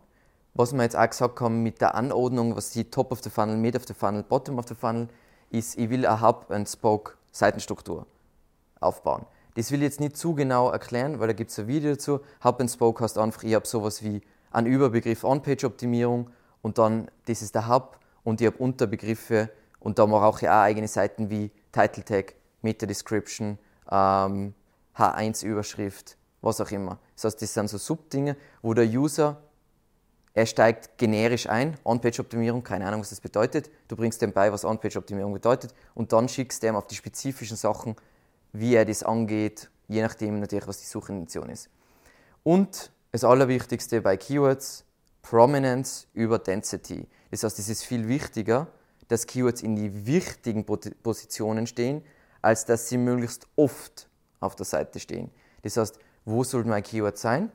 was 0.54 0.72
wir 0.72 0.82
jetzt 0.82 0.96
auch 0.96 1.10
gesagt 1.10 1.42
haben 1.42 1.62
mit 1.62 1.82
der 1.82 1.94
Anordnung, 1.94 2.56
was 2.56 2.70
die 2.70 2.90
Top 2.90 3.12
of 3.12 3.22
the 3.22 3.28
Funnel, 3.28 3.58
Mid 3.58 3.76
of 3.76 3.84
the 3.86 3.92
Funnel, 3.92 4.22
Bottom 4.22 4.58
of 4.58 4.66
the 4.66 4.74
Funnel, 4.74 5.08
ist, 5.50 5.76
ich 5.76 5.90
will 5.90 6.06
eine 6.06 6.22
Hub 6.22 6.50
and 6.50 6.66
Spoke 6.66 7.18
Seitenstruktur 7.32 8.06
aufbauen. 8.80 9.26
Das 9.56 9.70
will 9.70 9.80
ich 9.80 9.84
jetzt 9.84 10.00
nicht 10.00 10.16
zu 10.16 10.34
genau 10.34 10.70
erklären, 10.70 11.20
weil 11.20 11.26
da 11.26 11.32
gibt 11.34 11.50
es 11.50 11.58
ein 11.58 11.66
Video 11.66 11.90
dazu. 11.90 12.20
Hub 12.42 12.62
and 12.62 12.70
Spoke 12.70 13.04
heißt 13.04 13.18
einfach, 13.18 13.42
ich 13.42 13.54
habe 13.54 13.66
sowas 13.66 14.02
wie 14.02 14.22
einen 14.50 14.68
Überbegriff 14.68 15.22
On-Page-Optimierung 15.22 16.30
und 16.62 16.78
dann, 16.78 17.10
das 17.26 17.42
ist 17.42 17.54
der 17.54 17.68
Hub 17.68 17.98
und 18.24 18.40
ich 18.40 18.46
habe 18.46 18.56
Unterbegriffe 18.56 19.50
und 19.80 19.98
da 19.98 20.06
mache 20.06 20.46
ich 20.46 20.48
auch 20.48 20.62
eigene 20.62 20.88
Seiten 20.88 21.28
wie 21.28 21.50
Title 21.72 22.04
Tag, 22.06 22.36
Meta 22.62 22.86
Description, 22.86 23.58
ähm, 23.90 24.54
H1-Überschrift, 24.96 26.16
was 26.40 26.58
auch 26.62 26.70
immer. 26.70 26.98
Das 27.16 27.24
heißt, 27.24 27.42
das 27.42 27.52
sind 27.52 27.68
so 27.68 27.76
Subdinge, 27.76 28.34
wo 28.62 28.72
der 28.72 28.86
User, 28.86 29.36
er 30.34 30.46
steigt 30.46 30.98
generisch 30.98 31.48
ein, 31.48 31.76
On-Page-Optimierung, 31.84 32.62
keine 32.62 32.86
Ahnung, 32.86 33.00
was 33.00 33.10
das 33.10 33.20
bedeutet. 33.20 33.70
Du 33.88 33.96
bringst 33.96 34.22
dem 34.22 34.32
bei, 34.32 34.52
was 34.52 34.64
On-Page-Optimierung 34.64 35.32
bedeutet 35.32 35.74
und 35.94 36.12
dann 36.12 36.28
schickst 36.28 36.62
du 36.62 36.68
ihm 36.68 36.76
auf 36.76 36.86
die 36.86 36.94
spezifischen 36.94 37.56
Sachen, 37.56 37.96
wie 38.52 38.74
er 38.74 38.84
das 38.84 39.02
angeht, 39.02 39.70
je 39.88 40.02
nachdem 40.02 40.40
natürlich, 40.40 40.66
was 40.66 40.80
die 40.80 40.86
Suchintention 40.86 41.48
ist. 41.48 41.68
Und 42.44 42.92
das 43.12 43.24
Allerwichtigste 43.24 44.00
bei 44.00 44.16
Keywords, 44.16 44.84
Prominence 45.22 46.06
über 46.14 46.38
Density. 46.38 47.06
Das 47.30 47.42
heißt, 47.42 47.58
es 47.58 47.68
ist 47.68 47.84
viel 47.84 48.08
wichtiger, 48.08 48.68
dass 49.08 49.26
Keywords 49.26 49.62
in 49.62 49.76
die 49.76 50.06
wichtigen 50.06 50.64
Positionen 50.64 51.66
stehen, 51.66 52.02
als 52.42 52.64
dass 52.64 52.88
sie 52.88 52.98
möglichst 52.98 53.46
oft 53.56 54.08
auf 54.40 54.54
der 54.54 54.66
Seite 54.66 55.00
stehen. 55.00 55.30
Das 55.62 55.76
heißt, 55.76 55.98
wo 56.24 56.44
soll 56.44 56.64
mein 56.64 56.82
Keyword 56.82 57.18
sein? 57.18 57.50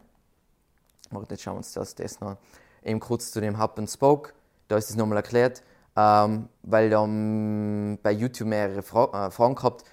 Jetzt 1.29 1.43
schauen 1.43 1.53
wir 1.53 1.57
uns 1.57 1.73
das, 1.73 1.95
das 1.95 2.19
noch 2.19 2.37
eben 2.85 2.99
kurz 2.99 3.31
zu 3.31 3.41
dem 3.41 3.61
Hub 3.61 3.77
and 3.77 3.89
Spoke. 3.89 4.33
Da 4.67 4.77
ist 4.77 4.89
es 4.89 4.95
nochmal 4.95 5.17
erklärt, 5.17 5.61
ähm, 5.95 6.47
weil 6.63 6.89
da 6.89 6.99
um, 6.99 7.97
bei 8.01 8.11
YouTube 8.11 8.47
mehrere 8.47 8.81
Fra 8.81 9.27
äh, 9.27 9.31
Fragen 9.31 9.55
gehabt. 9.55 9.83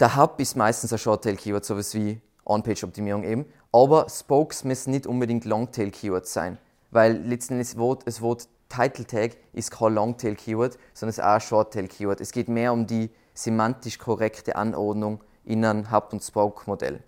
Der 0.00 0.16
Hub 0.16 0.38
ist 0.40 0.56
meistens 0.56 0.92
ein 0.92 0.98
Short-Tail-Keyword, 0.98 1.64
sowas 1.64 1.94
wie 1.94 2.20
On-Page-Optimierung 2.44 3.24
eben. 3.24 3.46
Aber 3.72 4.08
Spokes 4.08 4.64
müssen 4.64 4.90
nicht 4.90 5.06
unbedingt 5.06 5.44
Long-Tail-Keywords 5.44 6.32
sein, 6.32 6.58
weil 6.90 7.16
letztendlich 7.16 7.68
das 7.68 7.78
Wort, 7.78 8.06
das 8.06 8.20
Wort 8.20 8.48
Title 8.68 9.06
Tag 9.06 9.36
ist 9.52 9.70
kein 9.70 9.94
Longtail-Keyword, 9.94 10.78
sondern 10.92 11.10
es 11.10 11.18
ist 11.18 11.24
auch 11.24 11.34
ein 11.34 11.40
Shorttail-Keyword. 11.40 12.20
Es 12.20 12.32
geht 12.32 12.48
mehr 12.48 12.72
um 12.72 12.86
die 12.86 13.10
semantisch 13.32 13.98
korrekte 13.98 14.56
Anordnung 14.56 15.22
in 15.44 15.64
einem 15.64 15.90
Hub- 15.90 16.12
und 16.12 16.22
Spoke-Modell. 16.22 17.00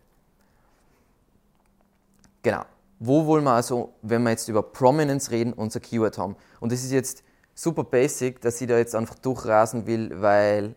Genau. 2.43 2.65
Wo 3.01 3.27
wollen 3.27 3.45
wir 3.45 3.53
also, 3.53 3.95
wenn 4.03 4.23
wir 4.25 4.31
jetzt 4.31 4.49
über 4.49 4.63
Prominence 4.63 5.31
reden, 5.31 5.53
unser 5.53 5.81
Keyword 5.81 6.19
haben? 6.19 6.37
Und 6.61 6.73
das 6.73 6.83
ist 6.83 6.91
jetzt 6.91 7.23
super 7.55 7.85
basic, 7.85 8.41
dass 8.41 8.61
ich 8.61 8.67
da 8.67 8.77
jetzt 8.77 8.95
einfach 8.95 9.15
durchrasen 9.17 9.87
will, 9.87 10.21
weil 10.21 10.75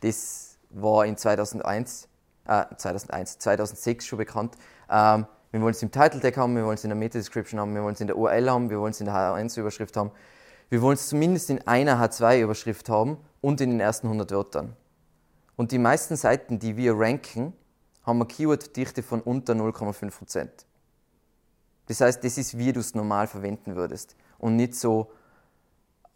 das 0.00 0.58
war 0.70 1.06
in 1.06 1.16
2001, 1.16 2.08
äh, 2.46 2.64
2001, 2.76 3.38
2006 3.38 4.06
schon 4.06 4.18
bekannt. 4.18 4.56
Ähm, 4.90 5.26
wir 5.50 5.60
wollen 5.60 5.72
es 5.72 5.82
im 5.82 5.90
Title 5.90 6.20
Tag 6.20 6.36
haben, 6.36 6.56
wir 6.56 6.64
wollen 6.64 6.74
es 6.74 6.84
in 6.84 6.90
der 6.90 6.96
Meta-Description 6.96 7.60
haben, 7.60 7.74
wir 7.74 7.82
wollen 7.82 7.94
es 7.94 8.00
in 8.00 8.06
der 8.06 8.16
URL 8.16 8.50
haben, 8.50 8.70
wir 8.70 8.80
wollen 8.80 8.92
es 8.92 9.00
in 9.00 9.06
der 9.06 9.14
H1-Überschrift 9.14 9.96
haben. 9.96 10.10
Wir 10.70 10.80
wollen 10.80 10.94
es 10.94 11.08
zumindest 11.08 11.50
in 11.50 11.66
einer 11.66 12.02
H2-Überschrift 12.02 12.88
haben 12.88 13.18
und 13.42 13.60
in 13.60 13.70
den 13.70 13.80
ersten 13.80 14.06
100 14.06 14.30
Wörtern. 14.30 14.76
Und 15.56 15.72
die 15.72 15.78
meisten 15.78 16.16
Seiten, 16.16 16.58
die 16.58 16.76
wir 16.78 16.94
ranken, 16.98 17.52
haben 18.04 18.16
eine 18.16 18.26
Keyword-Dichte 18.26 19.02
von 19.02 19.20
unter 19.20 19.52
0,5%. 19.52 20.48
Das 21.86 22.00
heißt, 22.00 22.22
das 22.24 22.38
ist, 22.38 22.56
wie 22.56 22.72
du 22.72 22.80
es 22.80 22.94
normal 22.94 23.26
verwenden 23.26 23.76
würdest. 23.76 24.16
Und 24.38 24.56
nicht 24.56 24.74
so, 24.74 25.10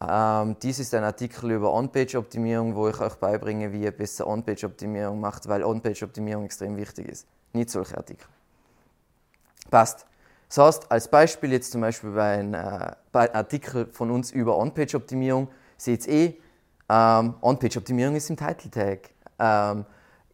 ähm, 0.01 0.57
dies 0.63 0.79
ist 0.79 0.95
ein 0.95 1.05
Artikel 1.05 1.51
über 1.53 1.73
On-Page-Optimierung, 1.73 2.75
wo 2.75 2.89
ich 2.89 3.01
euch 3.01 3.15
beibringe, 3.15 3.73
wie 3.73 3.83
ihr 3.83 3.91
besser 3.91 4.27
On-Page-Optimierung 4.27 5.19
macht, 5.21 5.49
weil 5.49 5.65
On-Page-Optimierung 5.65 6.45
extrem 6.45 6.77
wichtig 6.77 7.09
ist. 7.09 7.27
Nicht 7.53 7.71
solche 7.71 7.97
Artikel. 7.97 8.27
Passt. 9.71 10.07
Das 10.49 10.59
heißt, 10.59 10.93
als 10.93 11.09
Beispiel 11.09 11.53
jetzt 11.53 11.73
zum 11.73 11.81
Beispiel 11.81 12.11
bei 12.11 12.39
einem, 12.39 12.55
äh, 12.55 12.59
einem 12.59 13.35
Artikel 13.35 13.87
von 13.87 14.11
uns 14.11 14.31
über 14.31 14.57
On-Page-Optimierung, 14.59 15.49
seht 15.77 16.07
ihr 16.07 16.13
eh, 16.13 16.39
ähm, 16.89 17.35
On-Page-Optimierung 17.41 18.17
ist 18.17 18.31
im 18.31 18.37
Title 18.37 18.71
Tag, 18.71 19.11
ähm, 19.39 19.85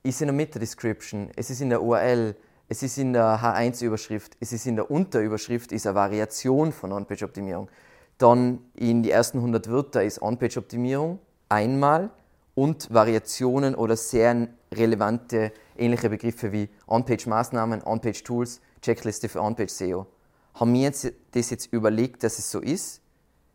ist 0.03 0.21
in 0.21 0.27
der 0.27 0.35
Meta-Description, 0.35 1.31
es 1.37 1.51
ist 1.51 1.61
in 1.61 1.71
der 1.71 1.83
URL, 1.83 2.37
es 2.73 2.83
ist 2.83 2.97
in 2.97 3.13
der 3.13 3.43
H1-Überschrift, 3.43 4.39
es 4.41 4.51
ist 4.55 4.67
in 4.67 4.77
der 4.77 4.91
Unterüberschrift, 4.91 5.73
ist 5.73 5.87
eine 5.87 5.95
Variation 5.95 6.73
von 6.73 6.91
On-Page-Optimierung. 6.93 7.69
Dann 8.17 8.61
in 8.75 9.03
die 9.03 9.11
ersten 9.11 9.39
100 9.39 9.69
Wörter 9.69 10.03
ist 10.03 10.23
On-Page-Optimierung 10.23 11.19
einmal 11.51 12.09
und 12.55 12.91
Variationen 12.91 13.75
oder 13.75 13.95
sehr 13.95 14.49
relevante 14.73 15.53
ähnliche 15.77 16.09
Begriffe 16.09 16.51
wie 16.53 16.71
On-Page-Maßnahmen, 16.87 17.83
On-Page-Tools, 17.83 18.63
Checkliste 18.81 19.29
für 19.29 19.43
On-Page-SEO. 19.43 20.07
Haben 20.55 20.73
wir 20.73 20.81
jetzt 20.81 21.13
das 21.33 21.51
jetzt 21.51 21.75
überlegt, 21.75 22.23
dass 22.25 22.39
es 22.39 22.51
so 22.51 22.61
ist? 22.61 23.03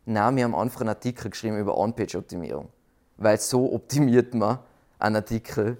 Nein, 0.04 0.36
wir 0.36 0.44
haben 0.44 0.54
einfach 0.54 0.82
einen 0.82 0.90
Artikel 0.90 1.32
geschrieben 1.32 1.58
über 1.58 1.76
On-Page-Optimierung. 1.76 2.68
Weil 3.16 3.40
so 3.40 3.72
optimiert 3.72 4.32
man 4.34 4.60
einen 5.00 5.16
Artikel 5.16 5.76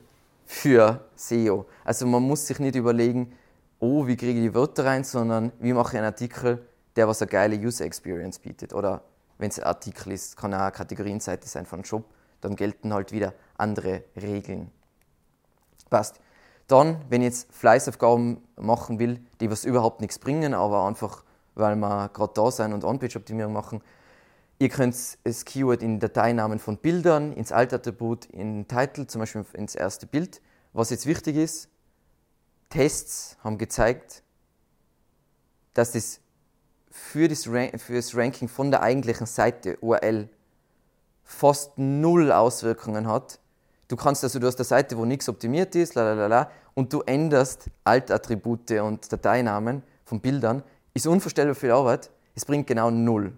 für 0.49 1.05
SEO. 1.15 1.67
Also 1.85 2.07
man 2.07 2.23
muss 2.23 2.47
sich 2.47 2.59
nicht 2.59 2.75
überlegen, 2.75 3.35
oh, 3.81 4.07
wie 4.07 4.17
kriege 4.17 4.41
ich 4.41 4.47
die 4.47 4.55
Wörter 4.55 4.87
rein, 4.87 5.05
sondern 5.05 5.53
wie 5.61 5.75
mache 5.75 5.93
ich 5.93 5.99
einen 5.99 6.07
Artikel, 6.07 6.67
der 6.97 7.07
was 7.07 7.21
eine 7.21 7.31
geile 7.31 7.55
User 7.57 7.85
Experience 7.85 8.39
bietet. 8.39 8.73
Oder 8.73 9.03
wenn 9.37 9.51
es 9.51 9.61
ein 9.61 9.67
Artikel 9.67 10.13
ist, 10.13 10.39
kann 10.39 10.55
auch 10.55 10.61
eine 10.61 10.73
Kategorienseite 10.73 11.47
sein 11.47 11.67
von 11.67 11.85
Shop, 11.85 12.05
dann 12.41 12.57
gelten 12.57 12.95
halt 12.95 13.13
wieder 13.13 13.35
andere 13.59 14.05
Regeln. 14.17 14.71
Passt. 15.91 16.19
Dann, 16.67 17.03
wenn 17.11 17.21
ich 17.21 17.27
jetzt 17.27 17.53
Fleißaufgaben 17.53 18.39
machen 18.57 18.99
will, 18.99 19.21
die 19.41 19.51
was 19.51 19.67
überhaupt 19.67 20.01
nichts 20.01 20.19
bringen, 20.19 20.55
aber 20.55 20.87
einfach, 20.87 21.25
weil 21.57 21.77
wir 21.77 22.09
gerade 22.09 22.33
da 22.35 22.51
sein 22.51 22.73
und 22.73 22.85
On-Page-Optimierung 22.85 23.53
machen, 23.53 23.83
ihr 24.59 24.69
könnt 24.69 24.97
das 25.25 25.45
Keyword 25.45 25.83
in 25.83 26.01
Dateinamen 26.01 26.59
von 26.59 26.79
Bildern, 26.79 27.33
ins 27.33 27.53
Alt-Attribut, 27.53 28.27
in 28.27 28.67
Title, 28.69 29.07
zum 29.07 29.21
Beispiel 29.21 29.45
ins 29.55 29.75
erste 29.75 30.07
Bild. 30.07 30.41
Was 30.73 30.91
jetzt 30.91 31.07
wichtig 31.07 31.37
ist, 31.37 31.69
Tests 32.69 33.37
haben 33.43 33.59
gezeigt, 33.59 34.23
dass 35.75 35.93
das 35.93 36.21
für 36.91 37.29
das, 37.29 37.45
für 37.45 37.95
das 37.95 38.17
Ranking 38.17 38.49
von 38.49 38.71
der 38.71 38.83
eigentlichen 38.83 39.27
Seite 39.27 39.79
URL 39.81 40.29
fast 41.23 41.79
null 41.79 42.33
Auswirkungen 42.33 43.07
hat, 43.07 43.39
Du 43.89 43.97
kannst 43.97 44.23
also, 44.23 44.39
du 44.39 44.47
hast 44.47 44.59
eine 44.59 44.67
Seite, 44.67 44.99
wo 44.99 45.07
nichts 45.07 45.31
optimiert 45.31 45.75
ist, 45.75 45.95
lalala, 45.95 46.51
und 46.75 46.93
du 46.93 47.01
änderst 47.01 47.71
Altattribute 47.85 48.73
und 48.73 49.11
Dateinamen 49.11 49.83
von 50.05 50.21
Bildern, 50.21 50.63
ist 50.93 51.07
unvorstellbar 51.07 51.55
viel 51.55 51.71
Arbeit, 51.71 52.11
es 52.35 52.45
bringt 52.45 52.67
genau 52.67 52.91
null. 52.91 53.33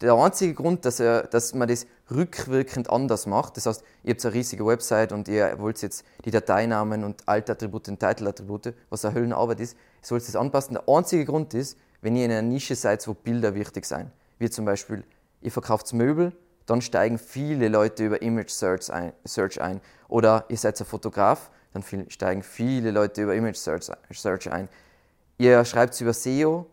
Der 0.00 0.14
einzige 0.14 0.54
Grund, 0.54 0.84
dass, 0.84 1.00
er, 1.00 1.22
dass 1.24 1.54
man 1.54 1.68
das 1.68 1.86
rückwirkend 2.10 2.90
anders 2.90 3.26
macht, 3.26 3.56
das 3.56 3.66
heißt, 3.66 3.84
ihr 4.02 4.14
habt 4.14 4.24
eine 4.24 4.34
riesige 4.34 4.66
Website 4.66 5.12
und 5.12 5.28
ihr 5.28 5.58
wollt 5.58 5.80
jetzt 5.82 6.04
die 6.24 6.30
Dateinamen 6.30 7.04
und 7.04 7.26
Altattribute 7.26 7.88
und 7.88 8.00
Titelattribute, 8.00 8.74
was 8.90 9.04
eine 9.04 9.14
Höllenarbeit 9.14 9.60
ist, 9.60 9.74
ihr 9.74 10.06
sollt 10.06 10.26
das 10.26 10.36
anpassen. 10.36 10.74
Der 10.74 10.88
einzige 10.88 11.24
Grund 11.24 11.54
ist, 11.54 11.78
wenn 12.02 12.16
ihr 12.16 12.24
in 12.24 12.32
einer 12.32 12.42
Nische 12.42 12.74
seid, 12.74 13.06
wo 13.06 13.14
Bilder 13.14 13.54
wichtig 13.54 13.86
sind, 13.86 14.10
wie 14.38 14.50
zum 14.50 14.64
Beispiel, 14.64 15.04
ihr 15.40 15.52
verkauft 15.52 15.92
Möbel 15.92 16.32
dann 16.66 16.80
steigen 16.80 17.18
viele 17.18 17.68
Leute 17.68 18.04
über 18.04 18.22
Image 18.22 18.50
Search 18.50 18.92
ein. 18.92 19.12
Search 19.24 19.60
ein. 19.60 19.80
Oder 20.08 20.44
ihr 20.48 20.56
seid 20.56 20.80
ein 20.80 20.86
Fotograf, 20.86 21.50
dann 21.72 21.84
steigen 22.08 22.42
viele 22.42 22.90
Leute 22.90 23.22
über 23.22 23.34
Image 23.34 23.56
Search 23.56 24.50
ein. 24.50 24.68
Ihr 25.38 25.64
schreibt 25.64 26.00
über 26.00 26.12
SEO, 26.12 26.66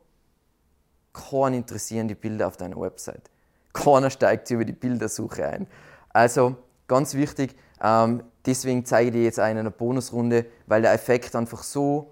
keinen 1.14 1.56
interessieren 1.56 2.08
die 2.08 2.16
Bilder 2.16 2.48
auf 2.48 2.58
deiner 2.58 2.80
Website. 2.80 3.30
Keiner 3.74 4.10
steigt 4.10 4.50
über 4.52 4.66
die 4.66 4.74
Bildersuche 4.74 5.48
ein. 5.48 5.68
Also 6.10 6.56
ganz 6.88 7.14
wichtig, 7.14 7.56
ähm, 7.82 8.24
deswegen 8.46 8.86
zeige 8.86 9.10
ich 9.10 9.14
dir 9.14 9.24
jetzt 9.24 9.40
einen 9.40 9.52
in 9.52 9.60
einer 9.62 9.72
Bonusrunde, 9.72 10.46
weil 10.68 10.82
der 10.82 10.94
Effekt 10.94 11.36
einfach 11.36 11.64
so 11.64 12.12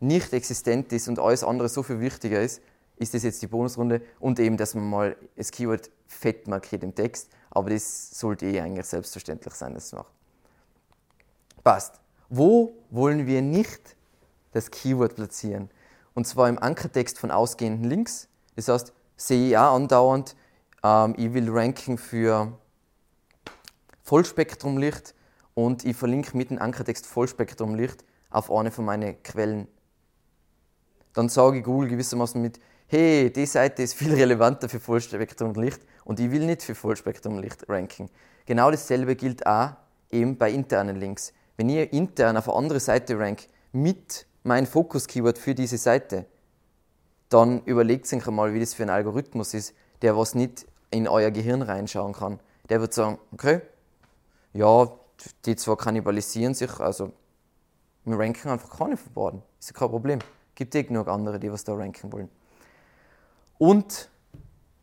nicht 0.00 0.32
existent 0.32 0.92
ist 0.92 1.08
und 1.08 1.18
alles 1.18 1.44
andere 1.44 1.68
so 1.68 1.82
viel 1.82 2.00
wichtiger 2.00 2.40
ist, 2.40 2.60
ist 2.96 3.14
das 3.14 3.22
jetzt 3.22 3.40
die 3.42 3.46
Bonusrunde 3.46 4.02
und 4.20 4.38
eben, 4.38 4.56
dass 4.56 4.74
man 4.74 4.88
mal 4.88 5.16
das 5.36 5.50
Keyword 5.50 5.90
fett 6.06 6.46
markiert 6.46 6.82
im 6.82 6.94
Text, 6.94 7.30
aber 7.50 7.70
das 7.70 8.10
sollte 8.18 8.46
eh 8.46 8.60
eigentlich 8.60 8.86
selbstverständlich 8.86 9.54
sein, 9.54 9.74
dass 9.74 9.86
es 9.86 9.92
macht. 9.92 10.12
Passt. 11.64 12.00
Wo 12.28 12.74
wollen 12.90 13.26
wir 13.26 13.42
nicht 13.42 13.96
das 14.52 14.70
Keyword 14.70 15.14
platzieren? 15.14 15.70
Und 16.14 16.26
zwar 16.26 16.48
im 16.48 16.58
Ankertext 16.58 17.18
von 17.18 17.30
ausgehenden 17.30 17.88
Links. 17.88 18.28
Das 18.56 18.68
heißt, 18.68 18.92
sehe 19.16 19.48
ich 19.48 19.56
auch 19.56 19.74
andauernd, 19.74 20.36
ähm, 20.82 21.14
ich 21.16 21.32
will 21.32 21.48
ranken 21.50 21.98
für 21.98 22.58
Vollspektrumlicht 24.02 25.14
und 25.54 25.84
ich 25.84 25.96
verlinke 25.96 26.36
mit 26.36 26.50
dem 26.50 26.58
Ankertext 26.58 27.06
Vollspektrumlicht 27.06 28.04
auf 28.30 28.50
eine 28.50 28.70
von 28.70 28.84
meinen 28.84 29.22
Quellen. 29.22 29.68
Dann 31.12 31.28
sage 31.28 31.58
ich 31.58 31.64
Google 31.64 31.88
gewissermaßen 31.88 32.40
mit, 32.40 32.58
hey, 32.86 33.30
die 33.30 33.46
Seite 33.46 33.82
ist 33.82 33.94
viel 33.94 34.12
relevanter 34.14 34.68
für 34.68 34.80
Vollspektrumlicht 34.80 35.80
und 36.04 36.20
ich 36.20 36.30
will 36.30 36.44
nicht 36.46 36.62
für 36.62 36.74
Vollspektrumlicht 36.74 37.68
ranken. 37.68 38.10
Genau 38.46 38.70
dasselbe 38.70 39.14
gilt 39.14 39.46
auch 39.46 39.72
eben 40.10 40.36
bei 40.36 40.50
internen 40.50 40.96
Links. 40.96 41.32
Wenn 41.56 41.68
ihr 41.68 41.92
intern 41.92 42.36
auf 42.36 42.48
eine 42.48 42.58
andere 42.58 42.80
Seite 42.80 43.18
rankt 43.18 43.48
mit 43.72 44.26
meinem 44.42 44.66
Fokus-Keyword 44.66 45.38
für 45.38 45.54
diese 45.54 45.78
Seite, 45.78 46.26
dann 47.28 47.62
überlegt 47.64 48.12
euch 48.12 48.26
einmal, 48.26 48.52
wie 48.54 48.60
das 48.60 48.74
für 48.74 48.82
ein 48.82 48.90
Algorithmus 48.90 49.54
ist, 49.54 49.74
der 50.02 50.16
was 50.16 50.34
nicht 50.34 50.66
in 50.90 51.08
euer 51.08 51.30
Gehirn 51.30 51.62
reinschauen 51.62 52.12
kann. 52.12 52.40
Der 52.68 52.80
wird 52.80 52.92
sagen, 52.92 53.18
okay, 53.32 53.62
ja, 54.52 54.90
die 55.44 55.56
zwar 55.56 55.76
kannibalisieren 55.76 56.54
sich, 56.54 56.78
also 56.80 57.12
wir 58.04 58.18
ranken 58.18 58.48
einfach 58.48 58.76
keine 58.76 58.96
von 58.96 59.12
beiden. 59.12 59.42
Ist 59.60 59.70
ja 59.70 59.78
kein 59.78 59.88
Problem. 59.88 60.18
Gibt 60.54 60.74
eh 60.74 60.82
genug 60.82 61.08
andere, 61.08 61.38
die 61.38 61.50
was 61.50 61.64
da 61.64 61.74
ranken 61.74 62.12
wollen. 62.12 62.28
Und 63.58 64.10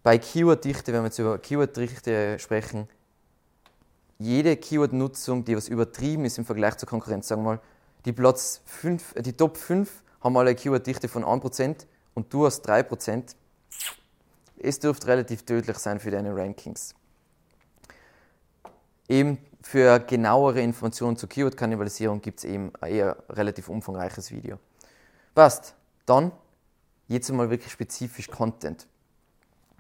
bei 0.04 0.18
Keyword-Dichte, 0.18 0.94
wenn 0.94 1.02
wir 1.02 1.08
jetzt 1.08 1.20
über 1.20 1.38
Keyword-Dichte 1.38 2.40
sprechen, 2.40 2.88
jede 4.18 4.56
Keyword-Nutzung, 4.56 5.44
die 5.46 5.56
was 5.56 5.68
übertrieben 5.68 6.26
ist 6.26 6.38
im 6.38 6.46
Vergleich 6.46 6.78
zur 6.78 6.88
Konkurrenz, 6.88 7.28
sagen 7.28 7.44
wir 7.44 7.56
mal, 7.56 7.60
die, 8.06 8.14
Platz 8.14 8.62
5, 8.66 9.16
äh, 9.16 9.22
die 9.22 9.34
Top 9.34 9.58
5 9.58 10.04
haben 10.22 10.38
alle 10.38 10.50
eine 10.50 10.56
Keyword-Dichte 10.56 11.08
von 11.08 11.24
1% 11.24 11.86
und 12.14 12.34
du 12.34 12.46
hast 12.46 12.68
3%. 12.68 13.36
Es 14.58 14.80
dürfte 14.80 15.08
relativ 15.08 15.44
tödlich 15.44 15.78
sein 15.78 16.00
für 16.00 16.12
deine 16.12 16.36
Rankings. 16.36 16.96
Eben 19.08 19.38
für 19.62 20.00
genauere 20.00 20.62
Informationen 20.62 21.18
zur 21.18 21.30
Keyword-Kannibalisierung 21.30 22.22
gibt 22.22 22.40
es 22.40 22.46
eben 22.46 22.72
ein 22.82 22.92
eher 22.92 23.18
relativ 23.30 23.70
umfangreiches 23.70 24.32
Video. 24.32 24.60
Passt. 25.34 25.76
Dann 26.06 26.32
jetzt 27.08 27.30
einmal 27.30 27.50
wirklich 27.50 27.72
spezifisch 27.72 28.30
Content. 28.30 28.88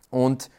Und 0.09 0.49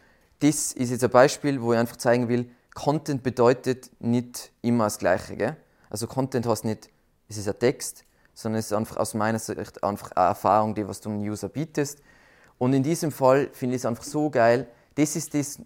das 0.41 0.73
ist 0.73 0.91
jetzt 0.91 1.05
ein 1.05 1.11
Beispiel, 1.11 1.61
wo 1.61 1.73
ich 1.73 1.79
einfach 1.79 1.97
zeigen 1.97 2.29
will, 2.29 2.51
Content 2.75 3.23
bedeutet 3.23 3.91
nicht 4.01 4.53
immer 4.63 4.85
das 4.85 4.99
Gleiche. 4.99 5.37
Gell? 5.37 5.57
Also 5.91 6.07
Content 6.07 6.47
heißt 6.47 6.65
nicht, 6.65 6.89
es 7.31 7.37
ist 7.39 7.49
ein 7.49 7.59
Text, 7.59 8.05
sondern 8.35 8.59
es 8.59 8.67
ist 8.67 8.73
einfach 8.73 8.97
aus 8.97 9.15
meiner 9.15 9.39
Sicht 9.39 9.83
einfach 9.85 10.11
eine 10.13 10.27
Erfahrung, 10.27 10.75
die 10.75 10.87
was 10.87 11.01
du 11.01 11.11
dem 11.11 11.21
User 11.21 11.49
bietest. 11.49 12.03
Und 12.59 12.75
in 12.75 12.83
diesem 12.83 13.13
Fall 13.13 13.49
finde 13.53 13.77
ich 13.77 13.83
es 13.83 13.87
einfach 13.87 14.03
so 14.03 14.29
geil. 14.29 14.69
Das 14.97 15.17
ist 15.17 15.33
das 15.33 15.61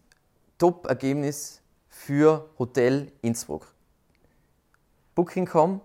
Top-Ergebnis 0.59 1.63
für 1.89 2.51
Hotel 2.59 3.11
Innsbruck. 3.23 3.73
Booking.com 5.15 5.81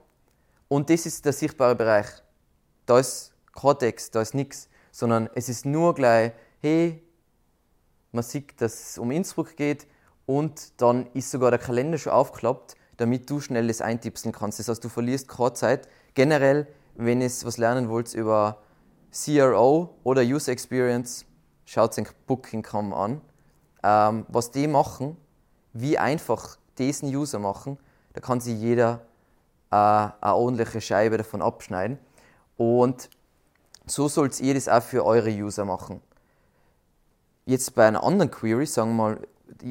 und 0.67 0.89
das 0.89 1.05
ist 1.05 1.23
der 1.25 1.33
sichtbare 1.33 1.75
Bereich. 1.75 2.07
Da 2.85 2.99
ist 2.99 3.33
kein 3.53 3.77
Text, 3.77 4.13
da 4.15 4.21
ist 4.21 4.33
nichts, 4.33 4.67
sondern 4.91 5.29
es 5.33 5.47
ist 5.47 5.65
nur 5.65 5.95
gleich, 5.95 6.33
hey, 6.59 7.01
man 8.11 8.23
sieht, 8.23 8.59
dass 8.59 8.91
es 8.91 8.97
um 8.97 9.11
Innsbruck 9.11 9.55
geht 9.55 9.87
und 10.25 10.81
dann 10.81 11.07
ist 11.13 11.31
sogar 11.31 11.51
der 11.51 11.59
Kalender 11.59 11.97
schon 11.97 12.11
aufgeklappt, 12.11 12.75
damit 12.99 13.29
du 13.29 13.39
schnell 13.39 13.67
das 13.67 13.79
eintipsen 13.81 14.33
kannst. 14.33 14.59
Das 14.59 14.67
heißt, 14.67 14.83
du 14.83 14.89
verlierst 14.89 15.29
keine 15.29 15.53
Zeit. 15.53 15.87
Generell, 16.15 16.67
wenn 16.95 17.21
ihr 17.21 17.31
was 17.43 17.57
lernen 17.57 17.87
wollt 17.87 18.13
über 18.13 18.57
CRO 19.11 19.95
oder 20.03 20.21
User 20.21 20.51
Experience, 20.51 21.25
schaut 21.65 21.97
euch 21.97 22.09
Booking.com 22.27 22.93
an. 22.93 23.21
Ähm, 23.83 24.25
was 24.27 24.51
die 24.51 24.67
machen, 24.67 25.15
wie 25.71 25.97
einfach 25.97 26.57
diesen 26.77 27.15
User 27.15 27.39
machen, 27.39 27.77
da 28.11 28.19
kann 28.19 28.41
sich 28.41 28.59
jeder 28.59 29.01
äh, 29.71 29.75
eine 29.75 30.35
ordentliche 30.35 30.81
Scheibe 30.81 31.17
davon 31.17 31.41
abschneiden. 31.41 31.97
Und 32.57 33.09
so 33.85 34.09
sollt 34.09 34.37
ihr 34.41 34.55
das 34.55 34.67
auch 34.67 34.83
für 34.83 35.05
eure 35.05 35.29
User 35.29 35.63
machen. 35.63 36.01
Jetzt 37.45 37.75
bei 37.75 37.87
einer 37.87 38.03
anderen 38.03 38.29
Query, 38.29 38.65
sagen 38.65 38.91
wir 38.91 39.03
mal, 39.03 39.27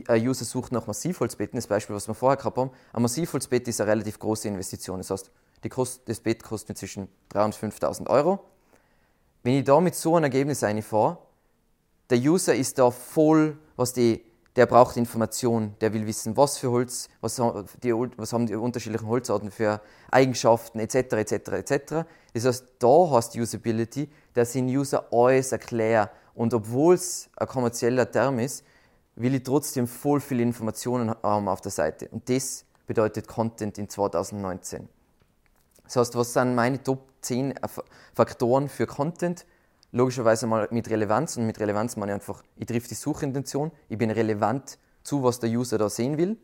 ein 0.09 0.29
User 0.29 0.45
sucht 0.45 0.73
nach 0.73 0.87
Massivholzbetten, 0.87 1.57
das 1.57 1.67
Beispiel, 1.67 1.95
was 1.95 2.09
wir 2.09 2.15
vorher 2.15 2.37
gehabt 2.37 2.57
haben. 2.57 2.71
Ein 2.93 3.03
Massivholzbett 3.03 3.69
ist 3.69 3.81
eine 3.81 3.91
relativ 3.91 4.19
große 4.19 4.49
Investition. 4.49 4.99
Das 4.99 5.11
heißt, 5.11 5.31
Kost, 5.71 6.03
das 6.07 6.21
Bett 6.21 6.43
kostet 6.43 6.79
zwischen 6.79 7.09
3.000 7.33 7.45
und 7.45 7.55
5.000 7.55 8.07
Euro. 8.09 8.39
Wenn 9.43 9.55
ich 9.55 9.65
da 9.65 9.81
mit 9.81 9.95
so 9.95 10.17
einem 10.17 10.25
Ergebnis 10.25 10.63
reinfahre, 10.63 11.19
der 12.11 12.19
User 12.19 12.55
ist 12.55 12.79
da 12.79 12.91
voll, 12.91 13.59
was 13.77 13.93
die 13.93 14.23
der 14.59 14.67
braucht 14.67 14.97
Informationen, 14.97 15.77
der 15.81 15.95
will 15.95 16.05
wissen, 16.05 16.37
was 16.37 16.59
für 16.59 16.73
Holz, 16.73 17.09
was, 17.21 17.41
die, 17.81 17.95
was 18.17 18.33
haben 18.33 18.47
die 18.47 18.57
unterschiedlichen 18.57 19.07
Holzarten 19.07 19.53
für 19.53 19.81
Eigenschaften 20.11 20.81
etc. 20.81 21.13
etc. 21.13 21.33
etc. 21.33 21.95
Das 22.35 22.45
heißt, 22.45 22.65
da 22.81 23.09
hast 23.09 23.37
du 23.37 23.41
Usability, 23.43 24.09
dass 24.35 24.57
ich 24.57 24.63
den 24.63 24.77
User 24.77 25.07
alles 25.13 25.53
erkläre 25.53 26.11
und 26.35 26.53
obwohl 26.55 26.97
es 26.97 27.31
ein 27.37 27.47
kommerzieller 27.47 28.11
Term 28.11 28.41
ist, 28.41 28.65
will 29.21 29.35
ich 29.35 29.43
trotzdem 29.43 29.87
voll 29.87 30.21
viele 30.21 30.43
Informationen 30.43 31.15
haben 31.23 31.49
auf 31.49 31.61
der 31.61 31.73
Seite 31.73 32.09
und 32.09 32.29
das 32.29 32.65
bedeutet 32.87 33.29
Content 33.29 33.79
in 33.79 33.89
2019. 33.89 34.89
Das 35.85 35.97
heißt, 35.97 36.17
was 36.17 36.33
sind 36.33 36.55
meine 36.55 36.83
Top 36.83 37.07
10 37.23 37.55
Faktoren 38.15 38.69
für 38.69 38.87
Content? 38.87 39.47
logischerweise 39.93 40.47
mal 40.47 40.69
mit 40.71 40.91
Relevanz 40.91 41.37
und 41.37 41.47
mit 41.47 41.59
Relevanz 41.61 41.97
meine 41.97 42.13
ich 42.13 42.15
einfach, 42.15 42.43
ich 42.57 42.67
treffe 42.67 42.89
die 42.89 42.95
Suchintention, 42.95 43.71
ich 43.89 43.99
bin 43.99 44.11
relevant 44.11 44.79
zu, 45.03 45.23
was 45.23 45.41
der 45.41 45.51
User 45.51 45.79
da 45.79 45.89
sehen 45.89 46.19
will. 46.19 46.37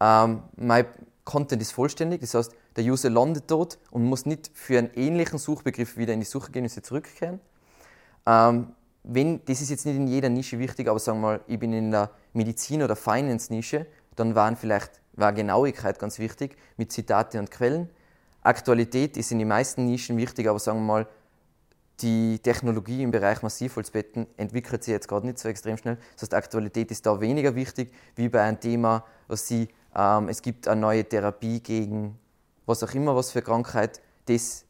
Ähm, 0.00 0.42
mein 0.56 0.86
Content 1.24 1.60
ist 1.62 1.72
vollständig, 1.72 2.20
das 2.20 2.34
heißt, 2.34 2.52
der 2.76 2.84
User 2.84 3.10
landet 3.10 3.44
dort 3.48 3.78
und 3.90 4.04
muss 4.04 4.24
nicht 4.24 4.50
für 4.54 4.78
einen 4.78 4.90
ähnlichen 4.94 5.38
Suchbegriff 5.38 5.96
wieder 5.96 6.14
in 6.14 6.20
die 6.20 6.26
Suchergebnisse 6.26 6.82
zurückkehren. 6.82 7.40
Ähm, 8.24 8.74
wenn, 9.04 9.44
das 9.46 9.60
ist 9.60 9.70
jetzt 9.70 9.86
nicht 9.86 9.96
in 9.96 10.06
jeder 10.06 10.28
Nische 10.28 10.58
wichtig, 10.58 10.88
aber 10.88 10.98
sagen 10.98 11.20
wir 11.20 11.26
mal, 11.26 11.40
ich 11.46 11.58
bin 11.58 11.72
in 11.72 11.90
der 11.90 12.10
Medizin- 12.32 12.82
oder 12.82 12.96
Finance-Nische, 12.96 13.86
dann 14.16 14.34
waren 14.34 14.56
vielleicht, 14.56 15.00
war 15.14 15.32
Genauigkeit 15.32 15.98
ganz 15.98 16.18
wichtig 16.18 16.56
mit 16.76 16.92
Zitate 16.92 17.38
und 17.38 17.50
Quellen. 17.50 17.88
Aktualität 18.42 19.16
ist 19.16 19.32
in 19.32 19.38
den 19.38 19.48
meisten 19.48 19.86
Nischen 19.86 20.16
wichtig, 20.16 20.48
aber 20.48 20.58
sagen 20.58 20.80
wir 20.80 20.86
mal, 20.86 21.08
die 22.00 22.38
Technologie 22.40 23.02
im 23.02 23.10
Bereich 23.10 23.42
Massivholzbetten 23.42 24.26
entwickelt 24.36 24.82
sich 24.82 24.92
jetzt 24.92 25.08
gerade 25.08 25.26
nicht 25.26 25.38
so 25.38 25.48
extrem 25.48 25.76
schnell. 25.76 25.98
Das 26.14 26.22
heißt, 26.22 26.34
Aktualität 26.34 26.90
ist 26.90 27.06
da 27.06 27.20
weniger 27.20 27.54
wichtig 27.54 27.92
wie 28.16 28.28
bei 28.28 28.42
einem 28.42 28.58
Thema, 28.58 29.04
was 29.28 29.46
sie, 29.46 29.68
ähm, 29.94 30.28
es 30.28 30.42
gibt 30.42 30.66
eine 30.66 30.80
neue 30.80 31.04
Therapie 31.04 31.60
gegen 31.60 32.18
was 32.66 32.82
auch 32.82 32.92
immer, 32.94 33.14
was 33.14 33.30
für 33.30 33.42
Krankheit. 33.42 34.00
Das, 34.26 34.64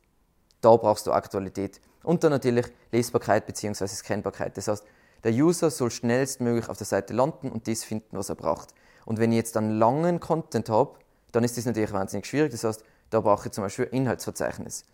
da 0.61 0.77
brauchst 0.77 1.07
du 1.07 1.13
Aktualität. 1.13 1.81
Und 2.03 2.25
dann 2.25 2.31
natürlich 2.31 2.67
Lesbarkeit 2.91 3.47
bzw. 3.47 3.87
Scannbarkeit. 3.87 4.57
Das 4.57 4.69
heißt, 4.69 4.85
der 5.25 5.33
User 5.33 5.71
soll 5.71 5.91
schnellstmöglich 5.91 6.69
auf 6.69 6.79
der 6.79 6.87
Seite 6.87 7.13
landen 7.13 7.51
und 7.51 7.69
das 7.69 7.85
finden, 7.85 8.17
was 8.17 8.29
er 8.29 8.35
braucht. 8.35 8.71
Und 9.05 9.19
wenn 9.19 9.31
ich 9.33 9.37
jetzt 9.37 9.57
einen 9.57 9.79
langen 9.79 10.21
Content 10.21 10.69
habe, 10.69 10.97
dann 11.33 11.45
ist 11.45 11.57
das 11.57 11.65
natürlich 11.65 11.93
wahnsinnig 11.93 12.27
schwierig. 12.27 12.51
Das 12.51 12.65
heißt, 12.65 12.85
da 13.11 13.21
brauche 13.21 13.49
ich 13.49 13.53
zum 13.53 13.65
Beispiel 13.65 13.87
ein 13.87 13.93
Inhaltsverzeichnis. 13.93 14.85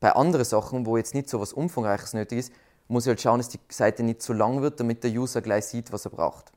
Bei 0.00 0.12
anderen 0.12 0.44
Sachen, 0.44 0.86
wo 0.86 0.96
jetzt 0.96 1.14
nicht 1.14 1.28
so 1.28 1.38
etwas 1.38 1.52
Umfangreiches 1.52 2.14
nötig 2.14 2.38
ist, 2.38 2.52
muss 2.88 3.04
ich 3.04 3.08
halt 3.08 3.20
schauen, 3.20 3.38
dass 3.38 3.48
die 3.48 3.60
Seite 3.68 4.02
nicht 4.02 4.22
zu 4.22 4.32
lang 4.32 4.62
wird, 4.62 4.80
damit 4.80 5.04
der 5.04 5.10
User 5.12 5.40
gleich 5.40 5.66
sieht, 5.66 5.92
was 5.92 6.04
er 6.04 6.10
braucht. 6.10 6.52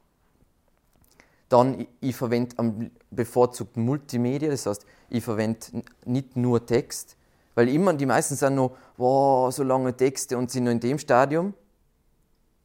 Dann, 1.49 1.81
ich, 1.81 1.87
ich 2.01 2.15
verwende 2.15 2.57
am 2.57 2.89
bevorzugten 3.11 3.85
Multimedia, 3.85 4.49
das 4.49 4.65
heißt, 4.65 4.85
ich 5.09 5.23
verwende 5.23 5.83
nicht 6.05 6.35
nur 6.35 6.65
Text, 6.65 7.15
weil 7.55 7.69
immer, 7.69 7.93
die 7.93 8.05
meisten 8.05 8.35
sind 8.35 8.55
noch, 8.55 8.75
wow, 8.97 9.53
so 9.53 9.63
lange 9.63 9.95
Texte 9.95 10.37
und 10.37 10.51
sind 10.51 10.63
nur 10.65 10.73
in 10.73 10.79
dem 10.79 10.99
Stadium. 10.99 11.53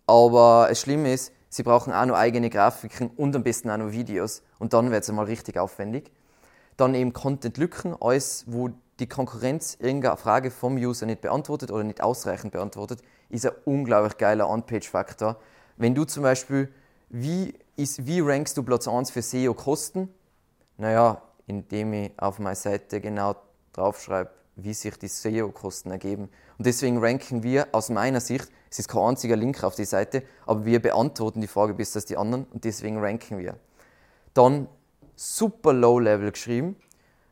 Aber 0.07 0.67
das 0.69 0.81
Schlimme 0.81 1.13
ist, 1.13 1.33
sie 1.49 1.63
brauchen 1.63 1.93
auch 1.93 2.07
noch 2.07 2.17
eigene 2.17 2.51
Grafiken 2.51 3.11
und 3.17 3.37
am 3.37 3.43
besten 3.43 3.71
auch 3.71 3.77
noch 3.77 3.93
Videos. 3.93 4.43
Und 4.59 4.73
dann 4.73 4.91
wird 4.91 5.03
es 5.03 5.11
einmal 5.11 5.27
richtig 5.27 5.59
aufwendig. 5.59 6.11
Dann 6.77 6.95
eben 6.95 7.13
Content-Lücken, 7.13 7.97
alles, 8.01 8.45
wo 8.47 8.71
die 9.01 9.09
Konkurrenz 9.09 9.77
irgendeine 9.79 10.17
Frage 10.17 10.51
vom 10.51 10.77
User 10.77 11.07
nicht 11.07 11.21
beantwortet 11.21 11.71
oder 11.71 11.85
nicht 11.85 12.03
ausreichend 12.03 12.53
beantwortet, 12.53 13.03
ist 13.29 13.47
ein 13.47 13.53
unglaublich 13.65 14.17
geiler 14.17 14.49
On-Page-Faktor. 14.49 15.37
Wenn 15.77 15.95
du 15.95 16.05
zum 16.05 16.23
Beispiel, 16.23 16.73
wie, 17.09 17.55
ist, 17.77 18.07
wie 18.07 18.21
rankst 18.21 18.57
du 18.57 18.63
Platz 18.63 18.89
1 18.89 19.11
für 19.11 19.23
SEO-Kosten? 19.23 20.09
Naja, 20.77 21.23
indem 21.47 21.93
ich 21.93 22.13
auf 22.17 22.39
meiner 22.39 22.57
Seite 22.57 23.01
genau 23.01 23.37
draufschreibe, 23.73 24.31
wie 24.59 24.75
sich 24.75 24.97
die 24.99 25.09
SEO-Kosten 25.09 25.91
ergeben. 25.91 26.29
Und 26.59 26.67
deswegen 26.67 26.99
ranken 26.99 27.43
wir 27.43 27.69
aus 27.73 27.89
meiner 27.89 28.21
Sicht, 28.21 28.51
es 28.71 28.81
ist 28.81 28.89
kein 28.89 29.03
einziger 29.03 29.37
Link 29.37 29.65
auf 29.65 29.75
die 29.75 29.85
Seite, 29.85 30.23
aber 30.47 30.65
wir 30.65 30.83
beantworten 30.83 31.41
die 31.41 31.47
Frage 31.47 31.75
besser 31.75 31.99
als 31.99 32.07
die 32.07 32.17
anderen 32.17 32.45
und 32.53 32.65
deswegen 32.65 32.99
ranken 32.99 33.39
wir. 33.39 33.57
Dann 34.35 34.69
super 35.17 35.73
Low-Level 35.73 36.33
geschrieben, 36.33 36.77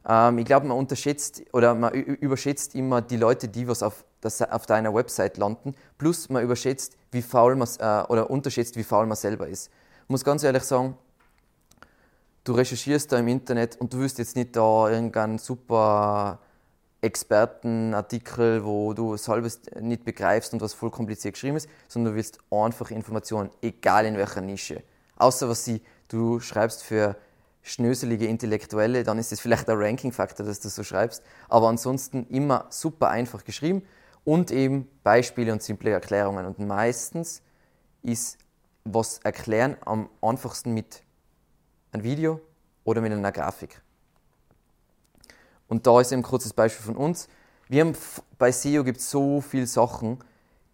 Ähm, 0.09 0.39
ich 0.39 0.45
glaube, 0.45 0.66
man 0.66 0.77
unterschätzt 0.77 1.43
oder 1.53 1.74
man 1.74 1.93
überschätzt 1.93 2.74
immer 2.74 3.03
die 3.03 3.16
Leute, 3.16 3.49
die 3.49 3.66
was 3.66 3.83
auf, 3.83 4.05
das, 4.20 4.41
auf 4.41 4.66
deiner 4.66 4.95
Website 4.95 5.37
landen. 5.37 5.74
Plus 5.99 6.29
man 6.29 6.45
überschätzt, 6.45 6.97
wie 7.11 7.22
faul 7.22 7.57
man 7.57 7.68
äh, 7.81 8.05
oder 8.09 8.31
unterschätzt, 8.31 8.77
wie 8.77 8.85
faul 8.85 9.07
man 9.07 9.16
selber 9.16 9.49
ist. 9.49 9.70
Ich 10.05 10.09
muss 10.09 10.22
ganz 10.24 10.45
ehrlich 10.45 10.62
sagen, 10.62 10.97
du 12.45 12.53
recherchierst 12.53 13.11
da 13.11 13.18
im 13.18 13.27
Internet 13.27 13.77
und 13.81 13.93
du 13.93 13.99
wirst 13.99 14.18
jetzt 14.18 14.37
nicht 14.37 14.55
da 14.55 14.89
irgendeinen 14.89 15.39
super 15.39 16.39
Expertenartikel, 17.07 18.64
wo 18.64 18.92
du 18.92 19.14
es 19.14 19.28
halbes 19.28 19.61
nicht 19.80 20.04
begreifst 20.04 20.52
und 20.52 20.61
was 20.61 20.74
voll 20.74 20.90
kompliziert 20.90 21.34
geschrieben 21.34 21.57
ist, 21.57 21.68
sondern 21.88 22.12
du 22.12 22.16
willst 22.16 22.38
einfach 22.50 22.90
Informationen, 22.90 23.50
egal 23.62 24.07
in 24.07 24.16
welcher 24.16 24.40
Nische. 24.40 24.82
Außer 25.16 25.48
was 25.48 25.64
sie, 25.64 25.82
du 26.09 26.40
schreibst 26.40 26.82
für 26.82 27.16
schnöselige 27.62 28.26
Intellektuelle, 28.26 29.02
dann 29.02 29.18
ist 29.18 29.32
es 29.32 29.40
vielleicht 29.40 29.66
der 29.66 29.78
Ranking-Faktor, 29.78 30.46
dass 30.46 30.61
du 30.61 30.68
so 30.68 30.84
schreibst. 30.84 31.22
Aber 31.48 31.68
ansonsten 31.68 32.26
immer 32.28 32.66
super 32.70 33.09
einfach 33.09 33.44
geschrieben 33.44 33.82
und 34.24 34.50
eben 34.50 34.88
Beispiele 35.02 35.52
und 35.52 35.62
simple 35.62 35.90
Erklärungen. 35.90 36.46
Und 36.46 36.59
meistens 36.59 37.42
ist 38.02 38.38
was 38.84 39.18
erklären 39.18 39.76
am 39.84 40.09
einfachsten 40.20 40.74
mit 40.74 41.02
einem 41.92 42.04
Video 42.04 42.40
oder 42.84 43.00
mit 43.00 43.12
einer 43.12 43.32
Grafik. 43.32 43.80
Und 45.69 45.87
da 45.87 46.01
ist 46.01 46.12
ein 46.12 46.23
kurzes 46.23 46.53
Beispiel 46.53 46.85
von 46.85 46.97
uns. 46.97 47.29
Wir 47.69 47.85
haben 47.85 47.95
bei 48.39 48.53
SEO 48.53 48.85
gibt 48.85 48.99
es 48.99 49.11
so 49.11 49.41
viele 49.41 49.67
Sachen, 49.67 50.19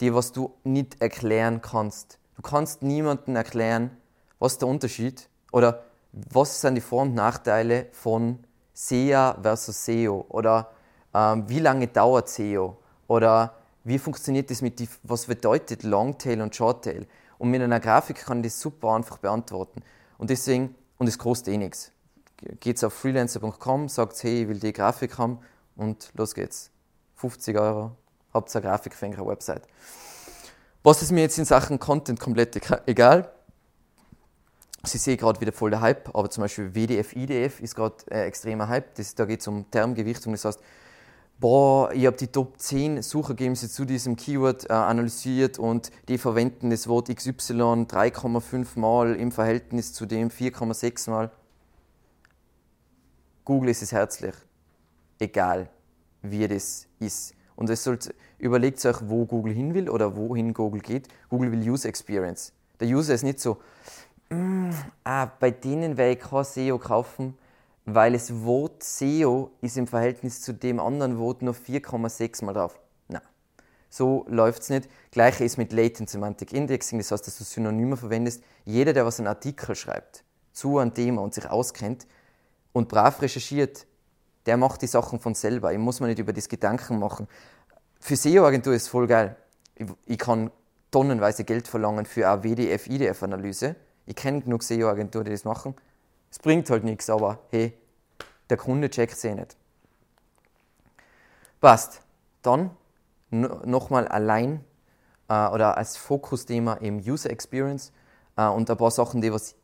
die 0.01 0.13
was 0.13 0.33
du 0.33 0.53
nicht 0.65 1.01
erklären 1.01 1.63
kannst. 1.63 2.19
Du 2.37 2.43
kannst 2.43 2.83
niemandem 2.83 3.37
erklären, 3.37 3.97
was 4.39 4.59
der 4.59 4.69
Unterschied 4.69 5.29
oder 5.53 5.85
was 6.13 6.61
sind 6.61 6.75
die 6.75 6.81
Vor- 6.81 7.03
und 7.03 7.15
Nachteile 7.15 7.87
von 7.93 8.41
SEA 8.75 9.39
versus 9.41 9.85
SEO 9.85 10.27
oder 10.29 10.71
ähm, 11.15 11.49
wie 11.49 11.61
lange 11.61 11.87
dauert 11.89 12.29
SEO 12.29 12.77
oder 13.07 13.55
wie 13.85 13.99
funktioniert 13.99 14.51
das 14.51 14.63
mit 14.63 14.79
die, 14.79 14.89
was 15.03 15.27
bedeutet 15.27 15.83
Longtail 15.83 16.41
und 16.41 16.55
Shorttail. 16.55 17.07
Und 17.39 17.51
mit 17.51 17.63
einer 17.63 17.81
Grafik 17.81 18.25
kann 18.25 18.39
ich 18.39 18.53
das 18.53 18.61
super 18.61 18.95
einfach 18.95 19.19
beantworten. 19.19 19.83
Und 20.19 20.31
deswegen, 20.31 20.75
und 20.99 21.09
es 21.09 21.19
kostet 21.19 21.55
eh 21.55 21.59
nichts. 21.59 21.91
Geht 22.61 22.83
auf 22.85 22.93
freelancer.com, 22.95 23.89
sagt, 23.89 24.23
hey, 24.23 24.43
ich 24.43 24.49
will 24.49 24.59
die 24.59 24.73
Grafik 24.73 25.19
haben 25.19 25.39
und 25.77 26.11
los 26.15 26.35
geht's. 26.35 26.71
50 27.17 27.57
Euro, 27.59 27.93
habt 28.33 28.55
eine 28.55 28.65
Grafik 28.65 28.95
für 28.95 29.07
eure 29.07 29.27
Website. 29.27 29.63
Was 30.83 31.03
ist 31.03 31.13
mir 31.13 31.21
jetzt 31.21 31.39
in 31.39 31.45
Sachen 31.45 31.79
Content 31.79 32.19
komplett 32.19 32.61
egal? 32.87 33.31
Sie 34.85 34.99
sehen 34.99 35.17
gerade 35.17 35.41
wieder 35.41 35.53
voll 35.53 35.71
der 35.71 35.81
Hype, 35.81 36.13
aber 36.13 36.29
zum 36.29 36.43
Beispiel 36.43 36.75
WDF, 36.75 37.15
IDF 37.15 37.61
ist 37.61 37.77
gerade 37.77 37.95
äh, 38.11 38.27
extremer 38.27 38.67
Hype. 38.67 38.97
Das, 38.97 39.15
da 39.15 39.25
geht 39.27 39.41
es 39.41 39.47
um 39.47 39.71
Termgewichtung. 39.71 40.33
Das 40.33 40.45
heißt, 40.45 40.61
boah, 41.39 41.93
ich 41.93 42.07
habe 42.07 42.17
die 42.17 42.27
Top 42.27 42.59
10 42.59 43.01
Suchergebnisse 43.03 43.71
zu 43.71 43.85
diesem 43.85 44.17
Keyword 44.17 44.69
äh, 44.69 44.73
analysiert 44.73 45.61
und 45.61 45.93
die 46.09 46.19
verwenden 46.19 46.71
das 46.71 46.89
Wort 46.89 47.15
XY 47.15 47.87
3,5 47.87 48.77
Mal 48.79 49.15
im 49.15 49.31
Verhältnis 49.31 49.93
zu 49.93 50.05
dem 50.05 50.31
4,6 50.31 51.11
Mal. 51.11 51.31
Google 53.45 53.71
ist 53.71 53.83
es 53.83 53.93
herzlich. 53.93 54.35
Egal, 55.19 55.69
wie 56.23 56.47
das 56.47 56.87
ist. 57.01 57.35
Und 57.57 57.71
es 57.71 57.83
sollt, 57.83 58.15
überlegt 58.39 58.85
euch, 58.87 58.99
wo 59.05 59.27
Google 59.27 59.53
hin 59.53 59.75
will 59.75 59.91
oder 59.91 60.17
wohin 60.17 60.55
Google 60.55 60.81
geht. 60.81 61.09
Google 61.29 61.51
will 61.51 61.71
User 61.71 61.89
Experience. 61.89 62.53
Der 62.79 62.89
User 62.89 63.15
ist 63.15 63.25
nicht 63.25 63.41
so, 63.41 63.59
mm, 64.31 64.71
ah, 65.05 65.27
bei 65.27 65.51
denen 65.51 65.97
werde 65.97 66.13
ich 66.13 66.21
kein 66.21 66.45
SEO 66.45 66.79
kaufen, 66.79 67.37
weil 67.85 68.13
das 68.13 68.45
Wort 68.45 68.83
SEO 68.83 69.51
ist 69.61 69.77
im 69.77 69.87
Verhältnis 69.89 70.41
zu 70.41 70.55
dem 70.55 70.79
anderen 70.79 71.19
Wort 71.19 71.43
nur 71.43 71.55
4,6 71.55 72.45
mal 72.45 72.53
drauf. 72.53 72.79
Nein, 73.09 73.23
so 73.91 74.25
läuft 74.29 74.63
es 74.63 74.71
nicht. 74.71 74.89
Gleiche 75.11 75.45
ist 75.45 75.59
mit 75.59 75.73
Latent 75.73 76.09
Semantic 76.09 76.53
Indexing, 76.53 76.99
das 76.99 77.11
heißt, 77.11 77.27
dass 77.27 77.39
du 77.39 77.45
Synonyme 77.45 77.97
verwendest. 77.97 78.43
Jeder, 78.65 78.93
der 78.93 79.05
was 79.05 79.19
einen 79.19 79.29
Artikel 79.29 79.75
schreibt 79.75 80.25
zu 80.53 80.79
einem 80.79 80.95
Thema 80.95 81.23
und 81.23 81.35
sich 81.35 81.49
auskennt 81.49 82.07
und 82.73 82.89
brav 82.89 83.21
recherchiert, 83.23 83.87
der 84.47 84.57
macht 84.57 84.83
die 84.83 84.87
Sachen 84.87 85.21
von 85.21 85.35
selber. 85.35 85.73
Ich 85.73 85.79
muss 85.79 86.01
mir 86.01 86.09
nicht 86.09 86.19
über 86.19 86.33
das 86.33 86.49
Gedanken 86.49 86.99
machen. 86.99 87.29
Für 88.01 88.17
SEO-Agentur 88.17 88.75
ist 88.75 88.83
es 88.83 88.89
voll 88.89 89.07
geil. 89.07 89.37
Ich, 89.75 89.87
ich 90.07 90.19
kann 90.19 90.51
tonnenweise 90.91 91.45
Geld 91.45 91.69
verlangen 91.69 92.07
für 92.07 92.29
eine 92.29 92.43
WDF-IDF-Analyse 92.43 93.77
ich 94.07 94.17
kenne 94.17 94.41
genug 94.43 94.63
SEO-Agenturen, 94.63 95.25
die 95.25 95.31
das 95.31 95.45
machen. 95.45 95.75
Es 96.31 96.39
bringt 96.39 96.69
halt 96.71 96.85
nichts, 96.85 97.09
aber 97.11 97.39
hey, 97.51 97.75
der 98.51 98.57
Kunde 98.57 98.91
checkt 98.91 99.13
es 99.13 99.25
eh 99.25 99.35
nicht. 99.35 99.57
Passt. 101.61 102.03
Dann 102.43 102.71
nochmal 103.31 104.09
allein 104.09 104.65
äh, 105.29 105.47
oder 105.49 105.77
als 105.77 105.97
Fokusthema 105.97 106.75
im 106.75 106.99
User 106.99 107.31
Experience 107.31 107.93
äh, 108.37 108.47
und 108.47 108.69
ein 108.69 108.77
paar 108.77 108.91
Sachen, 108.91 109.21
die 109.21 109.33
was 109.33 109.55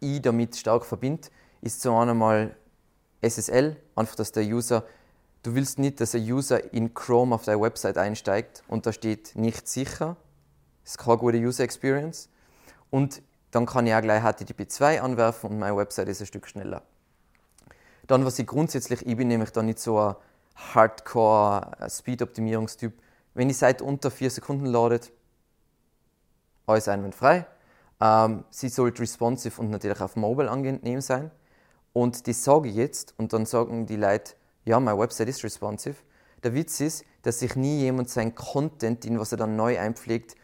ich 0.00 0.22
damit 0.22 0.56
stark 0.56 0.84
verbinde, 0.86 1.28
ist 1.60 1.86
einen 1.86 2.16
mal 2.16 2.56
SSL, 3.22 3.76
einfach 3.94 4.16
dass 4.16 4.32
der 4.32 4.44
User, 4.44 4.84
du 5.42 5.54
willst 5.54 5.78
nicht, 5.78 6.00
dass 6.00 6.14
ein 6.14 6.22
User 6.22 6.72
in 6.72 6.94
Chrome 6.94 7.34
auf 7.34 7.44
deine 7.44 7.60
Website 7.60 7.98
einsteigt 7.98 8.64
und 8.68 8.86
da 8.86 8.92
steht 8.92 9.36
nicht 9.36 9.68
sicher. 9.68 10.16
Das 10.84 10.92
ist 10.92 10.98
keine 10.98 11.18
gute 11.18 11.36
User 11.38 11.64
Experience. 11.64 12.28
Und 12.90 13.20
dann 13.50 13.66
kann 13.66 13.86
ich 13.86 13.94
auch 13.94 14.02
gleich 14.02 14.22
HTTP 14.22 14.70
2 14.70 15.02
anwerfen 15.02 15.50
und 15.50 15.58
meine 15.58 15.76
Website 15.76 16.08
ist 16.08 16.20
ein 16.20 16.26
Stück 16.26 16.46
schneller. 16.46 16.82
Dann, 18.06 18.24
was 18.24 18.38
ich 18.38 18.46
grundsätzlich, 18.46 19.04
ich 19.04 19.16
bin 19.16 19.26
nämlich 19.28 19.50
da 19.50 19.62
nicht 19.62 19.80
so 19.80 19.98
ein 19.98 20.14
Hardcore-Speed-Optimierungstyp. 20.74 22.92
Wenn 23.34 23.48
die 23.48 23.54
Seite 23.54 23.84
unter 23.84 24.10
4 24.10 24.30
Sekunden 24.30 24.64
ladet, 24.66 25.12
alles 26.66 26.88
einwandfrei. 26.88 27.46
Ähm, 28.00 28.44
sie 28.50 28.68
sollte 28.68 29.02
responsive 29.02 29.60
und 29.60 29.70
natürlich 29.70 30.00
auf 30.00 30.16
Mobile 30.16 30.50
angenehm 30.50 31.00
sein. 31.00 31.30
Und 31.96 32.28
das 32.28 32.44
sage 32.44 32.68
ich 32.68 32.74
jetzt 32.74 33.14
und 33.16 33.32
dann 33.32 33.46
sagen 33.46 33.86
die 33.86 33.96
Leute, 33.96 34.34
ja, 34.66 34.78
meine 34.78 34.98
Website 34.98 35.30
ist 35.30 35.42
responsive. 35.42 35.96
Der 36.42 36.52
Witz 36.52 36.78
ist, 36.80 37.06
dass 37.22 37.38
sich 37.38 37.56
nie 37.56 37.78
jemand 37.78 38.10
sein 38.10 38.34
Content, 38.34 39.02
den 39.02 39.18
was 39.18 39.32
er 39.32 39.38
dann 39.38 39.56
neu 39.56 39.78
einpflegt, 39.78 40.34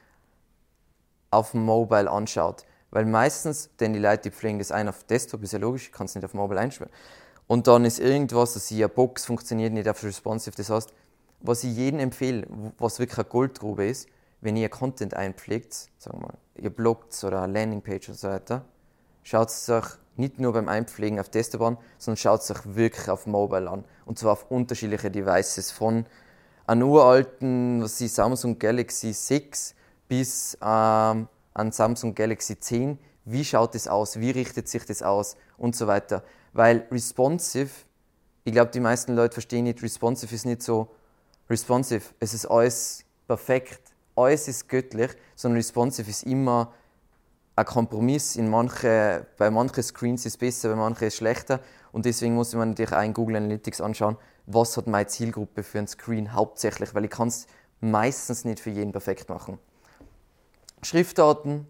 auf 1.30 1.52
Mobile 1.52 2.10
anschaut. 2.10 2.64
Weil 2.90 3.04
meistens, 3.04 3.68
denn 3.80 3.92
die 3.92 3.98
Leute 3.98 4.30
die 4.30 4.30
pflegen 4.30 4.60
das 4.60 4.72
ein 4.72 4.88
auf 4.88 5.04
Desktop, 5.04 5.42
ist 5.42 5.52
ja 5.52 5.58
logisch, 5.58 5.88
ich 5.88 5.92
kann 5.92 6.06
es 6.06 6.14
nicht 6.14 6.24
auf 6.24 6.32
Mobile 6.32 6.58
einspielen. 6.58 6.90
Und 7.46 7.66
dann 7.66 7.84
ist 7.84 8.00
irgendwas, 8.00 8.54
dass 8.54 8.72
eine 8.72 8.88
Box 8.88 9.26
funktioniert 9.26 9.74
nicht 9.74 9.90
auf 9.90 10.02
Responsive. 10.02 10.56
Das 10.56 10.70
heißt, 10.70 10.94
was 11.40 11.64
ich 11.64 11.76
jedem 11.76 12.00
empfehle, 12.00 12.46
was 12.78 12.98
wirklich 12.98 13.18
eine 13.18 13.28
Goldgrube 13.28 13.86
ist, 13.86 14.08
wenn 14.40 14.56
ihr 14.56 14.70
Content 14.70 15.12
einpflegt, 15.12 15.90
sagen 15.98 16.18
wir 16.18 16.28
mal, 16.28 16.38
ihr 16.54 16.70
bloggt 16.70 17.22
oder 17.22 17.42
eine 17.42 17.52
Landingpage 17.52 18.08
und 18.08 18.18
so 18.18 18.28
weiter, 18.28 18.64
schaut 19.22 19.50
es 19.50 19.68
euch 19.68 19.98
nicht 20.16 20.38
nur 20.38 20.52
beim 20.52 20.68
Einpflegen 20.68 21.18
auf 21.18 21.28
Desktop 21.28 21.62
an, 21.62 21.78
sondern 21.98 22.18
schaut 22.18 22.40
es 22.40 22.50
euch 22.50 22.74
wirklich 22.74 23.08
auf 23.08 23.26
Mobile 23.26 23.68
an. 23.70 23.84
Und 24.04 24.18
zwar 24.18 24.32
auf 24.32 24.50
unterschiedliche 24.50 25.10
Devices, 25.10 25.70
von 25.70 26.06
einem 26.66 26.88
uralten 26.88 27.82
was 27.82 28.00
ist, 28.00 28.14
Samsung 28.14 28.58
Galaxy 28.58 29.12
6 29.12 29.74
bis 30.08 30.56
ähm, 30.62 31.28
an 31.54 31.72
Samsung 31.72 32.14
Galaxy 32.14 32.58
10, 32.58 32.98
wie 33.24 33.44
schaut 33.44 33.74
es 33.74 33.88
aus, 33.88 34.18
wie 34.18 34.30
richtet 34.30 34.68
sich 34.68 34.84
das 34.84 35.02
aus? 35.02 35.36
Und 35.56 35.76
so 35.76 35.86
weiter. 35.86 36.24
Weil 36.52 36.86
responsive, 36.90 37.70
ich 38.44 38.52
glaube, 38.52 38.70
die 38.72 38.80
meisten 38.80 39.14
Leute 39.14 39.34
verstehen 39.34 39.64
nicht, 39.64 39.82
responsive 39.82 40.34
ist 40.34 40.44
nicht 40.44 40.62
so 40.62 40.88
responsive, 41.48 42.02
es 42.18 42.34
ist 42.34 42.46
alles 42.46 43.04
perfekt, 43.26 43.80
alles 44.16 44.48
ist 44.48 44.68
göttlich, 44.68 45.10
sondern 45.36 45.58
responsive 45.58 46.10
ist 46.10 46.24
immer 46.24 46.72
ein 47.56 47.64
Kompromiss. 47.64 48.36
In 48.36 48.48
manche, 48.48 49.26
bei 49.38 49.50
manchen 49.50 49.82
Screens 49.82 50.26
ist 50.26 50.34
es 50.34 50.38
besser, 50.38 50.70
bei 50.70 50.76
manchen 50.76 51.04
ist 51.04 51.14
es 51.14 51.18
schlechter. 51.18 51.60
Und 51.92 52.06
deswegen 52.06 52.34
muss 52.34 52.54
man 52.54 52.70
natürlich 52.70 52.92
auch 52.92 53.02
in 53.02 53.14
Google 53.14 53.36
Analytics 53.36 53.80
anschauen, 53.80 54.16
was 54.46 54.76
hat 54.76 54.86
meine 54.86 55.06
Zielgruppe 55.06 55.62
für 55.62 55.78
ein 55.78 55.86
Screen 55.86 56.32
hauptsächlich, 56.32 56.94
weil 56.94 57.04
ich 57.04 57.10
kann 57.10 57.28
es 57.28 57.46
meistens 57.80 58.44
nicht 58.44 58.60
für 58.60 58.70
jeden 58.70 58.92
perfekt 58.92 59.28
machen. 59.28 59.58
Schriftarten 60.82 61.66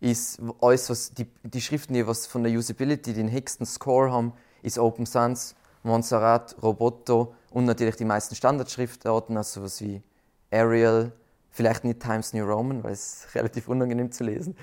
ist 0.00 0.40
alles, 0.60 0.90
was 0.90 1.14
die, 1.14 1.26
die 1.42 1.60
Schriften, 1.60 1.94
die 1.94 2.06
was 2.06 2.26
von 2.26 2.42
der 2.42 2.52
Usability 2.52 3.14
den 3.14 3.30
höchsten 3.30 3.64
Score 3.64 4.10
haben, 4.10 4.34
ist 4.62 4.78
Open 4.78 5.06
Sans, 5.06 5.54
Montserrat, 5.82 6.56
Roboto 6.62 7.34
und 7.50 7.64
natürlich 7.64 7.96
die 7.96 8.04
meisten 8.04 8.34
Standardschriftarten, 8.34 9.36
also 9.36 9.60
sowas 9.60 9.80
wie 9.80 10.02
Arial, 10.50 11.12
vielleicht 11.50 11.84
nicht 11.84 12.00
Times 12.00 12.32
New 12.32 12.44
Roman, 12.44 12.82
weil 12.82 12.92
es 12.92 13.28
relativ 13.34 13.68
unangenehm 13.68 14.10
zu 14.12 14.24
lesen. 14.24 14.56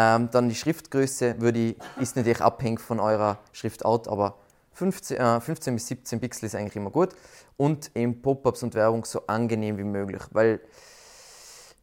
Ähm, 0.00 0.30
dann 0.30 0.48
die 0.48 0.54
Schriftgröße 0.54 1.40
würde, 1.40 1.74
ist 2.00 2.14
natürlich 2.14 2.40
abhängig 2.40 2.80
von 2.80 3.00
eurer 3.00 3.38
Schriftart, 3.50 4.06
aber 4.06 4.36
15, 4.74 5.16
äh, 5.16 5.40
15 5.40 5.74
bis 5.74 5.88
17 5.88 6.20
Pixel 6.20 6.46
ist 6.46 6.54
eigentlich 6.54 6.76
immer 6.76 6.90
gut. 6.90 7.16
Und 7.56 7.90
eben 7.96 8.22
Pop-ups 8.22 8.62
und 8.62 8.74
Werbung 8.74 9.04
so 9.04 9.26
angenehm 9.26 9.76
wie 9.76 9.82
möglich, 9.82 10.22
weil 10.30 10.60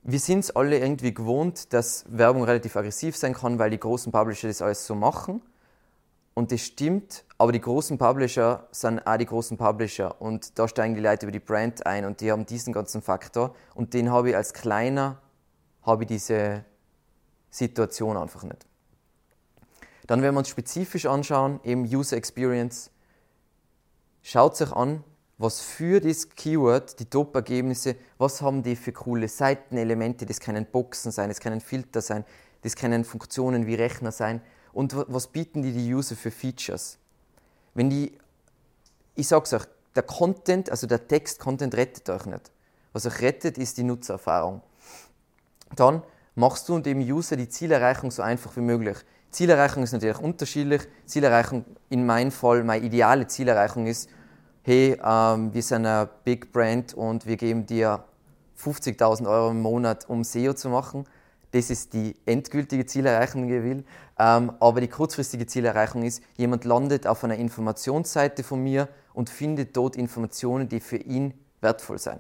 wir 0.04 0.20
sind 0.20 0.40
es 0.40 0.56
alle 0.56 0.80
irgendwie 0.80 1.14
gewohnt, 1.14 1.74
dass 1.74 2.06
Werbung 2.08 2.46
relativ 2.46 2.78
aggressiv 2.78 3.18
sein 3.18 3.34
kann, 3.34 3.60
weil 3.60 3.70
die 3.70 3.80
großen 3.80 4.14
Publisher 4.14 4.48
das 4.48 4.62
alles 4.62 4.88
so 4.88 4.96
machen. 4.96 5.42
Und 6.36 6.54
das 6.54 6.62
stimmt, 6.62 7.26
aber 7.38 7.52
die 7.52 7.60
großen 7.60 7.98
Publisher 7.98 8.66
sind 8.72 9.06
auch 9.06 9.18
die 9.18 9.26
großen 9.26 9.58
Publisher. 9.58 10.22
Und 10.22 10.58
da 10.58 10.70
steigen 10.70 10.96
die 10.96 11.02
Leute 11.02 11.26
über 11.26 11.34
die 11.34 11.40
Brand 11.40 11.86
ein 11.86 12.06
und 12.06 12.22
die 12.22 12.32
haben 12.32 12.46
diesen 12.46 12.72
ganzen 12.72 13.02
Faktor. 13.02 13.54
Und 13.74 13.94
den 13.94 14.10
habe 14.10 14.30
ich 14.30 14.38
als 14.38 14.54
Kleiner, 14.54 15.18
habe 15.82 16.04
ich 16.04 16.08
diese 16.08 16.64
Situation 17.56 18.18
einfach 18.18 18.44
nicht. 18.44 18.66
Dann, 20.08 20.22
wenn 20.22 20.34
wir 20.34 20.40
uns 20.40 20.50
spezifisch 20.50 21.06
anschauen, 21.06 21.60
eben 21.64 21.84
User 21.86 22.18
Experience, 22.18 22.92
schaut 24.22 24.58
sich 24.58 24.72
an, 24.72 25.04
was 25.38 25.62
für 25.62 26.00
das 26.00 26.30
Keyword, 26.30 27.00
die 27.00 27.06
Top-Ergebnisse, 27.06 27.96
was 28.18 28.42
haben 28.42 28.64
die 28.64 28.76
für 28.76 28.92
coole 28.92 29.28
Seitenelemente, 29.28 30.26
das 30.26 30.40
können 30.40 30.66
Boxen 30.66 31.12
sein, 31.12 31.30
das 31.30 31.40
können 31.40 31.62
Filter 31.62 32.02
sein, 32.02 32.26
das 32.62 32.76
können 32.76 33.04
Funktionen 33.04 33.68
wie 33.68 33.76
Rechner 33.76 34.12
sein 34.12 34.42
und 34.74 34.96
was 34.96 35.28
bieten 35.28 35.62
die 35.62 35.72
die 35.72 35.94
User 35.94 36.16
für 36.16 36.32
Features. 36.32 36.98
Wenn 37.74 37.90
die, 37.90 38.18
ich 39.16 39.28
sag's 39.28 39.54
euch, 39.54 39.66
der 39.96 40.04
Content, 40.04 40.70
also 40.70 40.88
der 40.88 41.08
Text-Content 41.08 41.76
rettet 41.76 42.10
euch 42.10 42.26
nicht. 42.26 42.52
Was 42.94 43.06
euch 43.06 43.22
rettet, 43.22 43.58
ist 43.58 43.78
die 43.78 43.84
Nutzererfahrung. 43.84 44.62
Dann 45.76 46.04
machst 46.36 46.70
du 46.70 46.76
und 46.76 46.86
dem 46.86 47.00
User 47.00 47.36
die 47.36 47.50
Zielerreichung 47.50 48.12
so 48.12 48.22
einfach 48.22 48.56
wie 48.56 48.62
möglich. 48.62 48.98
Zielerreichung 49.32 49.84
ist 49.84 49.94
natürlich 49.94 50.20
unterschiedlich. 50.20 50.84
Zielerreichung, 51.06 51.66
in 51.90 52.06
meinem 52.06 52.32
Fall, 52.32 52.64
meine 52.64 52.86
ideale 52.86 53.28
Zielerreichung 53.28 53.88
ist, 53.88 54.10
hey, 54.64 55.00
ähm, 55.04 55.54
wir 55.54 55.64
sind 55.64 55.86
eine 55.86 56.10
Big 56.24 56.52
Brand 56.52 56.94
und 56.94 57.26
wir 57.26 57.38
geben 57.38 57.66
dir 57.66 58.04
50.000 58.58 59.28
Euro 59.28 59.52
im 59.52 59.62
Monat, 59.62 60.08
um 60.10 60.24
SEO 60.24 60.54
zu 60.54 60.70
machen. 60.70 61.06
Das 61.52 61.70
ist 61.70 61.94
die 61.94 62.16
endgültige 62.26 62.86
Zielerreichung, 62.86 63.48
die 63.48 63.56
ich 63.56 63.64
will. 63.64 63.84
Ähm, 64.18 64.54
aber 64.60 64.82
die 64.82 64.88
kurzfristige 64.88 65.46
Zielerreichung 65.46 66.04
ist, 66.04 66.22
jemand 66.36 66.66
landet 66.66 67.08
auf 67.08 67.24
einer 67.24 67.36
Informationsseite 67.36 68.44
von 68.44 68.62
mir 68.64 68.88
und 69.14 69.30
findet 69.30 69.76
dort 69.76 69.96
Informationen, 69.96 70.68
die 70.68 70.80
für 70.80 70.98
ihn 70.98 71.34
wertvoll 71.62 72.00
sind. 72.00 72.20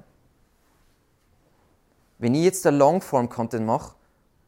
Wenn 2.18 2.36
ich 2.36 2.43
jetzt 2.43 2.66
ein 2.66 2.78
Longform-Content 2.78 3.66
mache 3.66 3.95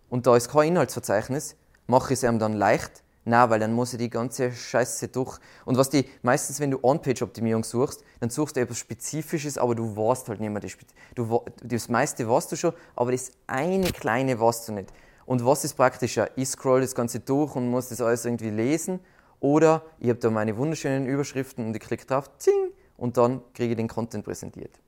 und 0.10 0.28
da 0.28 0.36
ist 0.36 0.50
kein 0.50 0.70
Inhaltsverzeichnis, 0.70 1.56
mache 1.88 2.14
ich 2.14 2.20
es 2.20 2.24
ihm 2.24 2.40
dann 2.40 2.54
leicht? 2.54 3.04
Nein, 3.26 3.50
weil 3.50 3.60
dann 3.60 3.74
muss 3.74 3.92
ich 3.92 4.00
die 4.00 4.10
ganze 4.10 4.54
Scheiße 4.54 5.10
durch. 5.10 5.38
Und 5.66 5.78
was 5.78 5.90
die 5.90 6.06
meistens, 6.22 6.62
wenn 6.62 6.72
du 6.72 6.80
On-Page-Optimierung 6.82 7.66
suchst, 7.66 8.02
dann 8.22 8.30
suchst 8.30 8.56
du 8.56 8.62
etwas 8.62 8.78
Spezifisches, 8.78 9.58
aber 9.58 9.76
du 9.76 9.98
weißt 9.98 10.30
halt 10.30 10.40
nicht 10.40 10.50
mehr. 10.50 10.62
Das, 10.62 10.78
du, 11.14 11.44
das 11.62 11.90
meiste 11.90 12.28
weißt 12.30 12.54
du 12.54 12.56
schon, 12.56 12.74
aber 12.96 13.12
das 13.12 13.32
eine 13.46 13.92
kleine 13.92 14.40
weißt 14.40 14.70
du 14.70 14.74
nicht. 14.74 14.94
Und 15.26 15.46
was 15.46 15.66
ist 15.66 15.74
praktischer? 15.74 16.30
Ich 16.38 16.48
scroll 16.48 16.80
das 16.80 16.96
Ganze 16.96 17.20
durch 17.20 17.54
und 17.58 17.70
muss 17.70 17.90
das 17.90 18.00
alles 18.00 18.24
irgendwie 18.24 18.50
lesen. 18.50 19.02
Oder 19.42 19.84
ich 20.00 20.08
habe 20.08 20.20
da 20.20 20.30
meine 20.30 20.56
wunderschönen 20.56 21.06
Überschriften 21.06 21.66
und 21.66 21.76
ich 21.76 21.82
klicke 21.82 22.06
drauf, 22.06 22.32
zing, 22.38 22.72
und 22.96 23.18
dann 23.18 23.42
kriege 23.54 23.72
ich 23.72 23.78
den 23.78 23.90
Content 23.90 24.24
präsentiert 24.24 24.80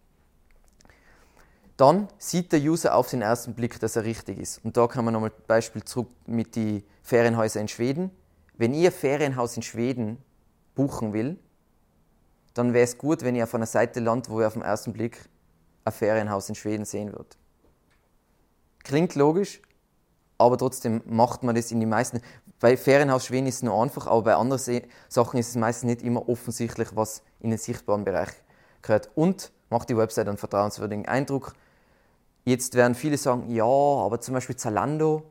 dann 1.79 2.09
sieht 2.17 2.51
der 2.51 2.59
User 2.59 2.93
auf 2.93 3.09
den 3.09 3.21
ersten 3.21 3.53
Blick, 3.53 3.79
dass 3.79 3.95
er 3.95 4.03
richtig 4.03 4.37
ist. 4.37 4.59
Und 4.65 4.75
da 4.75 4.87
kann 4.87 5.05
man 5.05 5.13
nochmal 5.13 5.31
Beispiel 5.47 5.81
zurück 5.83 6.09
mit 6.25 6.57
den 6.57 6.83
Ferienhäusern 7.03 7.61
in 7.61 7.67
Schweden. 7.69 8.11
Wenn 8.57 8.73
ihr 8.73 8.91
Ferienhaus 8.91 9.55
in 9.55 9.63
Schweden 9.63 10.17
buchen 10.75 11.13
will, 11.13 11.39
dann 12.53 12.73
wäre 12.73 12.83
es 12.83 12.97
gut, 12.97 13.23
wenn 13.23 13.35
ihr 13.35 13.45
auf 13.45 13.55
einer 13.55 13.65
Seite 13.65 14.01
landet, 14.01 14.29
wo 14.29 14.41
ihr 14.41 14.47
auf 14.47 14.53
den 14.53 14.61
ersten 14.61 14.91
Blick 14.91 15.29
ein 15.85 15.93
Ferienhaus 15.93 16.49
in 16.49 16.55
Schweden 16.55 16.83
sehen 16.83 17.13
würdet. 17.13 17.37
Klingt 18.83 19.15
logisch, 19.15 19.61
aber 20.37 20.57
trotzdem 20.57 21.01
macht 21.05 21.43
man 21.43 21.55
das 21.55 21.71
in 21.71 21.79
die 21.79 21.85
meisten. 21.85 22.21
Bei 22.59 22.75
Ferienhaus 22.75 23.25
Schweden 23.25 23.47
ist 23.47 23.55
es 23.55 23.63
nur 23.63 23.81
einfach, 23.81 24.05
aber 24.07 24.23
bei 24.23 24.35
anderen 24.35 24.81
Sachen 25.07 25.39
ist 25.39 25.49
es 25.49 25.55
meistens 25.55 25.87
nicht 25.87 26.01
immer 26.01 26.27
offensichtlich, 26.27 26.89
was 26.93 27.23
in 27.39 27.51
den 27.51 27.59
sichtbaren 27.59 28.03
Bereich 28.03 28.31
gehört. 28.81 29.09
Und 29.15 29.53
macht 29.69 29.89
die 29.89 29.95
Website 29.95 30.27
einen 30.27 30.37
vertrauenswürdigen 30.37 31.07
Eindruck. 31.07 31.53
Jetzt 32.49 32.73
werden 32.73 32.95
viele 32.95 33.15
sagen, 33.15 33.47
ja, 33.51 33.63
aber 33.63 34.19
zum 34.21 34.33
Beispiel 34.33 34.55
Zalando, 34.55 35.21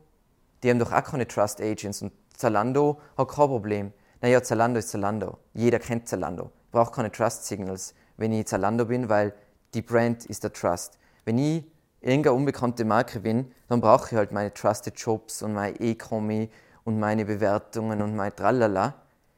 die 0.63 0.69
haben 0.69 0.79
doch 0.79 0.93
auch 0.93 1.03
keine 1.03 1.27
Trust 1.27 1.59
Agents 1.59 2.01
und 2.01 2.13
Zalando 2.33 2.97
hat 3.17 3.27
kein 3.27 3.47
Problem. 3.47 3.93
Naja, 4.21 4.41
Zalando 4.41 4.79
ist 4.79 4.87
Zalando. 4.87 5.37
Jeder 5.53 5.79
kennt 5.79 6.07
Zalando. 6.07 6.49
Ich 6.67 6.71
brauche 6.71 6.93
keine 6.93 7.11
Trust 7.11 7.45
Signals, 7.45 7.93
wenn 8.15 8.31
ich 8.31 8.47
Zalando 8.47 8.85
bin, 8.85 9.09
weil 9.09 9.33
die 9.73 9.81
Brand 9.81 10.27
ist 10.27 10.45
der 10.45 10.53
Trust. 10.53 10.97
Wenn 11.25 11.37
ich 11.39 11.65
irgendeine 11.99 12.37
unbekannte 12.37 12.85
Marke 12.85 13.19
bin, 13.19 13.51
dann 13.67 13.81
brauche 13.81 14.07
ich 14.07 14.17
halt 14.17 14.31
meine 14.31 14.53
Trusted 14.53 14.97
Jobs 14.97 15.41
und 15.41 15.51
mein 15.51 15.75
E-Commerce 15.77 16.47
und 16.85 17.01
meine 17.01 17.25
Bewertungen 17.25 18.01
und 18.01 18.15
mein 18.15 18.33
Tralala. 18.33 18.93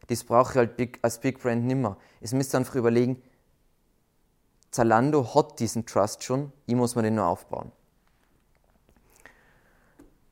Das 0.06 0.24
brauche 0.24 0.52
ich 0.52 0.56
halt 0.56 1.00
als 1.02 1.18
Big 1.18 1.42
Brand 1.42 1.66
nimmer. 1.66 1.98
Es 2.20 2.32
müsst 2.32 2.54
einfach 2.54 2.76
überlegen, 2.76 3.20
Zalando 4.72 5.36
hat 5.36 5.60
diesen 5.60 5.86
Trust 5.86 6.24
schon, 6.24 6.52
ich 6.66 6.76
muss 6.76 6.96
mir 6.96 7.04
den 7.04 7.16
nur 7.16 7.28
aufbauen. 7.28 7.72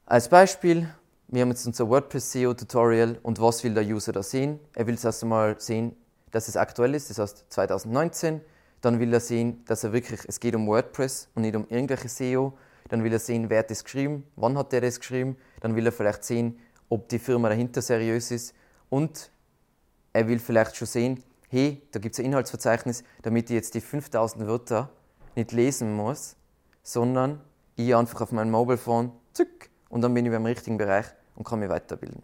Als 0.06 0.30
Beispiel, 0.30 0.90
wir 1.28 1.42
haben 1.42 1.50
jetzt 1.50 1.68
unser 1.68 1.88
WordPress 1.90 2.32
SEO 2.32 2.54
Tutorial 2.54 3.20
und 3.22 3.40
was 3.40 3.64
will 3.64 3.74
der 3.74 3.84
User 3.84 4.12
da 4.14 4.24
sehen? 4.24 4.60
Er 4.74 4.88
will 4.88 4.98
zuerst 4.98 5.22
einmal 5.22 5.60
sehen, 5.60 5.96
dass 6.32 6.48
es 6.48 6.58
aktuell 6.58 6.96
ist, 6.96 7.10
das 7.10 7.20
heißt 7.20 7.46
2019. 7.50 8.42
Dann 8.82 9.00
will 9.00 9.14
er 9.14 9.20
sehen, 9.20 9.64
dass 9.66 9.84
er 9.84 9.92
wirklich, 9.92 10.22
es 10.26 10.40
geht 10.40 10.56
um 10.56 10.68
WordPress 10.68 11.28
und 11.36 11.42
nicht 11.42 11.56
um 11.56 11.68
irgendwelche 11.68 12.08
SEO. 12.08 12.58
Dann 12.88 13.04
will 13.04 13.12
er 13.12 13.20
sehen, 13.20 13.50
wer 13.50 13.60
hat 13.60 13.70
das 13.70 13.84
geschrieben, 13.84 14.24
wann 14.38 14.58
hat 14.58 14.72
der 14.72 14.82
das 14.82 15.00
geschrieben. 15.00 15.38
Dann 15.60 15.76
will 15.76 15.86
er 15.86 15.92
vielleicht 15.92 16.24
sehen, 16.24 16.58
ob 16.88 17.10
die 17.10 17.20
Firma 17.20 17.50
dahinter 17.50 17.82
seriös 17.82 18.32
ist. 18.32 18.56
Und 18.90 19.32
er 20.14 20.28
will 20.28 20.40
vielleicht 20.40 20.76
schon 20.78 20.88
sehen, 20.88 21.24
hey, 21.50 21.82
da 21.92 22.00
gibt 22.00 22.14
es 22.14 22.20
ein 22.20 22.26
Inhaltsverzeichnis, 22.26 23.04
damit 23.22 23.50
ich 23.50 23.56
jetzt 23.56 23.74
die 23.74 23.82
5000 23.82 24.48
Wörter 24.48 24.90
nicht 25.36 25.52
lesen 25.52 25.96
muss, 25.96 26.36
sondern 26.84 27.42
ich 27.76 27.96
einfach 27.96 28.22
auf 28.22 28.32
mein 28.32 28.52
Mobile 28.52 28.78
Phone, 28.78 29.12
zück, 29.34 29.70
und 29.90 30.02
dann 30.02 30.14
bin 30.14 30.26
ich 30.26 30.32
beim 30.32 30.46
richtigen 30.46 30.78
Bereich 30.78 31.06
und 31.36 31.46
kann 31.46 31.60
mich 31.60 31.70
weiterbilden. 31.70 32.22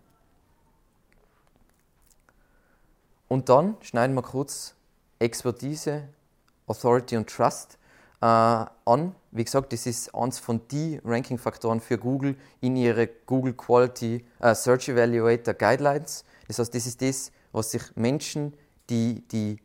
Und 3.27 3.49
dann 3.49 3.75
schneiden 3.81 4.15
wir 4.15 4.21
kurz 4.21 4.75
Expertise, 5.19 6.09
Authority 6.67 7.17
und 7.17 7.29
Trust 7.29 7.77
äh, 8.21 8.25
an. 8.25 9.15
Wie 9.31 9.43
gesagt, 9.43 9.73
das 9.73 9.85
ist 9.87 10.13
eins 10.13 10.39
von 10.39 10.61
die 10.69 11.01
Ranking-Faktoren 11.03 11.79
für 11.79 11.97
Google 11.97 12.37
in 12.61 12.75
ihre 12.75 13.07
Google 13.07 13.53
Quality 13.53 14.25
äh, 14.39 14.55
Search 14.55 14.89
Evaluator 14.89 15.53
Guidelines. 15.53 16.23
Das 16.47 16.59
heißt, 16.59 16.75
das 16.75 16.85
ist 16.85 17.01
das, 17.01 17.31
was 17.51 17.71
sich 17.71 17.83
Menschen 17.95 18.53
die 18.89 19.27
die 19.27 19.59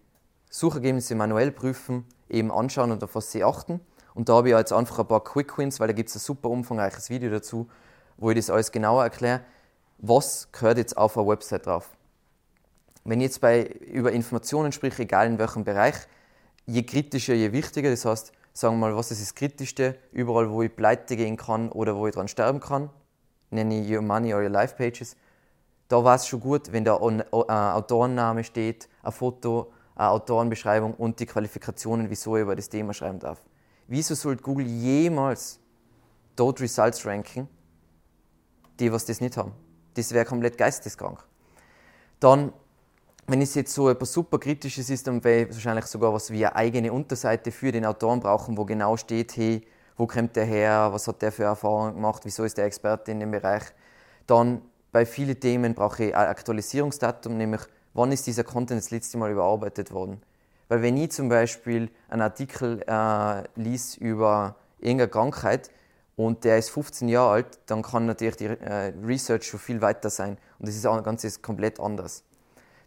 Suchergebnisse 0.51 1.15
manuell 1.15 1.53
prüfen, 1.53 2.05
eben 2.29 2.51
anschauen 2.51 2.91
und 2.91 3.03
auf 3.05 3.15
was 3.15 3.31
sie 3.33 3.45
achten. 3.45 3.81
Und 4.15 4.29
da 4.29 4.35
habe 4.35 4.49
ich 4.49 4.57
jetzt 4.57 4.73
einfach 4.73 4.99
ein 4.99 5.07
paar 5.07 5.23
Quick 5.23 5.57
Wins, 5.57 5.79
weil 5.81 5.87
da 5.89 5.93
gibt 5.93 6.09
es 6.09 6.17
ein 6.17 6.21
super 6.21 6.51
umfangreiches 6.51 7.11
Video 7.11 7.31
dazu, 7.31 7.69
wo 8.17 8.31
ich 8.31 8.37
das 8.37 8.51
alles 8.51 8.73
genauer 8.73 9.05
erkläre. 9.05 9.43
Was 9.99 10.51
gehört 10.53 10.79
jetzt 10.79 10.97
auf 10.97 11.17
einer 11.17 11.29
Website 11.29 11.67
drauf? 11.67 11.91
Wenn 13.05 13.21
ich 13.21 13.27
jetzt 13.27 13.41
bei, 13.41 13.65
über 13.65 14.13
Informationen 14.13 14.73
spreche, 14.73 15.03
egal 15.03 15.27
in 15.27 15.39
welchem 15.39 15.65
Bereich, 15.65 15.95
je 16.67 16.83
kritischer, 16.83 17.35
je 17.35 17.53
wichtiger. 17.53 17.91
Das 17.91 18.05
heißt, 18.05 18.33
sagen 18.53 18.75
wir 18.75 18.89
mal, 18.89 18.97
was 18.97 19.11
ist 19.11 19.23
das 19.23 19.35
Kritischste? 19.35 19.97
Überall, 20.13 20.51
wo 20.51 20.63
ich 20.63 20.75
pleite 20.75 21.17
gehen 21.17 21.37
kann 21.37 21.71
oder 21.71 21.97
wo 21.97 22.07
ich 22.07 22.15
dran 22.15 22.29
sterben 22.29 22.61
kann, 22.61 22.91
nenne 23.51 23.81
ich 23.81 23.91
Your 23.91 24.03
Money 24.03 24.35
or 24.35 24.43
Your 24.43 24.51
Life 24.51 24.77
Pages 24.77 25.17
da 25.91 26.05
war 26.05 26.15
es 26.15 26.29
schon 26.29 26.39
gut, 26.39 26.71
wenn 26.71 26.85
da 26.85 26.97
ein 26.99 27.21
Autorenname 27.33 28.45
steht, 28.45 28.89
ein 29.03 29.11
Foto, 29.11 29.73
eine 29.97 30.11
Autorenbeschreibung 30.11 30.95
und 30.95 31.19
die 31.19 31.27
Qualifikationen, 31.27 32.09
wieso 32.09 32.37
ich 32.37 32.43
über 32.43 32.55
das 32.55 32.69
Thema 32.69 32.95
schreiben 32.95 33.19
darf. 33.19 33.43
Wieso 33.89 34.15
sollte 34.15 34.41
Google 34.41 34.67
jemals 34.67 35.59
dort 36.37 36.61
Results 36.61 37.05
ranken, 37.05 37.49
die 38.79 38.93
was 38.93 39.05
das 39.05 39.21
nicht 39.21 39.37
haben? 39.37 39.53
Das 39.95 40.13
wäre 40.13 40.25
komplett 40.25 40.57
geisteskrank. 40.57 41.27
Dann, 42.21 42.53
wenn 43.27 43.43
es 43.43 43.57
jetzt 43.57 43.75
so 43.75 43.91
etwas 43.91 44.13
super 44.13 44.39
Kritisches 44.39 44.91
ist, 44.91 45.09
dann 45.09 45.25
wäre 45.25 45.53
wahrscheinlich 45.53 45.87
sogar 45.87 46.15
was 46.15 46.31
wie 46.31 46.47
eine 46.47 46.55
eigene 46.55 46.93
Unterseite 46.93 47.51
für 47.51 47.73
den 47.73 47.85
Autoren 47.85 48.21
brauchen, 48.21 48.57
wo 48.57 48.65
genau 48.65 48.97
steht, 48.97 49.37
hey, 49.37 49.67
wo 49.97 50.07
kommt 50.07 50.37
der 50.37 50.45
her, 50.45 50.91
was 50.93 51.09
hat 51.09 51.21
der 51.21 51.33
für 51.33 51.43
Erfahrungen 51.43 51.95
gemacht, 51.95 52.23
wieso 52.25 52.45
ist 52.45 52.57
der 52.59 52.67
Experte 52.67 53.11
in 53.11 53.19
dem 53.19 53.33
Bereich. 53.33 53.65
Dann 54.29 54.63
bei 54.93 55.07
vielen 55.07 55.39
Themen 55.39 55.75
brauche 55.75 56.05
ich 56.05 56.17
ein 56.17 56.29
Aktualisierungsdatum, 56.29 57.37
nämlich 57.37 57.63
wann 57.95 58.13
ist 58.13 58.27
dieser 58.27 58.45
Content 58.45 58.81
das 58.81 58.91
letzte 58.91 59.19
Mal 59.19 59.31
überarbeitet 59.31 59.93
worden. 59.93 60.21
Weil 60.69 60.83
wenn 60.83 60.97
ich 60.97 61.11
zum 61.13 61.29
Beispiel 61.29 61.91
einen 62.09 62.23
Artikel 62.23 62.83
äh, 62.87 63.43
lies 63.57 63.97
über 63.97 64.57
irgendeine 64.79 65.11
Krankheit 65.11 65.71
und 66.17 66.45
der 66.45 66.59
ist 66.59 66.71
15 66.71 67.09
Jahre 67.09 67.33
alt, 67.33 67.59
dann 67.67 67.83
kann 67.83 68.07
natürlich 68.07 68.37
die 68.37 68.47
äh, 68.47 68.93
Research 69.05 69.45
schon 69.45 69.61
viel 69.61 69.81
weiter 69.81 70.11
sein 70.11 70.39
und 70.59 70.69
das 70.69 70.77
ist 70.77 70.87
auch 70.87 71.03
ganz 71.03 71.43
komplett 71.43 71.81
anders. 71.81 72.25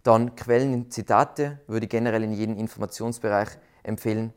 Dann 0.03 0.35
Quellen 0.35 0.73
und 0.73 0.93
Zitate 0.93 1.59
würde 1.67 1.85
ich 1.85 1.89
generell 1.89 2.23
in 2.23 2.33
jedem 2.33 2.57
Informationsbereich 2.57 3.49
empfehlen. 3.83 4.33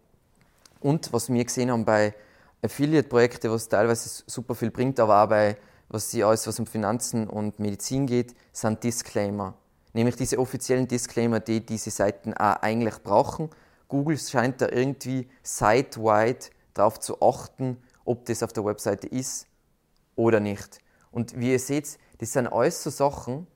Und 0.81 1.13
was 1.13 1.29
wir 1.29 1.45
gesehen 1.45 1.71
haben 1.71 1.85
bei 1.85 2.15
Affiliate-Projekten, 2.63 3.51
was 3.51 3.69
teilweise 3.69 4.23
super 4.27 4.55
viel 4.55 4.71
bringt, 4.71 5.01
aber 5.01 5.25
auch 5.25 5.29
bei 5.29 5.57
was 5.89 6.11
sie 6.11 6.25
alles, 6.25 6.47
was 6.47 6.59
um 6.59 6.67
Finanzen 6.67 7.29
und 7.29 7.59
Medizin 7.59 8.07
geht, 8.07 8.35
sind 8.53 8.83
Disclaimer. 8.83 9.55
nämlich 9.97 10.17
diese 10.17 10.39
offiziellen 10.39 10.87
Disclaimer, 10.87 11.41
die 11.41 11.65
diese 11.65 11.91
Seiten 11.91 12.35
auch 12.35 12.57
eigentlich 12.57 13.03
brauchen. 13.03 13.49
Google 13.89 14.19
scheint 14.19 14.61
da 14.61 14.69
irgendwie 14.69 15.29
site-wide 15.43 16.51
darauf 16.75 17.01
zu 17.01 17.23
achten, 17.23 17.79
ob 18.05 18.27
das 18.27 18.43
auf 18.43 18.53
der 18.53 18.65
Webseite 18.65 19.07
ist 19.07 19.47
oder 20.15 20.39
nicht. 20.39 20.81
Und 21.11 21.39
wie 21.39 21.53
ihr 21.53 21.59
seht, 21.59 21.99
das 22.19 22.33
sind 22.33 22.47
alles 22.47 22.83
so 22.83 22.91
Sachen, 22.91 23.47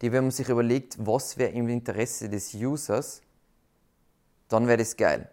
die, 0.00 0.12
wenn 0.12 0.24
man 0.24 0.30
sich 0.30 0.48
überlegt, 0.48 0.96
was 0.98 1.36
wäre 1.36 1.50
im 1.50 1.68
Interesse 1.68 2.28
des 2.28 2.54
Users, 2.54 3.20
dann 4.48 4.66
wäre 4.66 4.78
das 4.78 4.96
geil. 4.96 5.28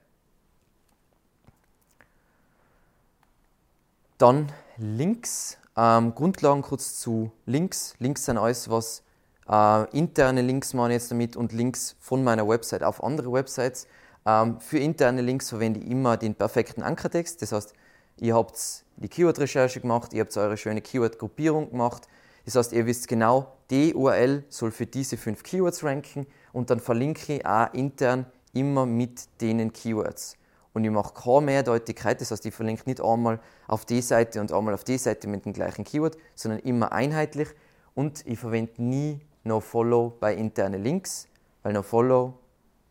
Dann 4.17 4.51
Links. 4.77 5.57
Ähm, 5.77 6.15
Grundlagen 6.15 6.63
kurz 6.63 6.99
zu 6.99 7.31
Links. 7.45 7.93
Links 7.99 8.25
sind 8.25 8.39
alles, 8.39 8.69
was 8.69 9.03
äh, 9.47 9.89
interne 9.95 10.41
Links 10.41 10.73
machen 10.73 10.91
jetzt 10.91 11.11
damit 11.11 11.35
und 11.35 11.53
Links 11.53 11.95
von 11.99 12.23
meiner 12.23 12.47
Website 12.47 12.81
auf 12.81 13.03
andere 13.03 13.31
Websites. 13.31 13.87
Ähm, 14.25 14.59
für 14.59 14.79
interne 14.79 15.21
Links 15.21 15.49
verwende 15.49 15.79
ich 15.79 15.87
immer 15.89 16.17
den 16.17 16.33
perfekten 16.33 16.81
Ankertext. 16.81 17.41
Das 17.43 17.51
heißt, 17.51 17.73
ihr 18.17 18.35
habt 18.35 18.85
die 18.95 19.07
Keyword-Recherche 19.07 19.79
gemacht, 19.79 20.13
ihr 20.13 20.21
habt 20.21 20.35
eure 20.35 20.57
schöne 20.57 20.81
Keyword-Gruppierung 20.81 21.69
gemacht. 21.69 22.07
Das 22.45 22.55
heißt, 22.55 22.73
ihr 22.73 22.87
wisst 22.87 23.07
genau, 23.07 23.53
die 23.69 23.93
URL 23.93 24.45
soll 24.49 24.71
für 24.71 24.87
diese 24.87 25.17
fünf 25.17 25.43
Keywords 25.43 25.83
ranken 25.83 26.25
und 26.53 26.71
dann 26.71 26.79
verlinke 26.79 27.35
ich 27.35 27.45
auch 27.45 27.71
intern 27.73 28.25
immer 28.53 28.85
mit 28.85 29.27
denen 29.41 29.73
Keywords. 29.73 30.37
Und 30.77 30.83
ich 30.83 30.91
mache 30.91 31.11
keine 31.11 31.41
Mehrdeutigkeit, 31.41 32.21
das 32.21 32.29
heißt, 32.29 32.45
ich 32.45 32.53
verlinke 32.53 32.83
nicht 32.85 33.03
einmal 33.03 33.39
auf 33.67 33.83
die 33.83 33.99
Seite 33.99 34.39
und 34.39 34.51
einmal 34.51 34.75
auf 34.75 34.83
die 34.83 34.99
Seite 34.99 35.27
mit 35.27 35.43
dem 35.43 35.53
gleichen 35.53 35.83
Keyword, 35.83 36.19
sondern 36.35 36.59
immer 36.59 36.91
einheitlich. 36.91 37.47
Und 37.95 38.23
ich 38.27 38.37
verwende 38.37 38.73
nie 38.77 39.19
NoFollow 39.43 40.13
bei 40.19 40.35
internen 40.35 40.83
Links, 40.83 41.29
weil 41.63 41.73
NoFollow 41.73 42.35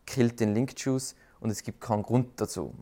killt 0.04 0.40
den 0.40 0.52
Link-Juice 0.52 1.14
und 1.38 1.50
es 1.50 1.62
gibt 1.62 1.80
keinen 1.80 2.02
Grund 2.02 2.40
dazu. 2.40 2.74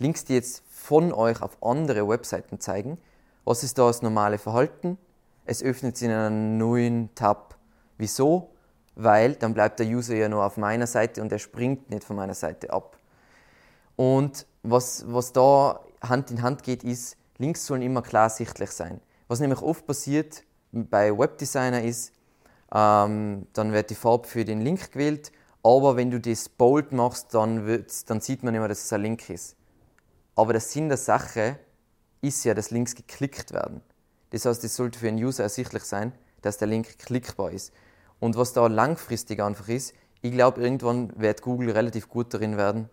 Links, 0.00 0.24
die 0.24 0.34
jetzt 0.34 0.64
von 0.68 1.12
euch 1.12 1.40
auf 1.40 1.62
andere 1.62 2.08
Webseiten 2.08 2.58
zeigen, 2.58 2.98
was 3.44 3.62
ist 3.62 3.78
da 3.78 3.86
das 3.86 4.02
normale 4.02 4.38
Verhalten? 4.38 4.98
Es 5.44 5.62
öffnet 5.62 5.96
sich 5.96 6.08
in 6.08 6.12
einem 6.12 6.58
neuen 6.58 7.14
Tab. 7.14 7.56
Wieso? 7.98 8.50
Weil 8.96 9.36
dann 9.36 9.54
bleibt 9.54 9.78
der 9.78 9.86
User 9.86 10.16
ja 10.16 10.28
nur 10.28 10.44
auf 10.44 10.56
meiner 10.56 10.88
Seite 10.88 11.22
und 11.22 11.30
er 11.30 11.38
springt 11.38 11.88
nicht 11.88 12.02
von 12.02 12.16
meiner 12.16 12.34
Seite 12.34 12.72
ab. 12.72 12.96
Und 13.96 14.46
was, 14.62 15.04
was 15.08 15.32
da 15.32 15.80
Hand 16.02 16.30
in 16.30 16.42
Hand 16.42 16.62
geht, 16.62 16.84
ist, 16.84 17.16
Links 17.38 17.66
sollen 17.66 17.82
immer 17.82 18.02
klar 18.02 18.30
sichtlich 18.30 18.70
sein. 18.70 19.00
Was 19.28 19.40
nämlich 19.40 19.60
oft 19.60 19.86
passiert 19.86 20.44
bei 20.72 21.16
Webdesigner 21.16 21.82
ist, 21.82 22.12
ähm, 22.72 23.46
dann 23.52 23.72
wird 23.72 23.90
die 23.90 23.94
Farbe 23.94 24.26
für 24.26 24.44
den 24.44 24.60
Link 24.60 24.92
gewählt, 24.92 25.32
aber 25.62 25.96
wenn 25.96 26.10
du 26.10 26.20
das 26.20 26.48
bold 26.48 26.92
machst, 26.92 27.34
dann, 27.34 27.84
dann 28.06 28.20
sieht 28.20 28.42
man 28.42 28.54
immer, 28.54 28.68
dass 28.68 28.84
es 28.84 28.92
ein 28.92 29.02
Link 29.02 29.28
ist. 29.30 29.56
Aber 30.34 30.52
der 30.52 30.60
Sinn 30.60 30.88
der 30.88 30.98
Sache 30.98 31.58
ist 32.20 32.44
ja, 32.44 32.54
dass 32.54 32.70
Links 32.70 32.94
geklickt 32.94 33.52
werden. 33.52 33.80
Das 34.30 34.44
heißt, 34.44 34.62
es 34.64 34.76
sollte 34.76 34.98
für 34.98 35.08
einen 35.08 35.22
User 35.22 35.44
ersichtlich 35.44 35.84
sein, 35.84 36.12
dass 36.42 36.58
der 36.58 36.68
Link 36.68 36.98
klickbar 36.98 37.50
ist. 37.50 37.72
Und 38.20 38.36
was 38.36 38.52
da 38.52 38.66
langfristig 38.66 39.42
einfach 39.42 39.68
ist, 39.68 39.94
ich 40.22 40.32
glaube, 40.32 40.60
irgendwann 40.60 41.12
wird 41.18 41.42
Google 41.42 41.70
relativ 41.70 42.08
gut 42.08 42.32
darin 42.34 42.56
werden, 42.56 42.88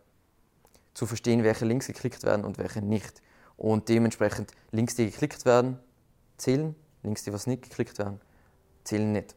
zu 0.94 1.06
verstehen, 1.06 1.44
welche 1.44 1.66
Links 1.66 1.88
geklickt 1.88 2.24
werden 2.24 2.46
und 2.46 2.58
welche 2.58 2.82
nicht. 2.82 3.22
Und 3.58 3.90
dementsprechend 3.90 4.52
Links, 4.72 4.96
die 4.96 5.06
geklickt 5.06 5.46
werden, 5.46 5.80
zählen, 6.38 6.76
Links, 7.04 7.24
die 7.24 7.34
was 7.34 7.48
nicht 7.48 7.64
geklickt 7.64 7.98
werden, 8.00 8.20
zählen 8.84 9.12
nicht. 9.12 9.36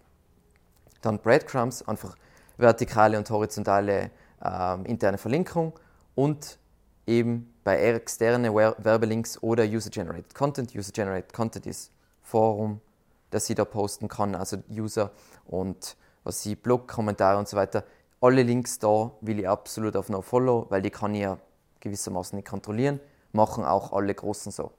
Dann 1.02 1.18
Breadcrumbs, 1.18 1.86
einfach 1.86 2.16
vertikale 2.56 3.18
und 3.18 3.28
horizontale 3.30 4.10
äh, 4.42 4.82
interne 4.84 5.18
Verlinkung 5.18 5.78
und 6.14 6.58
eben 7.06 7.52
bei 7.62 7.78
externen 7.78 8.54
Werbelinks 8.54 9.42
oder 9.42 9.64
User-Generated 9.64 10.34
Content. 10.34 10.74
User-Generated 10.74 11.32
Content 11.32 11.66
ist 11.66 11.90
Forum, 12.22 12.80
das 13.30 13.46
sie 13.46 13.54
da 13.54 13.64
posten 13.64 14.08
kann, 14.08 14.34
also 14.34 14.58
User 14.70 15.10
und 15.44 15.96
was 16.24 16.42
sie 16.42 16.56
Blog, 16.56 16.88
Kommentare 16.88 17.38
und 17.38 17.48
so 17.48 17.56
weiter. 17.56 17.84
Alle 18.20 18.42
Links 18.42 18.78
da 18.78 19.12
will 19.20 19.40
ich 19.40 19.48
absolut 19.48 19.96
auf 19.96 20.08
NoFollow, 20.08 20.66
weil 20.70 20.82
die 20.82 20.90
kann 20.90 21.14
ich 21.14 21.22
ja 21.22 21.38
gewissermaßen 21.86 22.36
nicht 22.36 22.48
kontrollieren. 22.48 23.00
Machen 23.32 23.64
auch 23.64 23.92
alle 23.92 24.14
Großen 24.14 24.52
so. 24.52 24.72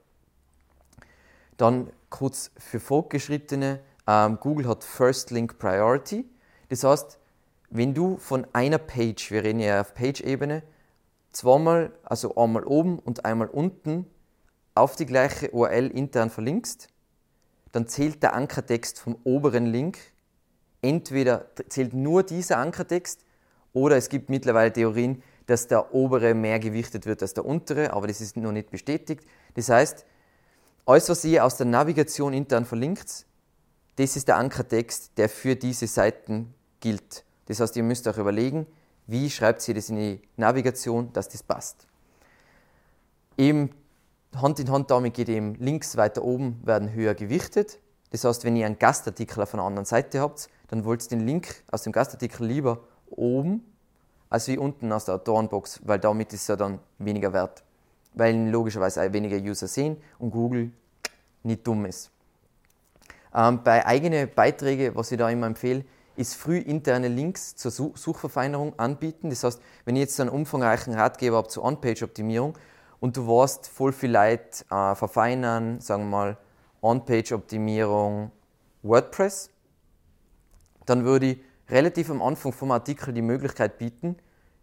Dann 1.57 1.91
kurz 2.09 2.51
für 2.57 2.79
Fortgeschrittene. 2.79 3.79
Ähm, 4.05 4.39
Google 4.39 4.67
hat 4.67 4.83
First 4.83 5.31
Link 5.31 5.57
Priority. 5.57 6.25
Das 6.69 6.83
heißt, 6.83 7.19
wenn 7.69 7.93
du 7.93 8.17
von 8.17 8.47
einer 8.53 8.77
Page, 8.77 9.31
wir 9.31 9.43
reden 9.43 9.59
ja 9.59 9.81
auf 9.81 9.93
Page-Ebene, 9.93 10.63
zweimal, 11.31 11.91
also 12.03 12.35
einmal 12.35 12.63
oben 12.63 12.99
und 12.99 13.25
einmal 13.25 13.47
unten 13.47 14.07
auf 14.75 14.95
die 14.95 15.05
gleiche 15.05 15.51
URL 15.51 15.87
intern 15.87 16.29
verlinkst, 16.29 16.87
dann 17.71 17.87
zählt 17.87 18.23
der 18.23 18.33
Ankertext 18.33 18.99
vom 18.99 19.17
oberen 19.23 19.65
Link. 19.65 19.97
Entweder 20.81 21.47
zählt 21.69 21.93
nur 21.93 22.23
dieser 22.23 22.57
Ankertext 22.57 23.25
oder 23.73 23.97
es 23.97 24.09
gibt 24.09 24.29
mittlerweile 24.29 24.71
Theorien, 24.71 25.21
dass 25.47 25.67
der 25.67 25.93
obere 25.93 26.33
mehr 26.33 26.59
gewichtet 26.59 27.05
wird 27.05 27.21
als 27.21 27.33
der 27.33 27.45
untere, 27.45 27.93
aber 27.93 28.07
das 28.07 28.21
ist 28.21 28.37
noch 28.37 28.51
nicht 28.51 28.69
bestätigt. 28.69 29.25
Das 29.55 29.69
heißt, 29.69 30.05
alles, 30.85 31.09
was 31.09 31.25
ihr 31.25 31.43
aus 31.43 31.57
der 31.57 31.65
Navigation 31.65 32.33
intern 32.33 32.65
verlinkt, 32.65 33.25
das 33.95 34.15
ist 34.15 34.27
der 34.27 34.37
Ankertext, 34.37 35.17
der 35.17 35.27
für 35.27 35.55
diese 35.55 35.87
Seiten 35.87 36.53
gilt. 36.79 37.23
Das 37.47 37.59
heißt, 37.59 37.75
ihr 37.77 37.83
müsst 37.83 38.07
euch 38.07 38.17
überlegen, 38.17 38.67
wie 39.07 39.29
schreibt 39.29 39.67
ihr 39.67 39.73
das 39.73 39.89
in 39.89 39.95
die 39.95 40.21
Navigation, 40.35 41.11
dass 41.13 41.29
das 41.29 41.41
passt. 41.41 41.87
Eben 43.37 43.71
Hand 44.35 44.59
in 44.59 44.69
Hand 44.69 44.91
damit 44.91 45.13
geht 45.13 45.29
eben 45.29 45.55
Links 45.55 45.95
weiter 45.97 46.23
oben 46.23 46.59
werden 46.63 46.91
höher 46.93 47.15
gewichtet. 47.15 47.79
Das 48.11 48.23
heißt, 48.23 48.43
wenn 48.43 48.55
ihr 48.55 48.65
einen 48.65 48.79
Gastartikel 48.79 49.41
auf 49.41 49.53
einer 49.53 49.63
anderen 49.63 49.85
Seite 49.85 50.19
habt, 50.19 50.49
dann 50.67 50.83
wollt 50.85 51.03
ihr 51.03 51.09
den 51.09 51.25
Link 51.25 51.63
aus 51.71 51.83
dem 51.83 51.93
Gastartikel 51.93 52.45
lieber 52.45 52.83
oben 53.09 53.63
als 54.29 54.47
wie 54.47 54.57
unten 54.57 54.91
aus 54.91 55.05
der 55.05 55.15
Autorenbox, 55.15 55.81
weil 55.85 55.99
damit 55.99 56.33
ist 56.33 56.49
er 56.49 56.57
dann 56.57 56.79
weniger 56.97 57.33
wert. 57.33 57.63
Weil 58.13 58.33
ihn 58.33 58.51
logischerweise 58.51 59.13
weniger 59.13 59.37
User 59.37 59.67
sehen 59.67 59.97
und 60.19 60.31
Google 60.31 60.71
nicht 61.43 61.65
dumm 61.65 61.85
ist. 61.85 62.11
Ähm, 63.33 63.61
bei 63.63 63.85
eigenen 63.85 64.29
Beiträgen, 64.33 64.95
was 64.95 65.11
ich 65.11 65.17
da 65.17 65.29
immer 65.29 65.47
empfehle, 65.47 65.85
ist 66.15 66.35
früh 66.35 66.57
interne 66.57 67.07
Links 67.07 67.55
zur 67.55 67.71
Suchverfeinerung 67.71 68.77
anbieten. 68.79 69.29
Das 69.29 69.43
heißt, 69.43 69.61
wenn 69.85 69.95
ich 69.95 70.01
jetzt 70.01 70.19
einen 70.19 70.31
umfangreichen 70.31 70.93
Ratgeber 70.93 71.37
habe 71.37 71.47
zur 71.47 71.63
On-Page-Optimierung 71.63 72.57
und 72.99 73.15
du 73.15 73.27
warst 73.27 73.67
voll 73.67 73.93
viel 73.93 74.11
Leid 74.11 74.65
äh, 74.71 74.95
verfeinern, 74.95 75.79
sagen 75.79 76.03
wir 76.03 76.09
mal 76.09 76.37
On-Page-Optimierung 76.81 78.31
WordPress, 78.81 79.51
dann 80.85 81.05
würde 81.05 81.27
ich 81.27 81.37
relativ 81.69 82.09
am 82.09 82.21
Anfang 82.21 82.51
vom 82.51 82.71
Artikel 82.71 83.13
die 83.13 83.21
Möglichkeit 83.21 83.77
bieten, 83.77 84.17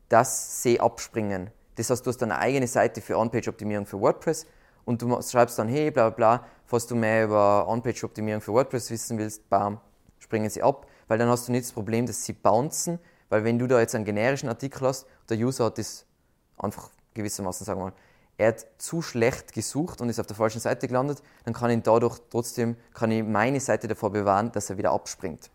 dass 0.08 0.62
sie 0.62 0.80
abspringen. 0.80 1.50
Das 1.76 1.90
heißt, 1.90 2.04
du 2.06 2.10
hast 2.10 2.22
eine 2.22 2.38
eigene 2.38 2.66
Seite 2.66 3.00
für 3.00 3.18
On-Page-Optimierung 3.18 3.86
für 3.86 4.00
WordPress 4.00 4.46
und 4.84 5.02
du 5.02 5.20
schreibst 5.22 5.58
dann, 5.58 5.68
hey, 5.68 5.90
bla 5.90 6.10
bla 6.10 6.36
bla, 6.36 6.46
falls 6.66 6.86
du 6.86 6.94
mehr 6.94 7.24
über 7.24 7.66
On-Page-Optimierung 7.68 8.40
für 8.40 8.52
WordPress 8.52 8.90
wissen 8.90 9.18
willst, 9.18 9.48
bam, 9.48 9.80
springen 10.18 10.48
sie 10.50 10.62
ab 10.62 10.86
weil 11.08 11.18
dann 11.18 11.28
hast 11.28 11.48
du 11.48 11.52
nicht 11.52 11.64
das 11.64 11.72
Problem, 11.72 12.06
dass 12.06 12.24
sie 12.24 12.32
bouncen, 12.32 12.98
weil 13.28 13.44
wenn 13.44 13.58
du 13.58 13.66
da 13.66 13.80
jetzt 13.80 13.94
einen 13.94 14.04
generischen 14.04 14.48
Artikel 14.48 14.86
hast, 14.86 15.06
der 15.28 15.38
User 15.38 15.66
hat 15.66 15.78
das 15.78 16.06
einfach 16.56 16.90
gewissermaßen, 17.14 17.64
sagen 17.64 17.80
wir 17.80 17.86
mal, 17.86 17.92
er 18.36 18.48
hat 18.48 18.66
zu 18.78 19.00
schlecht 19.00 19.52
gesucht 19.52 20.00
und 20.00 20.08
ist 20.08 20.18
auf 20.18 20.26
der 20.26 20.36
falschen 20.36 20.60
Seite 20.60 20.88
gelandet, 20.88 21.22
dann 21.44 21.54
kann 21.54 21.70
ich 21.70 21.82
dadurch 21.82 22.18
trotzdem, 22.30 22.76
kann 22.92 23.10
ich 23.12 23.22
meine 23.22 23.60
Seite 23.60 23.86
davor 23.86 24.10
bewahren, 24.10 24.50
dass 24.50 24.70
er 24.70 24.76
wieder 24.76 24.90
abspringt. 24.90 25.50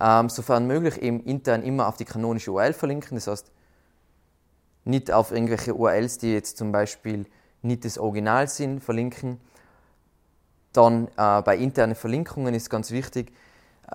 Ähm, 0.00 0.28
sofern 0.28 0.66
möglich 0.66 1.00
eben 1.00 1.20
intern 1.20 1.62
immer 1.62 1.88
auf 1.88 1.96
die 1.96 2.04
kanonische 2.04 2.50
URL 2.50 2.72
verlinken, 2.72 3.16
das 3.16 3.26
heißt 3.26 3.52
nicht 4.84 5.12
auf 5.12 5.30
irgendwelche 5.30 5.74
URLs, 5.74 6.18
die 6.18 6.32
jetzt 6.32 6.56
zum 6.56 6.72
Beispiel 6.72 7.26
nicht 7.62 7.84
das 7.84 7.98
Original 7.98 8.48
sind, 8.48 8.82
verlinken. 8.82 9.40
Dann 10.72 11.08
äh, 11.16 11.42
bei 11.42 11.56
internen 11.56 11.94
Verlinkungen 11.94 12.54
ist 12.54 12.68
ganz 12.70 12.90
wichtig, 12.90 13.32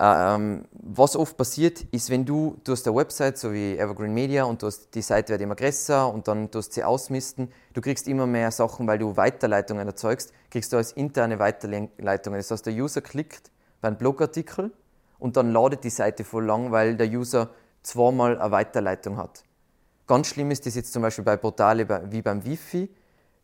ähm, 0.00 0.64
was 0.72 1.16
oft 1.16 1.36
passiert, 1.36 1.82
ist, 1.90 2.08
wenn 2.08 2.24
du, 2.24 2.56
du 2.62 2.72
hast 2.72 2.86
eine 2.86 2.96
Website, 2.96 3.36
so 3.36 3.52
wie 3.52 3.76
Evergreen 3.76 4.14
Media, 4.14 4.44
und 4.44 4.62
du 4.62 4.70
die 4.94 5.02
Seite 5.02 5.32
wird 5.32 5.40
immer 5.40 5.56
größer 5.56 6.12
und 6.12 6.28
dann 6.28 6.50
tust 6.52 6.72
sie 6.72 6.84
ausmisten, 6.84 7.50
du 7.74 7.80
kriegst 7.80 8.06
immer 8.06 8.26
mehr 8.26 8.52
Sachen, 8.52 8.86
weil 8.86 8.98
du 8.98 9.16
Weiterleitungen 9.16 9.88
erzeugst, 9.88 10.32
kriegst 10.50 10.72
du 10.72 10.76
als 10.76 10.92
interne 10.92 11.40
Weiterleitungen. 11.40 12.38
Das 12.38 12.50
heißt, 12.50 12.66
der 12.66 12.74
User 12.74 13.00
klickt 13.00 13.50
bei 13.80 13.88
einem 13.88 13.96
Blogartikel 13.96 14.70
und 15.18 15.36
dann 15.36 15.52
ladet 15.52 15.84
die 15.84 15.90
Seite 15.90 16.24
voll 16.24 16.44
lang, 16.44 16.70
weil 16.70 16.96
der 16.96 17.08
User 17.08 17.50
zweimal 17.82 18.38
eine 18.38 18.50
Weiterleitung 18.50 19.16
hat. 19.16 19.44
Ganz 20.06 20.28
schlimm 20.28 20.50
ist 20.50 20.64
das 20.66 20.74
jetzt 20.74 20.92
zum 20.92 21.02
Beispiel 21.02 21.24
bei 21.24 21.36
Portalen 21.36 21.86
wie 22.10 22.22
beim 22.22 22.44
Wifi. 22.44 22.88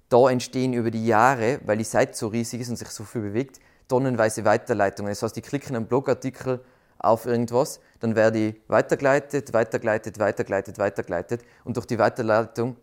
Da 0.08 0.30
entstehen 0.30 0.72
über 0.72 0.90
die 0.90 1.06
Jahre, 1.06 1.60
weil 1.64 1.78
die 1.78 1.84
Seite 1.84 2.14
so 2.14 2.28
riesig 2.28 2.60
ist 2.60 2.68
und 2.68 2.76
sich 2.76 2.88
so 2.88 3.04
viel 3.04 3.22
bewegt, 3.22 3.60
tonnenweise 3.88 4.44
Weiterleitungen. 4.44 5.10
Das 5.10 5.22
heißt, 5.22 5.36
die 5.36 5.42
klicken 5.42 5.76
einen 5.76 5.86
Blogartikel 5.86 6.60
auf 6.98 7.26
irgendwas, 7.26 7.80
dann 8.00 8.14
werde 8.14 8.38
ich 8.38 8.54
weitergeleitet, 8.68 9.52
weitergeleitet, 9.52 10.18
weitergeleitet, 10.18 10.78
weitergeleitet 10.78 11.44
und 11.64 11.76
durch 11.76 11.86
die 11.86 11.98
Weiterleitung 11.98 12.76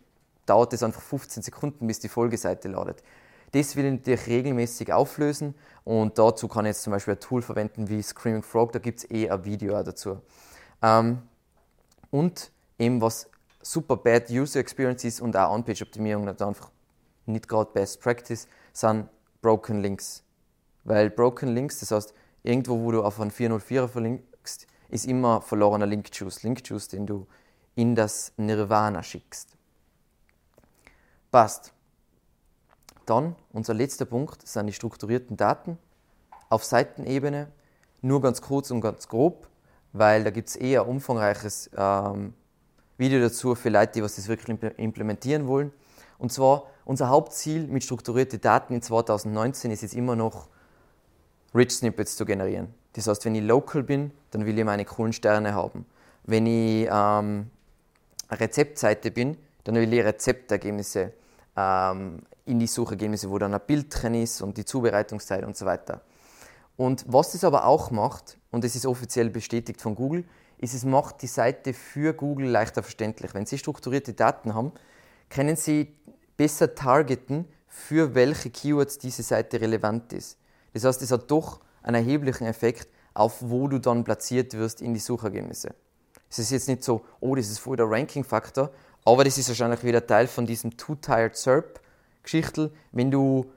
dauert 0.46 0.74
es 0.74 0.84
einfach 0.84 1.02
15 1.02 1.44
Sekunden, 1.44 1.88
bis 1.88 2.00
die 2.00 2.10
Folgeseite 2.10 2.68
ladet. 2.68 3.02
Das 3.52 3.76
will 3.76 3.86
ich 3.86 3.91
natürlich 3.91 4.28
regelmäßig 4.28 4.93
auflösen 4.93 5.56
und 5.84 6.18
dazu 6.18 6.47
kann 6.47 6.66
ich 6.66 6.70
jetzt 6.70 6.84
zum 6.84 6.91
Beispiel 6.91 7.16
ein 7.16 7.20
Tool 7.20 7.41
verwenden 7.41 7.89
wie 7.89 8.02
Screaming 8.02 8.43
Frog, 8.43 8.72
da 8.72 8.80
gibt 8.80 8.99
es 8.99 9.12
eh 9.12 9.30
ein 9.30 9.43
Video 9.43 9.82
dazu. 9.84 10.22
Ähm, 10.82 11.22
und 12.12 12.52
eben 12.80 13.02
was 13.02 13.30
super 13.62 13.97
bad 13.97 14.30
User 14.30 14.60
Experience 14.60 15.04
ist 15.04 15.22
und 15.22 15.36
auch 15.36 15.54
On-Page-Optimierung 15.54 16.28
einfach 16.28 16.72
nicht 17.26 17.47
gerade 17.47 17.72
Best 17.72 18.02
Practice, 18.02 18.47
sind 18.74 19.08
Broken 19.41 19.82
Links. 19.82 20.24
Weil 20.84 21.10
Broken 21.10 21.49
Links, 21.49 21.80
das 21.80 21.91
heißt, 21.91 22.14
irgendwo, 22.43 22.80
wo 22.80 22.91
du 22.91 23.04
auf 23.04 23.20
einen 23.20 23.32
404er 23.32 23.88
verlinkst, 23.88 24.68
ist 24.89 25.06
immer 25.06 25.41
verlorener 25.41 25.86
Link-Juice. 25.86 26.43
Link-Juice, 26.43 26.88
den 26.89 27.06
du 27.06 27.28
in 27.76 27.95
das 27.95 28.34
Nirvana 28.38 29.04
schickst. 29.04 29.56
Passt. 31.32 31.74
Dann, 33.06 33.36
unser 33.52 33.74
letzter 33.74 34.06
Punkt, 34.06 34.47
sind 34.47 34.68
die 34.68 34.74
strukturierten 34.74 35.38
Daten 35.38 35.78
auf 36.49 36.64
Seitenebene. 36.64 37.47
Nur 38.02 38.22
ganz 38.22 38.41
kurz 38.41 38.72
und 38.72 38.82
ganz 38.82 39.08
grob, 39.08 39.47
weil 39.93 40.24
da 40.24 40.30
gibt 40.32 40.49
es 40.49 40.56
eher 40.56 40.88
umfangreiches 40.88 41.70
ähm, 41.78 42.34
Video 42.97 43.20
dazu 43.20 43.56
für 43.56 43.70
Leute, 43.70 43.93
die 43.93 44.04
was 44.04 44.16
das 44.16 44.28
wirklich 44.28 44.58
implementieren 44.78 45.47
wollen. 45.47 45.72
Und 46.18 46.32
zwar, 46.32 46.68
unser 46.86 47.10
Hauptziel 47.10 47.68
mit 47.68 47.84
strukturierten 47.84 48.41
Daten 48.41 48.74
in 48.74 48.82
2019 48.82 49.72
ist 49.72 49.82
jetzt 49.82 49.93
immer 49.93 50.16
noch, 50.16 50.47
Rich 51.54 51.72
Snippets 51.72 52.16
zu 52.16 52.26
generieren. 52.26 52.74
Das 52.93 53.08
heißt, 53.08 53.26
wenn 53.26 53.36
ich 53.36 53.43
local 53.43 53.84
bin, 53.84 54.12
dann 54.32 54.45
will 54.45 54.58
ich 54.58 54.64
meine 54.64 54.86
coolen 54.86 55.14
Sterne 55.14 55.54
haben. 55.54 55.86
Wenn 56.24 56.45
ich 56.45 56.88
ähm, 56.89 57.49
eine 58.28 58.39
Rezeptseite 58.39 59.12
bin, 59.12 59.38
dann 59.64 59.76
will 59.76 59.91
ich 59.93 60.04
Rezeptergebnisse 60.04 61.12
ähm, 61.62 62.22
in 62.45 62.59
die 62.59 62.68
Suchergebnisse, 62.68 63.30
wo 63.30 63.38
dann 63.38 63.53
ein 63.53 63.62
Bild 63.66 63.88
drin 63.89 64.16
ist 64.16 64.41
und 64.41 64.57
die 64.57 64.66
Zubereitungszeit 64.66 65.45
und 65.45 65.55
so 65.55 65.66
weiter. 65.66 66.01
Und 66.78 67.05
was 67.07 67.34
das 67.34 67.43
aber 67.43 67.66
auch 67.66 67.91
macht, 67.91 68.38
und 68.51 68.64
das 68.64 68.76
ist 68.76 68.86
offiziell 68.86 69.30
bestätigt 69.30 69.82
von 69.82 69.95
Google, 69.95 70.26
ist, 70.57 70.74
es 70.74 70.86
macht 70.86 71.22
die 71.22 71.28
Seite 71.28 71.74
für 71.74 72.14
Google 72.14 72.47
leichter 72.47 72.84
verständlich. 72.84 73.34
Wenn 73.34 73.45
Sie 73.45 73.57
strukturierte 73.57 74.14
Daten 74.14 74.53
haben, 74.53 74.72
können 75.30 75.55
Sie 75.55 75.95
besser 76.38 76.76
targeten, 76.76 77.45
für 77.68 78.16
welche 78.16 78.49
Keywords 78.49 78.97
diese 78.97 79.24
Seite 79.24 79.62
relevant 79.62 80.12
ist. 80.14 80.38
Das 80.74 80.84
heißt, 80.84 81.01
es 81.01 81.12
hat 81.12 81.32
doch 81.32 81.62
einen 81.82 81.95
erheblichen 81.95 82.45
Effekt 82.45 82.89
auf 83.14 83.38
wo 83.41 83.68
du 83.68 83.80
dann 83.80 84.03
platziert 84.03 84.53
wirst 84.53 84.82
in 84.82 84.93
die 84.93 84.99
Suchergebnisse. 84.99 85.74
Es 86.30 86.39
ist 86.39 86.51
jetzt 86.51 86.68
nicht 86.70 86.84
so, 86.84 87.01
oh, 87.20 87.36
das 87.36 87.49
ist 87.49 87.59
voll 87.59 87.76
der 87.76 87.89
Ranking-Faktor, 87.89 88.72
aber 89.06 89.24
das 89.24 89.38
ist 89.38 89.47
wahrscheinlich 89.47 89.84
wieder 89.84 90.06
Teil 90.06 90.28
von 90.28 90.45
diesem 90.45 90.78
Two-Tired 90.78 91.36
SERP-Geschichtel. 91.36 92.72
Wenn 92.91 93.12
du 93.12 93.52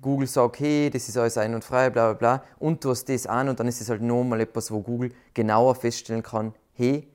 Google 0.00 0.26
sagt, 0.26 0.60
hey, 0.60 0.90
das 0.90 1.08
ist 1.08 1.16
alles 1.16 1.38
ein 1.38 1.54
und 1.54 1.64
frei, 1.64 1.90
bla 1.90 2.12
bla 2.12 2.36
bla, 2.36 2.44
und 2.58 2.84
du 2.84 2.90
hast 2.90 3.08
das 3.08 3.26
an 3.26 3.48
und 3.48 3.60
dann 3.60 3.68
ist 3.68 3.80
es 3.80 3.88
halt 3.88 4.02
nochmal 4.02 4.40
etwas, 4.40 4.70
wo 4.70 4.80
Google 4.80 5.12
genauer 5.34 5.74
feststellen 5.74 6.22
kann, 6.22 6.54
hey, 6.74 7.08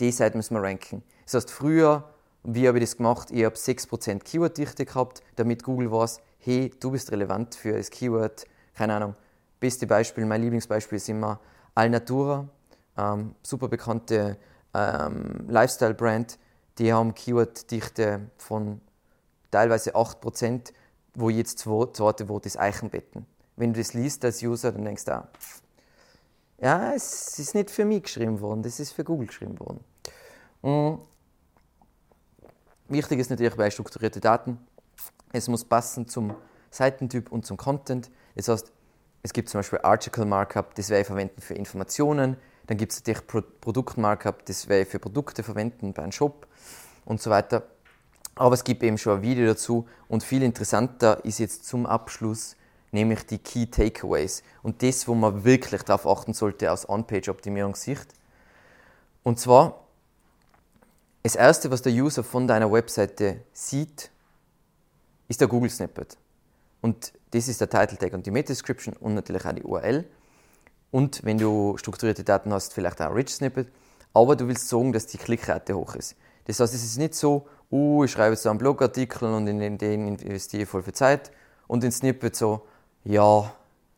die 0.00 0.10
Seite 0.10 0.36
müssen 0.36 0.54
wir 0.54 0.62
ranken. 0.62 1.02
Das 1.24 1.34
heißt, 1.34 1.50
früher, 1.50 2.08
wie 2.44 2.66
habe 2.66 2.78
ich 2.78 2.84
das 2.84 2.96
gemacht? 2.96 3.30
Ich 3.30 3.44
habe 3.44 3.54
6% 3.54 4.20
Keyword-Dichte 4.20 4.84
gehabt, 4.84 5.22
damit 5.36 5.62
Google 5.62 5.92
weiß, 5.92 6.20
hey, 6.38 6.70
du 6.80 6.90
bist 6.90 7.12
relevant 7.12 7.54
für 7.54 7.76
das 7.76 7.90
Keyword, 7.90 8.46
keine 8.74 8.94
Ahnung, 8.94 9.14
beste 9.60 9.86
Beispiel, 9.86 10.24
mein 10.24 10.42
Lieblingsbeispiel 10.42 10.96
ist 10.96 11.08
immer 11.08 11.40
Alnatura, 11.74 12.48
ähm, 12.96 13.34
super 13.42 13.68
bekannte 13.68 14.36
ähm, 14.74 15.46
Lifestyle-Brand. 15.48 16.38
Die 16.78 16.92
haben 16.92 17.14
Keyword-Dichte 17.14 18.30
von 18.36 18.80
teilweise 19.50 19.96
8%, 19.96 20.72
wo 21.14 21.30
jetzt 21.30 21.66
das 21.66 21.92
zweite 21.92 22.28
Wort 22.28 22.46
ist 22.46 22.58
Eichenbetten. 22.58 23.26
Wenn 23.56 23.72
du 23.72 23.80
das 23.80 23.94
liest 23.94 24.24
als 24.24 24.42
User, 24.42 24.70
dann 24.70 24.84
denkst 24.84 25.04
du 25.04 25.18
auch, 25.18 25.24
ja, 26.60 26.92
es 26.94 27.38
ist 27.38 27.54
nicht 27.54 27.70
für 27.70 27.84
mich 27.84 28.04
geschrieben 28.04 28.40
worden, 28.40 28.62
das 28.62 28.80
ist 28.80 28.92
für 28.92 29.04
Google 29.04 29.26
geschrieben 29.26 29.58
worden. 29.58 29.84
Und 30.60 31.00
wichtig 32.88 33.18
ist 33.20 33.30
natürlich 33.30 33.56
bei 33.56 33.70
strukturierten 33.70 34.20
Daten, 34.20 34.58
es 35.32 35.48
muss 35.48 35.64
passen 35.64 36.08
zum 36.08 36.34
Seitentyp 36.70 37.30
und 37.30 37.44
zum 37.44 37.56
Content. 37.56 38.10
Das 38.34 38.48
heißt, 38.48 38.72
es 39.22 39.32
gibt 39.32 39.48
zum 39.48 39.58
Beispiel 39.58 39.80
Article 39.82 40.24
Markup, 40.24 40.74
das 40.74 40.88
werde 40.90 41.02
ich 41.02 41.06
verwenden 41.06 41.40
für 41.40 41.54
Informationen. 41.54 42.36
Dann 42.66 42.76
gibt 42.76 42.92
es 42.92 43.00
natürlich 43.00 43.26
Pro 43.26 43.40
Produkt 43.40 43.98
Markup, 43.98 44.44
das 44.46 44.68
werde 44.68 44.82
ich 44.82 44.88
für 44.88 44.98
Produkte 44.98 45.42
verwenden 45.42 45.92
bei 45.92 46.02
einem 46.02 46.12
Shop 46.12 46.47
und 47.08 47.20
so 47.20 47.30
weiter. 47.30 47.62
Aber 48.34 48.54
es 48.54 48.62
gibt 48.62 48.82
eben 48.82 48.98
schon 48.98 49.16
ein 49.16 49.22
Video 49.22 49.46
dazu 49.46 49.88
und 50.08 50.22
viel 50.22 50.42
interessanter 50.42 51.24
ist 51.24 51.38
jetzt 51.38 51.66
zum 51.66 51.86
Abschluss 51.86 52.54
nämlich 52.92 53.26
die 53.26 53.38
Key 53.38 53.66
Takeaways 53.66 54.42
und 54.62 54.82
das, 54.82 55.08
wo 55.08 55.14
man 55.14 55.44
wirklich 55.44 55.82
darauf 55.82 56.06
achten 56.06 56.32
sollte 56.34 56.70
aus 56.70 56.88
On-Page-Optimierungssicht. 56.88 58.06
Und 59.22 59.38
zwar, 59.40 59.84
das 61.22 61.34
erste, 61.34 61.70
was 61.70 61.82
der 61.82 61.92
User 61.92 62.22
von 62.22 62.46
deiner 62.46 62.70
Webseite 62.70 63.42
sieht, 63.52 64.10
ist 65.26 65.40
der 65.40 65.48
Google 65.48 65.68
Snippet. 65.68 66.16
Und 66.80 67.12
das 67.32 67.48
ist 67.48 67.60
der 67.60 67.68
Title 67.68 67.98
Tag 67.98 68.14
und 68.14 68.24
die 68.24 68.30
Meta 68.30 68.48
Description 68.48 68.94
und 68.94 69.14
natürlich 69.14 69.44
auch 69.44 69.52
die 69.52 69.64
URL. 69.64 70.04
Und 70.90 71.22
wenn 71.24 71.36
du 71.36 71.76
strukturierte 71.76 72.24
Daten 72.24 72.52
hast, 72.52 72.72
vielleicht 72.72 73.02
auch 73.02 73.06
ein 73.06 73.12
Rich 73.12 73.34
Snippet. 73.34 73.68
Aber 74.14 74.36
du 74.36 74.48
willst 74.48 74.68
sagen, 74.68 74.92
dass 74.92 75.06
die 75.06 75.18
Klickrate 75.18 75.74
hoch 75.74 75.94
ist. 75.94 76.16
Das 76.48 76.60
heißt, 76.60 76.74
es 76.74 76.82
ist 76.82 76.96
nicht 76.96 77.14
so, 77.14 77.46
uh, 77.70 78.04
ich 78.04 78.10
schreibe 78.10 78.30
jetzt 78.30 78.46
einen 78.46 78.58
Blogartikel 78.58 79.28
und 79.28 79.46
in 79.46 79.78
den 79.78 80.08
investiere 80.08 80.62
ich 80.62 80.68
voll 80.68 80.82
viel 80.82 80.94
Zeit. 80.94 81.30
Und 81.66 81.84
in 81.84 81.92
Snippet 81.92 82.34
so, 82.34 82.66
ja, 83.04 83.52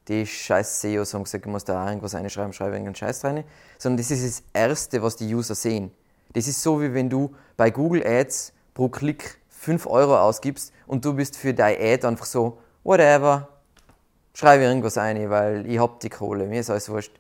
die 0.08 0.26
scheiß 0.26 0.80
SEOs 0.80 1.14
haben 1.14 1.22
gesagt, 1.22 1.46
ich 1.46 1.52
muss 1.52 1.64
da 1.64 1.88
irgendwas 1.88 2.14
reinschreiben, 2.14 2.52
schreibe 2.52 2.72
irgendeinen 2.72 2.96
Scheiß 2.96 3.24
rein. 3.24 3.44
Sondern 3.78 3.98
das 3.98 4.10
ist 4.10 4.24
das 4.26 4.42
Erste, 4.52 5.00
was 5.00 5.14
die 5.14 5.32
User 5.32 5.54
sehen. 5.54 5.92
Das 6.32 6.48
ist 6.48 6.60
so, 6.60 6.82
wie 6.82 6.92
wenn 6.92 7.08
du 7.08 7.32
bei 7.56 7.70
Google 7.70 8.04
Ads 8.04 8.52
pro 8.74 8.88
Klick 8.88 9.38
5 9.48 9.86
Euro 9.86 10.18
ausgibst 10.18 10.72
und 10.88 11.04
du 11.04 11.14
bist 11.14 11.36
für 11.36 11.54
deine 11.54 11.78
Ad 11.78 12.04
einfach 12.04 12.24
so, 12.24 12.58
whatever, 12.82 13.48
schreibe 14.34 14.64
irgendwas 14.64 14.98
ein, 14.98 15.30
weil 15.30 15.70
ich 15.70 15.78
hab 15.78 16.00
die 16.00 16.10
Kohle, 16.10 16.46
mir 16.46 16.60
ist 16.60 16.70
alles 16.70 16.88
wurscht. 16.88 17.12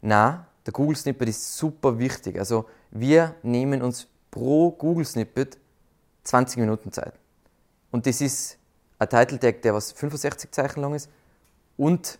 Na, 0.00 0.46
der 0.64 0.72
Google 0.72 0.94
Snippet 0.94 1.28
ist 1.28 1.56
super 1.56 1.98
wichtig. 1.98 2.38
Also 2.38 2.66
wir 2.92 3.34
nehmen 3.42 3.82
uns 3.82 4.06
pro 4.30 4.70
Google 4.72 5.04
Snippet 5.04 5.58
20 6.24 6.58
Minuten 6.58 6.92
Zeit. 6.92 7.14
Und 7.90 8.06
das 8.06 8.20
ist 8.20 8.58
ein 8.98 9.08
Title 9.08 9.38
Tag, 9.38 9.62
der 9.62 9.74
was 9.74 9.92
65 9.92 10.50
Zeichen 10.52 10.80
lang 10.80 10.94
ist 10.94 11.08
und 11.76 12.18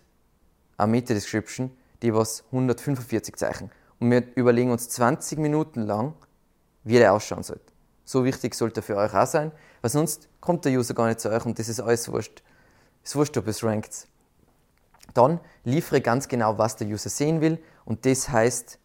eine 0.77 0.91
Meta 0.91 1.13
Description, 1.13 1.71
die 2.01 2.13
was 2.13 2.43
145 2.51 3.35
Zeichen. 3.35 3.71
Und 3.99 4.11
wir 4.11 4.23
überlegen 4.35 4.71
uns 4.71 4.89
20 4.89 5.37
Minuten 5.37 5.81
lang, 5.81 6.13
wie 6.83 6.97
der 6.97 7.13
ausschauen 7.13 7.43
sollte. 7.43 7.71
So 8.03 8.25
wichtig 8.25 8.55
sollte 8.55 8.79
er 8.79 8.83
für 8.83 8.97
euch 8.97 9.13
auch 9.13 9.27
sein, 9.27 9.51
weil 9.81 9.91
sonst 9.91 10.27
kommt 10.41 10.65
der 10.65 10.73
User 10.73 10.93
gar 10.93 11.07
nicht 11.07 11.19
zu 11.19 11.29
euch 11.29 11.45
und 11.45 11.57
das 11.59 11.69
ist 11.69 11.79
alles 11.79 12.11
wurscht. 12.11 12.43
Ist 13.03 13.15
wurscht, 13.15 13.37
ob 13.37 13.47
es 13.47 13.63
rankt. 13.63 14.07
Dann 15.13 15.39
liefere 15.63 16.01
ganz 16.01 16.27
genau, 16.27 16.57
was 16.57 16.75
der 16.75 16.87
User 16.87 17.09
sehen 17.09 17.41
will. 17.41 17.59
Und 17.85 18.05
das 18.05 18.29
heißt, 18.29 18.79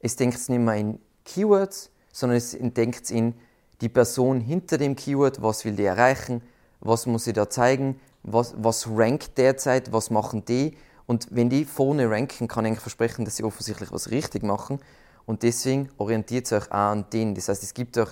es 0.00 0.16
denkt 0.16 0.48
nicht 0.48 0.58
mehr 0.58 0.76
in 0.76 0.98
Keywords, 1.24 1.91
sondern 2.12 2.36
es 2.36 2.56
denkt 2.58 3.10
in 3.10 3.34
die 3.80 3.88
Person 3.88 4.40
hinter 4.40 4.78
dem 4.78 4.94
Keyword, 4.94 5.42
was 5.42 5.64
will 5.64 5.74
die 5.74 5.84
erreichen, 5.84 6.42
was 6.80 7.06
muss 7.06 7.24
sie 7.24 7.32
da 7.32 7.50
zeigen, 7.50 7.98
was, 8.22 8.54
was 8.56 8.88
rankt 8.88 9.36
derzeit, 9.38 9.92
was 9.92 10.10
machen 10.10 10.44
die. 10.44 10.76
Und 11.06 11.26
wenn 11.30 11.50
die 11.50 11.64
vorne 11.64 12.08
ranken, 12.08 12.46
kann 12.46 12.64
ich 12.64 12.78
versprechen, 12.78 13.24
dass 13.24 13.36
sie 13.36 13.44
offensichtlich 13.44 13.90
was 13.90 14.10
richtig 14.10 14.44
machen. 14.44 14.78
Und 15.26 15.42
deswegen 15.42 15.88
orientiert 15.98 16.46
es 16.46 16.52
euch 16.52 16.70
auch 16.70 16.92
an 16.92 17.06
denen. 17.12 17.34
Das 17.34 17.48
heißt, 17.48 17.62
es 17.62 17.74
gibt 17.74 17.98
euch, 17.98 18.10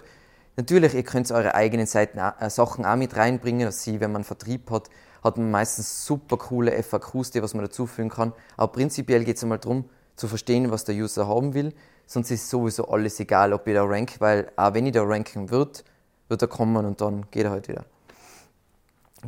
natürlich, 0.57 0.95
ihr 0.95 1.03
könnt 1.03 1.31
eure 1.31 1.55
eigenen 1.55 1.87
Seiten, 1.87 2.19
äh, 2.19 2.51
Sachen 2.51 2.85
auch 2.85 2.97
mit 2.97 3.17
reinbringen, 3.17 3.71
sie, 3.71 4.01
wenn 4.01 4.13
man 4.13 4.25
Vertrieb 4.25 4.71
hat, 4.71 4.91
hat 5.23 5.37
man 5.37 5.51
meistens 5.51 6.07
super 6.07 6.37
coole 6.37 6.83
FAQs, 6.83 7.31
die 7.31 7.43
was 7.43 7.55
man 7.55 7.65
dazufügen 7.65 8.11
kann. 8.11 8.33
Aber 8.57 8.73
prinzipiell 8.73 9.25
geht 9.25 9.37
es 9.37 9.43
einmal 9.43 9.59
darum, 9.59 9.85
zu 10.17 10.29
verstehen, 10.29 10.71
was 10.71 10.85
der 10.85 10.95
User 10.95 11.27
haben 11.27 11.55
will. 11.55 11.73
Sonst 12.13 12.33
ist 12.33 12.51
sowieso 12.51 12.89
alles 12.89 13.21
egal, 13.21 13.53
ob 13.53 13.69
ich 13.69 13.75
da 13.75 13.85
rank, 13.85 14.17
weil 14.19 14.51
auch 14.57 14.75
wenn 14.75 14.85
ich 14.85 14.91
da 14.93 15.05
ranken 15.05 15.49
wird, 15.49 15.85
wird 16.27 16.43
er 16.43 16.49
kommen 16.49 16.85
und 16.85 17.01
dann 17.01 17.31
geht 17.31 17.45
er 17.45 17.53
halt 17.53 17.69
wieder. 17.69 17.85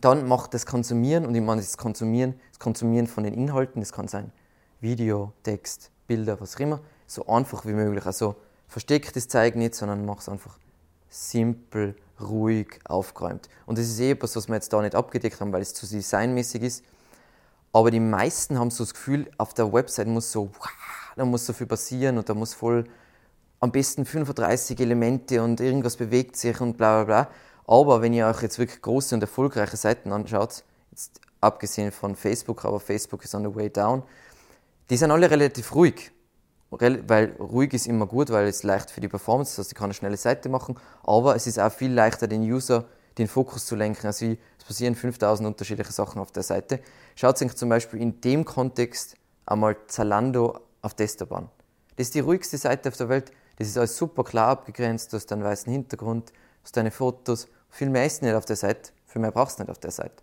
Dann 0.00 0.26
macht 0.26 0.52
das 0.52 0.66
Konsumieren, 0.66 1.24
und 1.24 1.32
ich 1.36 1.42
meine 1.42 1.60
das 1.60 1.78
Konsumieren, 1.78 2.40
das 2.50 2.58
Konsumieren 2.58 3.06
von 3.06 3.22
den 3.22 3.34
Inhalten, 3.34 3.80
das 3.80 3.92
kann 3.92 4.08
sein 4.08 4.32
Video, 4.80 5.32
Text, 5.44 5.92
Bilder, 6.08 6.40
was 6.40 6.56
auch 6.56 6.60
immer, 6.60 6.80
so 7.06 7.24
einfach 7.28 7.64
wie 7.66 7.72
möglich. 7.72 8.04
Also 8.04 8.34
versteck 8.66 9.12
das 9.12 9.28
Zeigen 9.28 9.60
nicht, 9.60 9.76
sondern 9.76 10.04
mach 10.04 10.18
es 10.18 10.28
einfach 10.28 10.58
simpel, 11.08 11.94
ruhig, 12.20 12.80
aufgeräumt. 12.82 13.48
Und 13.64 13.78
das 13.78 13.86
ist 13.86 14.00
eh 14.00 14.10
etwas, 14.10 14.34
was 14.34 14.48
wir 14.48 14.56
jetzt 14.56 14.72
da 14.72 14.82
nicht 14.82 14.96
abgedeckt 14.96 15.40
haben, 15.40 15.52
weil 15.52 15.62
es 15.62 15.72
zu 15.72 15.86
designmäßig 15.86 16.62
ist. 16.64 16.84
Aber 17.72 17.92
die 17.92 18.00
meisten 18.00 18.58
haben 18.58 18.72
so 18.72 18.82
das 18.82 18.92
Gefühl, 18.92 19.30
auf 19.38 19.54
der 19.54 19.72
Website 19.72 20.08
muss 20.08 20.32
so 20.32 20.50
da 21.16 21.24
muss 21.24 21.46
so 21.46 21.52
viel 21.52 21.66
passieren 21.66 22.18
und 22.18 22.28
da 22.28 22.34
muss 22.34 22.54
voll 22.54 22.84
am 23.60 23.70
besten 23.70 24.04
35 24.04 24.78
Elemente 24.80 25.42
und 25.42 25.60
irgendwas 25.60 25.96
bewegt 25.96 26.36
sich 26.36 26.60
und 26.60 26.76
bla 26.76 27.04
bla 27.04 27.24
bla. 27.24 27.30
Aber 27.66 28.02
wenn 28.02 28.12
ihr 28.12 28.26
euch 28.26 28.42
jetzt 28.42 28.58
wirklich 28.58 28.82
große 28.82 29.14
und 29.14 29.22
erfolgreiche 29.22 29.76
Seiten 29.76 30.12
anschaut, 30.12 30.64
jetzt 30.90 31.20
abgesehen 31.40 31.92
von 31.92 32.16
Facebook, 32.16 32.64
aber 32.64 32.80
Facebook 32.80 33.24
ist 33.24 33.34
on 33.34 33.44
the 33.44 33.54
way 33.54 33.70
down, 33.70 34.02
die 34.90 34.96
sind 34.96 35.10
alle 35.10 35.30
relativ 35.30 35.74
ruhig. 35.74 36.10
Weil 36.70 37.36
ruhig 37.38 37.74
ist 37.74 37.86
immer 37.86 38.06
gut, 38.06 38.30
weil 38.30 38.46
es 38.46 38.62
leicht 38.62 38.90
für 38.90 39.02
die 39.02 39.08
Performance, 39.08 39.52
das 39.52 39.66
heißt, 39.66 39.72
ich 39.72 39.78
kann 39.78 39.84
eine 39.84 39.94
schnelle 39.94 40.16
Seite 40.16 40.48
machen, 40.48 40.76
aber 41.02 41.36
es 41.36 41.46
ist 41.46 41.58
auch 41.58 41.70
viel 41.70 41.92
leichter, 41.92 42.26
den 42.26 42.42
User 42.42 42.86
den 43.18 43.28
Fokus 43.28 43.66
zu 43.66 43.76
lenken. 43.76 44.06
Also 44.06 44.26
es 44.58 44.64
passieren 44.64 44.94
5000 44.94 45.46
unterschiedliche 45.46 45.92
Sachen 45.92 46.20
auf 46.20 46.32
der 46.32 46.42
Seite. 46.42 46.80
Schaut 47.14 47.40
euch 47.42 47.54
zum 47.54 47.68
Beispiel 47.68 48.00
in 48.00 48.20
dem 48.20 48.44
Kontext 48.44 49.16
einmal 49.46 49.76
Zalando 49.86 50.60
auf 50.82 50.94
Desktop 50.94 51.32
an. 51.32 51.48
Das 51.96 52.08
ist 52.08 52.14
die 52.14 52.20
ruhigste 52.20 52.58
Seite 52.58 52.88
auf 52.88 52.96
der 52.96 53.08
Welt. 53.08 53.32
Das 53.56 53.68
ist 53.68 53.78
alles 53.78 53.96
super 53.96 54.24
klar 54.24 54.48
abgegrenzt. 54.48 55.12
Du 55.12 55.16
hast 55.16 55.30
einen 55.32 55.44
weißen 55.44 55.72
Hintergrund, 55.72 56.30
du 56.30 56.34
hast 56.64 56.76
deine 56.76 56.90
Fotos. 56.90 57.48
Viel 57.70 57.88
mehr 57.88 58.04
ist 58.04 58.22
nicht 58.22 58.34
auf 58.34 58.44
der 58.44 58.56
Seite, 58.56 58.90
viel 59.06 59.22
mehr 59.22 59.30
brauchst 59.30 59.58
du 59.58 59.62
nicht 59.62 59.70
auf 59.70 59.78
der 59.78 59.90
Seite. 59.90 60.14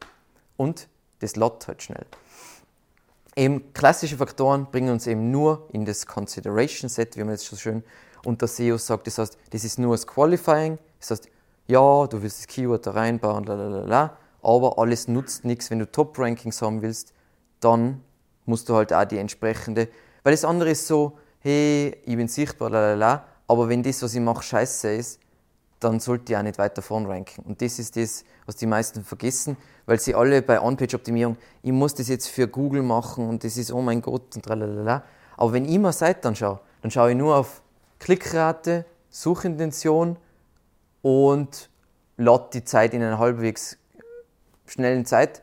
Und 0.58 0.88
das 1.20 1.36
lädt 1.36 1.68
halt 1.68 1.82
schnell. 1.82 2.06
Eben 3.36 3.74
klassische 3.74 4.18
Faktoren 4.18 4.68
bringen 4.70 4.92
uns 4.92 5.08
eben 5.08 5.32
nur 5.32 5.68
in 5.72 5.86
das 5.86 6.06
Consideration 6.06 6.90
Set, 6.90 7.16
wie 7.16 7.22
man 7.22 7.32
jetzt 7.32 7.46
so 7.46 7.56
schön 7.56 7.84
unter 8.26 8.48
SEO 8.48 8.78
sagt. 8.78 9.08
Das 9.08 9.18
heißt, 9.18 9.38
das 9.52 9.64
ist 9.64 9.80
nur 9.80 9.94
das 9.94 10.06
Qualifying. 10.06 10.78
Das 11.00 11.12
heißt, 11.12 11.30
ja, 11.68 12.08
du 12.08 12.22
willst 12.22 12.40
das 12.40 12.48
Keyword 12.48 12.86
da 12.86 12.92
reinbauen, 12.92 13.46
lalala, 13.46 14.18
aber 14.42 14.78
alles 14.80 15.08
nutzt 15.08 15.46
nichts. 15.46 15.70
Wenn 15.70 15.80
du 15.80 15.90
Top-Rankings 15.90 16.62
haben 16.62 16.82
willst, 16.82 17.14
dann 17.60 18.04
musst 18.46 18.68
du 18.70 18.76
halt 18.76 18.92
auch 18.92 19.06
die 19.06 19.18
entsprechende, 19.18 19.88
weil 20.24 20.34
das 20.34 20.46
andere 20.46 20.72
ist 20.72 20.88
so, 20.88 21.18
hey, 21.40 21.96
ich 22.06 22.16
bin 22.16 22.28
sichtbar, 22.28 22.70
lalala, 22.70 23.26
aber 23.48 23.70
wenn 23.70 23.84
das, 23.84 24.02
was 24.04 24.14
ich 24.14 24.22
mache, 24.22 24.44
scheiße 24.44 24.94
ist, 24.94 25.20
dann 25.80 26.00
sollte 26.00 26.34
ich 26.34 26.38
auch 26.38 26.44
nicht 26.44 26.58
weiter 26.58 26.82
vorn 26.82 27.06
ranken. 27.06 27.44
Und 27.44 27.62
das 27.62 27.80
ist 27.80 27.96
das, 27.96 28.26
was 28.46 28.58
die 28.58 28.66
meisten 28.66 29.04
vergessen, 29.04 29.56
weil 29.86 30.00
sie 30.00 30.14
alle 30.14 30.42
bei 30.42 30.62
On-Page-Optimierung, 30.62 31.38
ich 31.64 31.72
muss 31.72 31.94
das 31.94 32.10
jetzt 32.10 32.28
für 32.28 32.48
Google 32.48 32.84
machen 32.84 33.30
und 33.30 33.44
das 33.44 33.58
ist, 33.58 33.72
oh 33.72 33.82
mein 33.82 34.02
Gott, 34.02 34.36
und 34.36 34.46
lalala. 34.46 35.04
Aber 35.38 35.54
wenn 35.54 35.66
ich 35.66 35.80
mal 35.80 35.94
Seite 35.94 36.28
anschaue, 36.28 36.60
dann 36.82 36.92
schaue 36.92 37.12
ich 37.12 37.18
nur 37.18 37.36
auf 37.36 37.62
Klickrate, 38.00 38.86
Suchintention 39.10 40.18
und 41.02 41.70
lade 42.18 42.50
die 42.54 42.64
Zeit 42.64 42.94
in 42.94 43.02
einer 43.02 43.18
halbwegs 43.18 43.78
schnellen 44.66 45.06
Zeit 45.06 45.42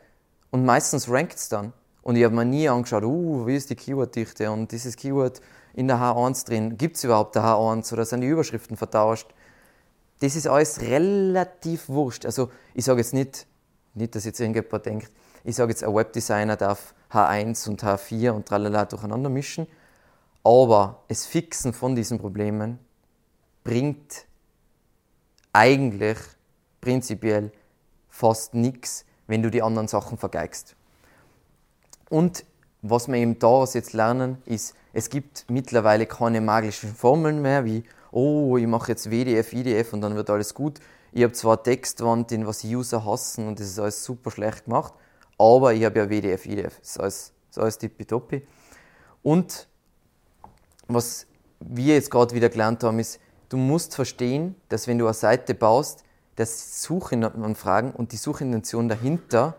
und 0.51 0.65
meistens 0.65 1.11
rankt 1.11 1.35
es 1.35 1.49
dann. 1.49 1.73
Und 2.07 2.15
ich 2.15 2.23
habe 2.23 2.37
mir 2.37 2.45
nie 2.45 2.69
angeschaut, 2.69 3.03
uh, 3.03 3.49
wie 3.49 3.57
ist 3.57 3.69
die 3.69 3.75
Keyword-Dichte 3.75 4.49
und 4.53 4.71
dieses 4.71 4.95
Keyword 4.95 5.41
in 5.75 5.89
der 5.89 5.97
H1 5.97 6.47
drin, 6.47 6.79
gibt 6.79 6.95
es 6.95 7.03
überhaupt 7.03 7.35
der 7.35 7.43
H1 7.43 7.93
oder 7.93 8.05
sind 8.05 8.21
die 8.21 8.29
Überschriften 8.29 8.77
vertauscht? 8.77 9.27
Das 10.21 10.37
ist 10.37 10.47
alles 10.47 10.83
relativ 10.83 11.89
wurscht. 11.89 12.25
Also 12.25 12.53
ich 12.75 12.85
sage 12.85 13.01
jetzt 13.01 13.13
nicht, 13.13 13.49
nicht, 13.95 14.15
dass 14.15 14.25
jetzt 14.25 14.39
irgendjemand 14.39 14.87
denkt, 14.87 15.11
ich 15.43 15.57
sage 15.57 15.73
jetzt, 15.73 15.83
ein 15.83 15.93
Webdesigner 15.93 16.55
darf 16.55 16.95
H1 17.11 17.69
und 17.69 17.83
H4 17.83 18.31
und 18.31 18.47
tralala 18.47 18.85
durcheinander 18.85 19.29
mischen, 19.29 19.67
aber 20.45 21.03
das 21.09 21.27
Fixen 21.27 21.73
von 21.73 21.97
diesen 21.97 22.21
Problemen 22.21 22.79
bringt 23.65 24.27
eigentlich 25.53 26.19
prinzipiell 26.81 27.51
fast 28.09 28.55
nichts, 28.55 29.05
wenn 29.27 29.43
du 29.43 29.51
die 29.51 29.63
anderen 29.63 29.89
Sachen 29.89 30.19
vergeigst. 30.19 30.77
Und 32.09 32.45
was 32.83 33.09
wir 33.09 33.17
eben 33.17 33.39
daraus 33.39 33.75
jetzt 33.75 33.93
lernen, 33.93 34.39
ist, 34.45 34.75
es 34.93 35.11
gibt 35.11 35.45
mittlerweile 35.49 36.07
keine 36.07 36.41
magischen 36.41 36.95
Formeln 36.95 37.43
mehr, 37.43 37.65
wie, 37.65 37.85
oh, 38.13 38.57
ich 38.57 38.67
mache 38.67 38.93
jetzt 38.93 39.11
WDF, 39.11 39.53
IDF 39.53 39.93
und 39.93 40.01
dann 40.01 40.15
wird 40.15 40.31
alles 40.31 40.55
gut. 40.55 40.81
Ich 41.13 41.23
habe 41.23 41.33
zwar 41.33 41.63
Textwand, 41.63 42.31
den 42.31 42.47
was 42.47 42.65
User 42.65 43.05
hassen 43.05 43.49
und 43.49 43.59
das 43.59 43.67
ist 43.67 43.79
alles 43.79 44.05
super 44.05 44.31
schlecht 44.31 44.65
gemacht, 44.65 44.95
aber 45.39 45.75
ich 45.75 45.85
habe 45.85 45.99
ja 45.99 46.09
WDF, 46.09 46.47
IDF, 46.47 46.79
das 46.79 46.91
ist 46.91 47.01
alles, 47.01 47.33
ist 47.51 47.59
alles 47.59 47.79
tippitoppi. 47.79 48.47
Und 49.23 49.69
was 50.89 51.27
wir 51.61 51.95
jetzt 51.95 52.11
gerade 52.11 52.35
wieder 52.35 52.49
gelernt 52.49 52.85
haben, 52.85 52.99
ist, 52.99 53.21
du 53.49 53.57
musst 53.57 53.95
verstehen, 53.95 54.55
dass 54.69 54.87
wenn 54.87 54.99
du 54.99 55.07
eine 55.07 55.15
Seite 55.15 55.55
baust, 55.55 56.05
dass 56.37 56.83
Suchanfragen 56.83 57.93
und 57.93 58.13
die 58.13 58.17
Suchintention 58.17 58.89
dahinter 58.89 59.57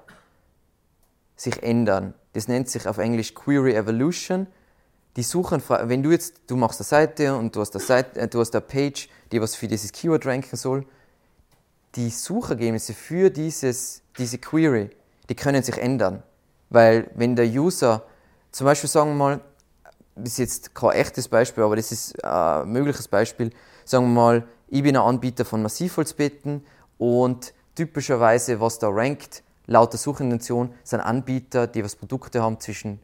sich 1.35 1.61
ändern. 1.63 2.13
Das 2.37 2.47
nennt 2.47 2.69
sich 2.69 2.87
auf 2.87 2.99
Englisch 2.99 3.33
Query 3.33 3.73
Evolution. 3.73 4.45
Die 5.15 5.23
Suchanfragen, 5.23 5.89
wenn 5.89 6.03
du 6.03 6.11
jetzt, 6.11 6.35
du 6.45 6.55
machst 6.55 6.79
eine 6.79 6.85
Seite 6.85 7.35
und 7.35 7.55
du 7.55 7.61
hast 7.61 7.73
eine, 7.73 7.83
Seite, 7.83 8.19
äh, 8.19 8.27
du 8.27 8.39
hast 8.39 8.53
eine 8.53 8.61
Page, 8.61 9.09
die 9.31 9.41
was 9.41 9.55
für 9.55 9.67
dieses 9.67 9.91
Keyword 9.91 10.23
ranken 10.27 10.55
soll, 10.55 10.85
die 11.95 12.11
Suchergebnisse 12.11 12.93
für 12.93 13.31
dieses, 13.31 14.03
diese 14.19 14.37
Query, 14.37 14.91
die 15.27 15.33
können 15.33 15.63
sich 15.63 15.79
ändern. 15.79 16.21
Weil 16.69 17.09
wenn 17.15 17.35
der 17.35 17.47
User, 17.47 18.03
zum 18.51 18.65
Beispiel 18.65 18.87
sagen 18.87 19.09
wir 19.09 19.15
mal, 19.15 19.41
das 20.13 20.33
ist 20.33 20.37
jetzt 20.37 20.75
kein 20.75 20.91
echtes 20.91 21.27
Beispiel, 21.27 21.63
aber 21.63 21.75
das 21.75 21.91
ist 21.91 22.23
ein 22.23 22.71
mögliches 22.71 23.07
Beispiel, 23.07 23.49
sagen 23.83 24.05
wir 24.05 24.13
mal, 24.13 24.47
ich 24.67 24.83
bin 24.83 24.95
ein 24.95 25.01
Anbieter 25.01 25.43
von 25.43 25.63
Massivholzbetten 25.63 26.63
und 26.99 27.55
typischerweise, 27.73 28.59
was 28.59 28.77
da 28.77 28.89
rankt, 28.89 29.41
laut 29.67 29.93
der 29.93 29.99
Suchintention, 29.99 30.73
sind 30.83 31.01
Anbieter, 31.01 31.67
die 31.67 31.83
was 31.83 31.95
Produkte 31.95 32.41
haben 32.41 32.59
zwischen 32.59 32.99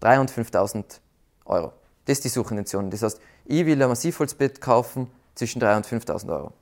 3.000 0.00 0.20
und 0.20 0.30
5.000 0.30 0.84
Euro. 1.46 1.72
Das 2.04 2.18
ist 2.18 2.24
die 2.24 2.28
Suchintention. 2.28 2.90
Das 2.90 3.02
heißt, 3.02 3.20
ich 3.46 3.66
will 3.66 3.82
ein 3.82 3.88
Massivholzbett 3.88 4.60
kaufen 4.60 5.08
zwischen 5.34 5.60
3.000 5.60 5.76
und 5.76 5.86
5.000 5.86 6.32
Euro. 6.32 6.52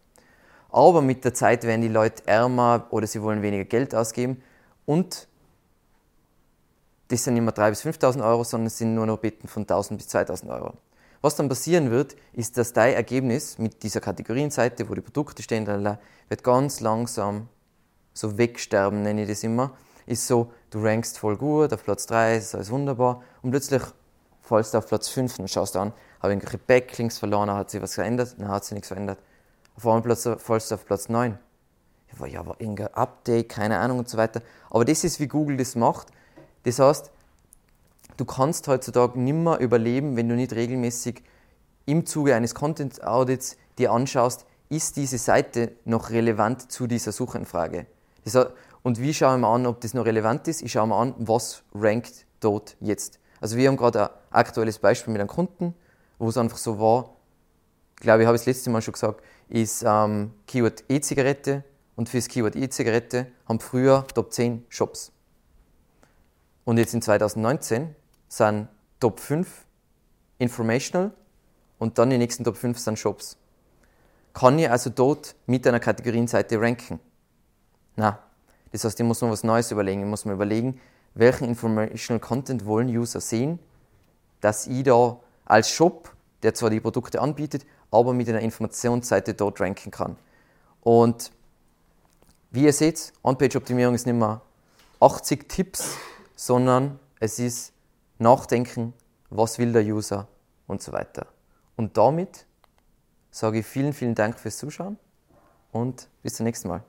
Aber 0.71 1.03
mit 1.03 1.25
der 1.25 1.35
Zeit 1.35 1.65
werden 1.65 1.83
die 1.83 1.89
Leute 1.89 2.27
ärmer 2.27 2.87
oder 2.91 3.07
sie 3.07 3.21
wollen 3.23 3.43
weniger 3.43 3.65
Geld 3.65 3.95
ausgeben 3.95 4.43
und 4.87 5.27
das 7.09 7.25
sind 7.25 7.35
nicht 7.35 7.43
mehr 7.43 7.53
3.000 7.53 7.71
bis 7.71 7.85
5.000 7.85 8.25
Euro, 8.25 8.45
sondern 8.45 8.69
es 8.69 8.79
sind 8.79 8.95
nur 8.95 9.05
noch 9.05 9.19
Betten 9.19 9.49
von 9.49 9.67
1.000 9.67 9.97
bis 9.97 10.09
2.000 10.15 10.49
Euro. 10.49 10.75
Was 11.23 11.35
dann 11.35 11.49
passieren 11.49 11.91
wird, 11.91 12.15
ist, 12.33 12.57
dass 12.57 12.73
dein 12.73 12.95
Ergebnis 12.95 13.59
mit 13.59 13.83
dieser 13.83 14.01
Kategorienseite, 14.01 14.89
wo 14.89 14.95
die 14.95 15.01
Produkte 15.01 15.43
stehen, 15.43 15.67
wird 15.67 16.45
ganz 16.45 16.81
langsam 16.81 17.49
so 18.21 18.39
wegsterben, 18.39 19.03
nenne 19.03 19.23
ich 19.23 19.29
das 19.29 19.43
immer. 19.43 19.73
Ist 20.07 20.27
so, 20.27 20.53
du 20.71 20.83
rankst 20.83 21.19
voll 21.19 21.37
gut, 21.37 21.73
auf 21.73 21.85
Platz 21.85 22.07
3 22.07 22.37
ist 22.37 22.55
alles 22.55 22.71
wunderbar 22.71 23.23
und 23.43 23.51
plötzlich 23.51 23.83
fallst 24.43 24.75
du 24.75 24.79
auf 24.79 24.87
Platz 24.87 25.09
5 25.09 25.39
und 25.39 25.49
schaust 25.49 25.77
an, 25.77 25.93
habe 26.21 26.33
ich 26.33 26.39
irgendwelche 26.39 26.59
Backlinks 26.59 27.19
verloren, 27.19 27.51
hat 27.51 27.71
sich 27.71 27.81
was 27.81 27.95
geändert? 27.95 28.35
Nein, 28.39 28.49
hat 28.49 28.65
sich 28.65 28.75
nichts 28.75 28.89
verändert. 28.89 29.19
Auf 29.77 29.87
einmal 29.87 30.17
fallst 30.17 30.71
du 30.71 30.75
auf 30.75 30.85
Platz 30.85 31.09
9. 31.09 31.39
Ja, 32.29 32.45
war 32.45 32.61
irgendein 32.61 32.93
Update, 32.95 33.49
keine 33.49 33.79
Ahnung 33.79 34.01
und 34.01 34.09
so 34.09 34.19
weiter. 34.19 34.43
Aber 34.69 34.85
das 34.85 35.05
ist, 35.05 35.21
wie 35.21 35.29
Google 35.29 35.57
das 35.57 35.77
macht. 35.77 36.09
Das 36.65 36.79
heißt, 36.79 37.11
du 38.17 38.25
kannst 38.25 38.67
heutzutage 38.69 39.19
nimmer 39.19 39.59
überleben, 39.59 40.17
wenn 40.17 40.29
du 40.29 40.35
nicht 40.35 40.53
regelmäßig 40.53 41.23
im 41.87 42.05
Zuge 42.05 42.35
eines 42.35 42.55
Content 42.55 43.03
Audits 43.05 43.57
dir 43.79 43.93
anschaust, 43.93 44.45
ist 44.69 44.97
diese 44.97 45.19
Seite 45.19 45.73
noch 45.85 46.11
relevant 46.11 46.71
zu 46.71 46.87
dieser 46.87 47.13
Suchanfrage. 47.13 47.87
Und 48.83 49.01
wie 49.01 49.13
schaue 49.13 49.35
ich 49.35 49.41
mir 49.41 49.49
an, 49.49 49.67
ob 49.67 49.81
das 49.81 49.95
noch 49.95 50.05
relevant 50.05 50.49
ist? 50.49 50.63
Ich 50.63 50.73
schaue 50.73 50.87
mir 50.87 50.97
an, 50.97 51.15
was 51.19 51.63
rankt 51.75 52.27
dort 52.41 52.77
jetzt. 52.81 53.19
Also 53.41 53.57
wir 53.57 53.69
haben 53.69 53.77
gerade 53.77 54.11
ein 54.11 54.17
aktuelles 54.31 54.79
Beispiel 54.79 55.13
mit 55.13 55.21
einem 55.21 55.29
Kunden, 55.29 55.75
wo 56.19 56.29
es 56.29 56.37
einfach 56.37 56.59
so 56.59 56.79
war, 56.79 57.15
ich 58.01 58.03
glaube, 58.03 58.23
ich 58.23 58.27
habe 58.27 58.37
es 58.37 58.47
letzte 58.47 58.71
Mal 58.71 58.81
schon 58.81 58.93
gesagt, 58.93 59.23
ist 59.51 59.85
ähm, 59.87 60.33
Keyword 60.47 60.85
E-Zigarette 60.89 61.65
und 61.97 62.09
für 62.09 62.17
das 62.17 62.29
Keyword 62.29 62.57
E-Zigarette 62.57 63.27
haben 63.47 63.61
früher 63.61 64.07
Top 64.15 64.33
10 64.33 64.65
Shops. 64.71 65.13
Und 66.65 66.79
jetzt 66.79 66.95
in 66.95 67.03
2019 67.03 67.95
sind 68.27 68.69
Top 69.01 69.21
5 69.21 69.67
Informational 70.39 71.13
und 71.79 71.99
dann 71.99 72.09
die 72.09 72.17
nächsten 72.17 72.43
Top 72.43 72.57
5 72.57 72.79
sind 72.79 72.99
Shops. 72.99 73.37
Kann 74.33 74.59
ich 74.59 74.71
also 74.71 74.89
dort 74.89 75.35
mit 75.45 75.67
einer 75.67 75.79
Kategorienseite 75.79 76.59
ranken? 76.59 77.01
Na, 78.01 78.19
das 78.73 78.83
heißt, 78.83 78.99
ich 78.99 79.05
muss 79.05 79.21
mir 79.21 79.31
was 79.31 79.45
Neues 79.45 79.71
überlegen. 79.71 80.01
Ich 80.01 80.09
muss 80.09 80.25
mir 80.25 80.33
überlegen, 80.33 80.81
welchen 81.13 81.45
Informational 81.45 82.19
Content 82.19 82.65
wollen 82.65 82.89
User 82.89 83.21
sehen, 83.21 83.59
dass 84.41 84.67
ich 84.67 84.85
da 84.85 85.21
als 85.45 85.69
Shop, 85.69 86.11
der 86.43 86.55
zwar 86.55 86.71
die 86.71 86.81
Produkte 86.81 87.21
anbietet, 87.21 87.67
aber 87.91 88.15
mit 88.15 88.27
einer 88.31 88.41
Informationsseite 88.41 89.35
dort 89.35 89.61
ranken 89.61 89.91
kann. 89.91 90.17
Und 90.81 91.31
wie 92.51 92.65
ihr 92.65 92.73
seht, 92.73 93.13
On-Page-Optimierung 93.23 93.95
ist 93.95 94.07
nicht 94.07 94.17
mehr 94.17 94.41
80 95.01 95.47
Tipps, 95.47 95.99
sondern 96.35 96.99
es 97.19 97.39
ist 97.39 97.75
nachdenken, 98.19 98.95
was 99.29 99.59
will 99.59 99.75
der 99.75 99.85
User 99.85 100.27
und 100.67 100.81
so 100.81 100.93
weiter. 100.93 101.27
Und 101.77 101.99
damit 101.99 102.47
sage 103.31 103.59
ich 103.59 103.67
vielen, 103.67 103.93
vielen 103.93 104.15
Dank 104.15 104.39
fürs 104.39 104.57
Zuschauen 104.57 104.97
und 105.71 106.09
bis 106.23 106.37
zum 106.37 106.45
nächsten 106.45 106.69
Mal. 106.69 106.83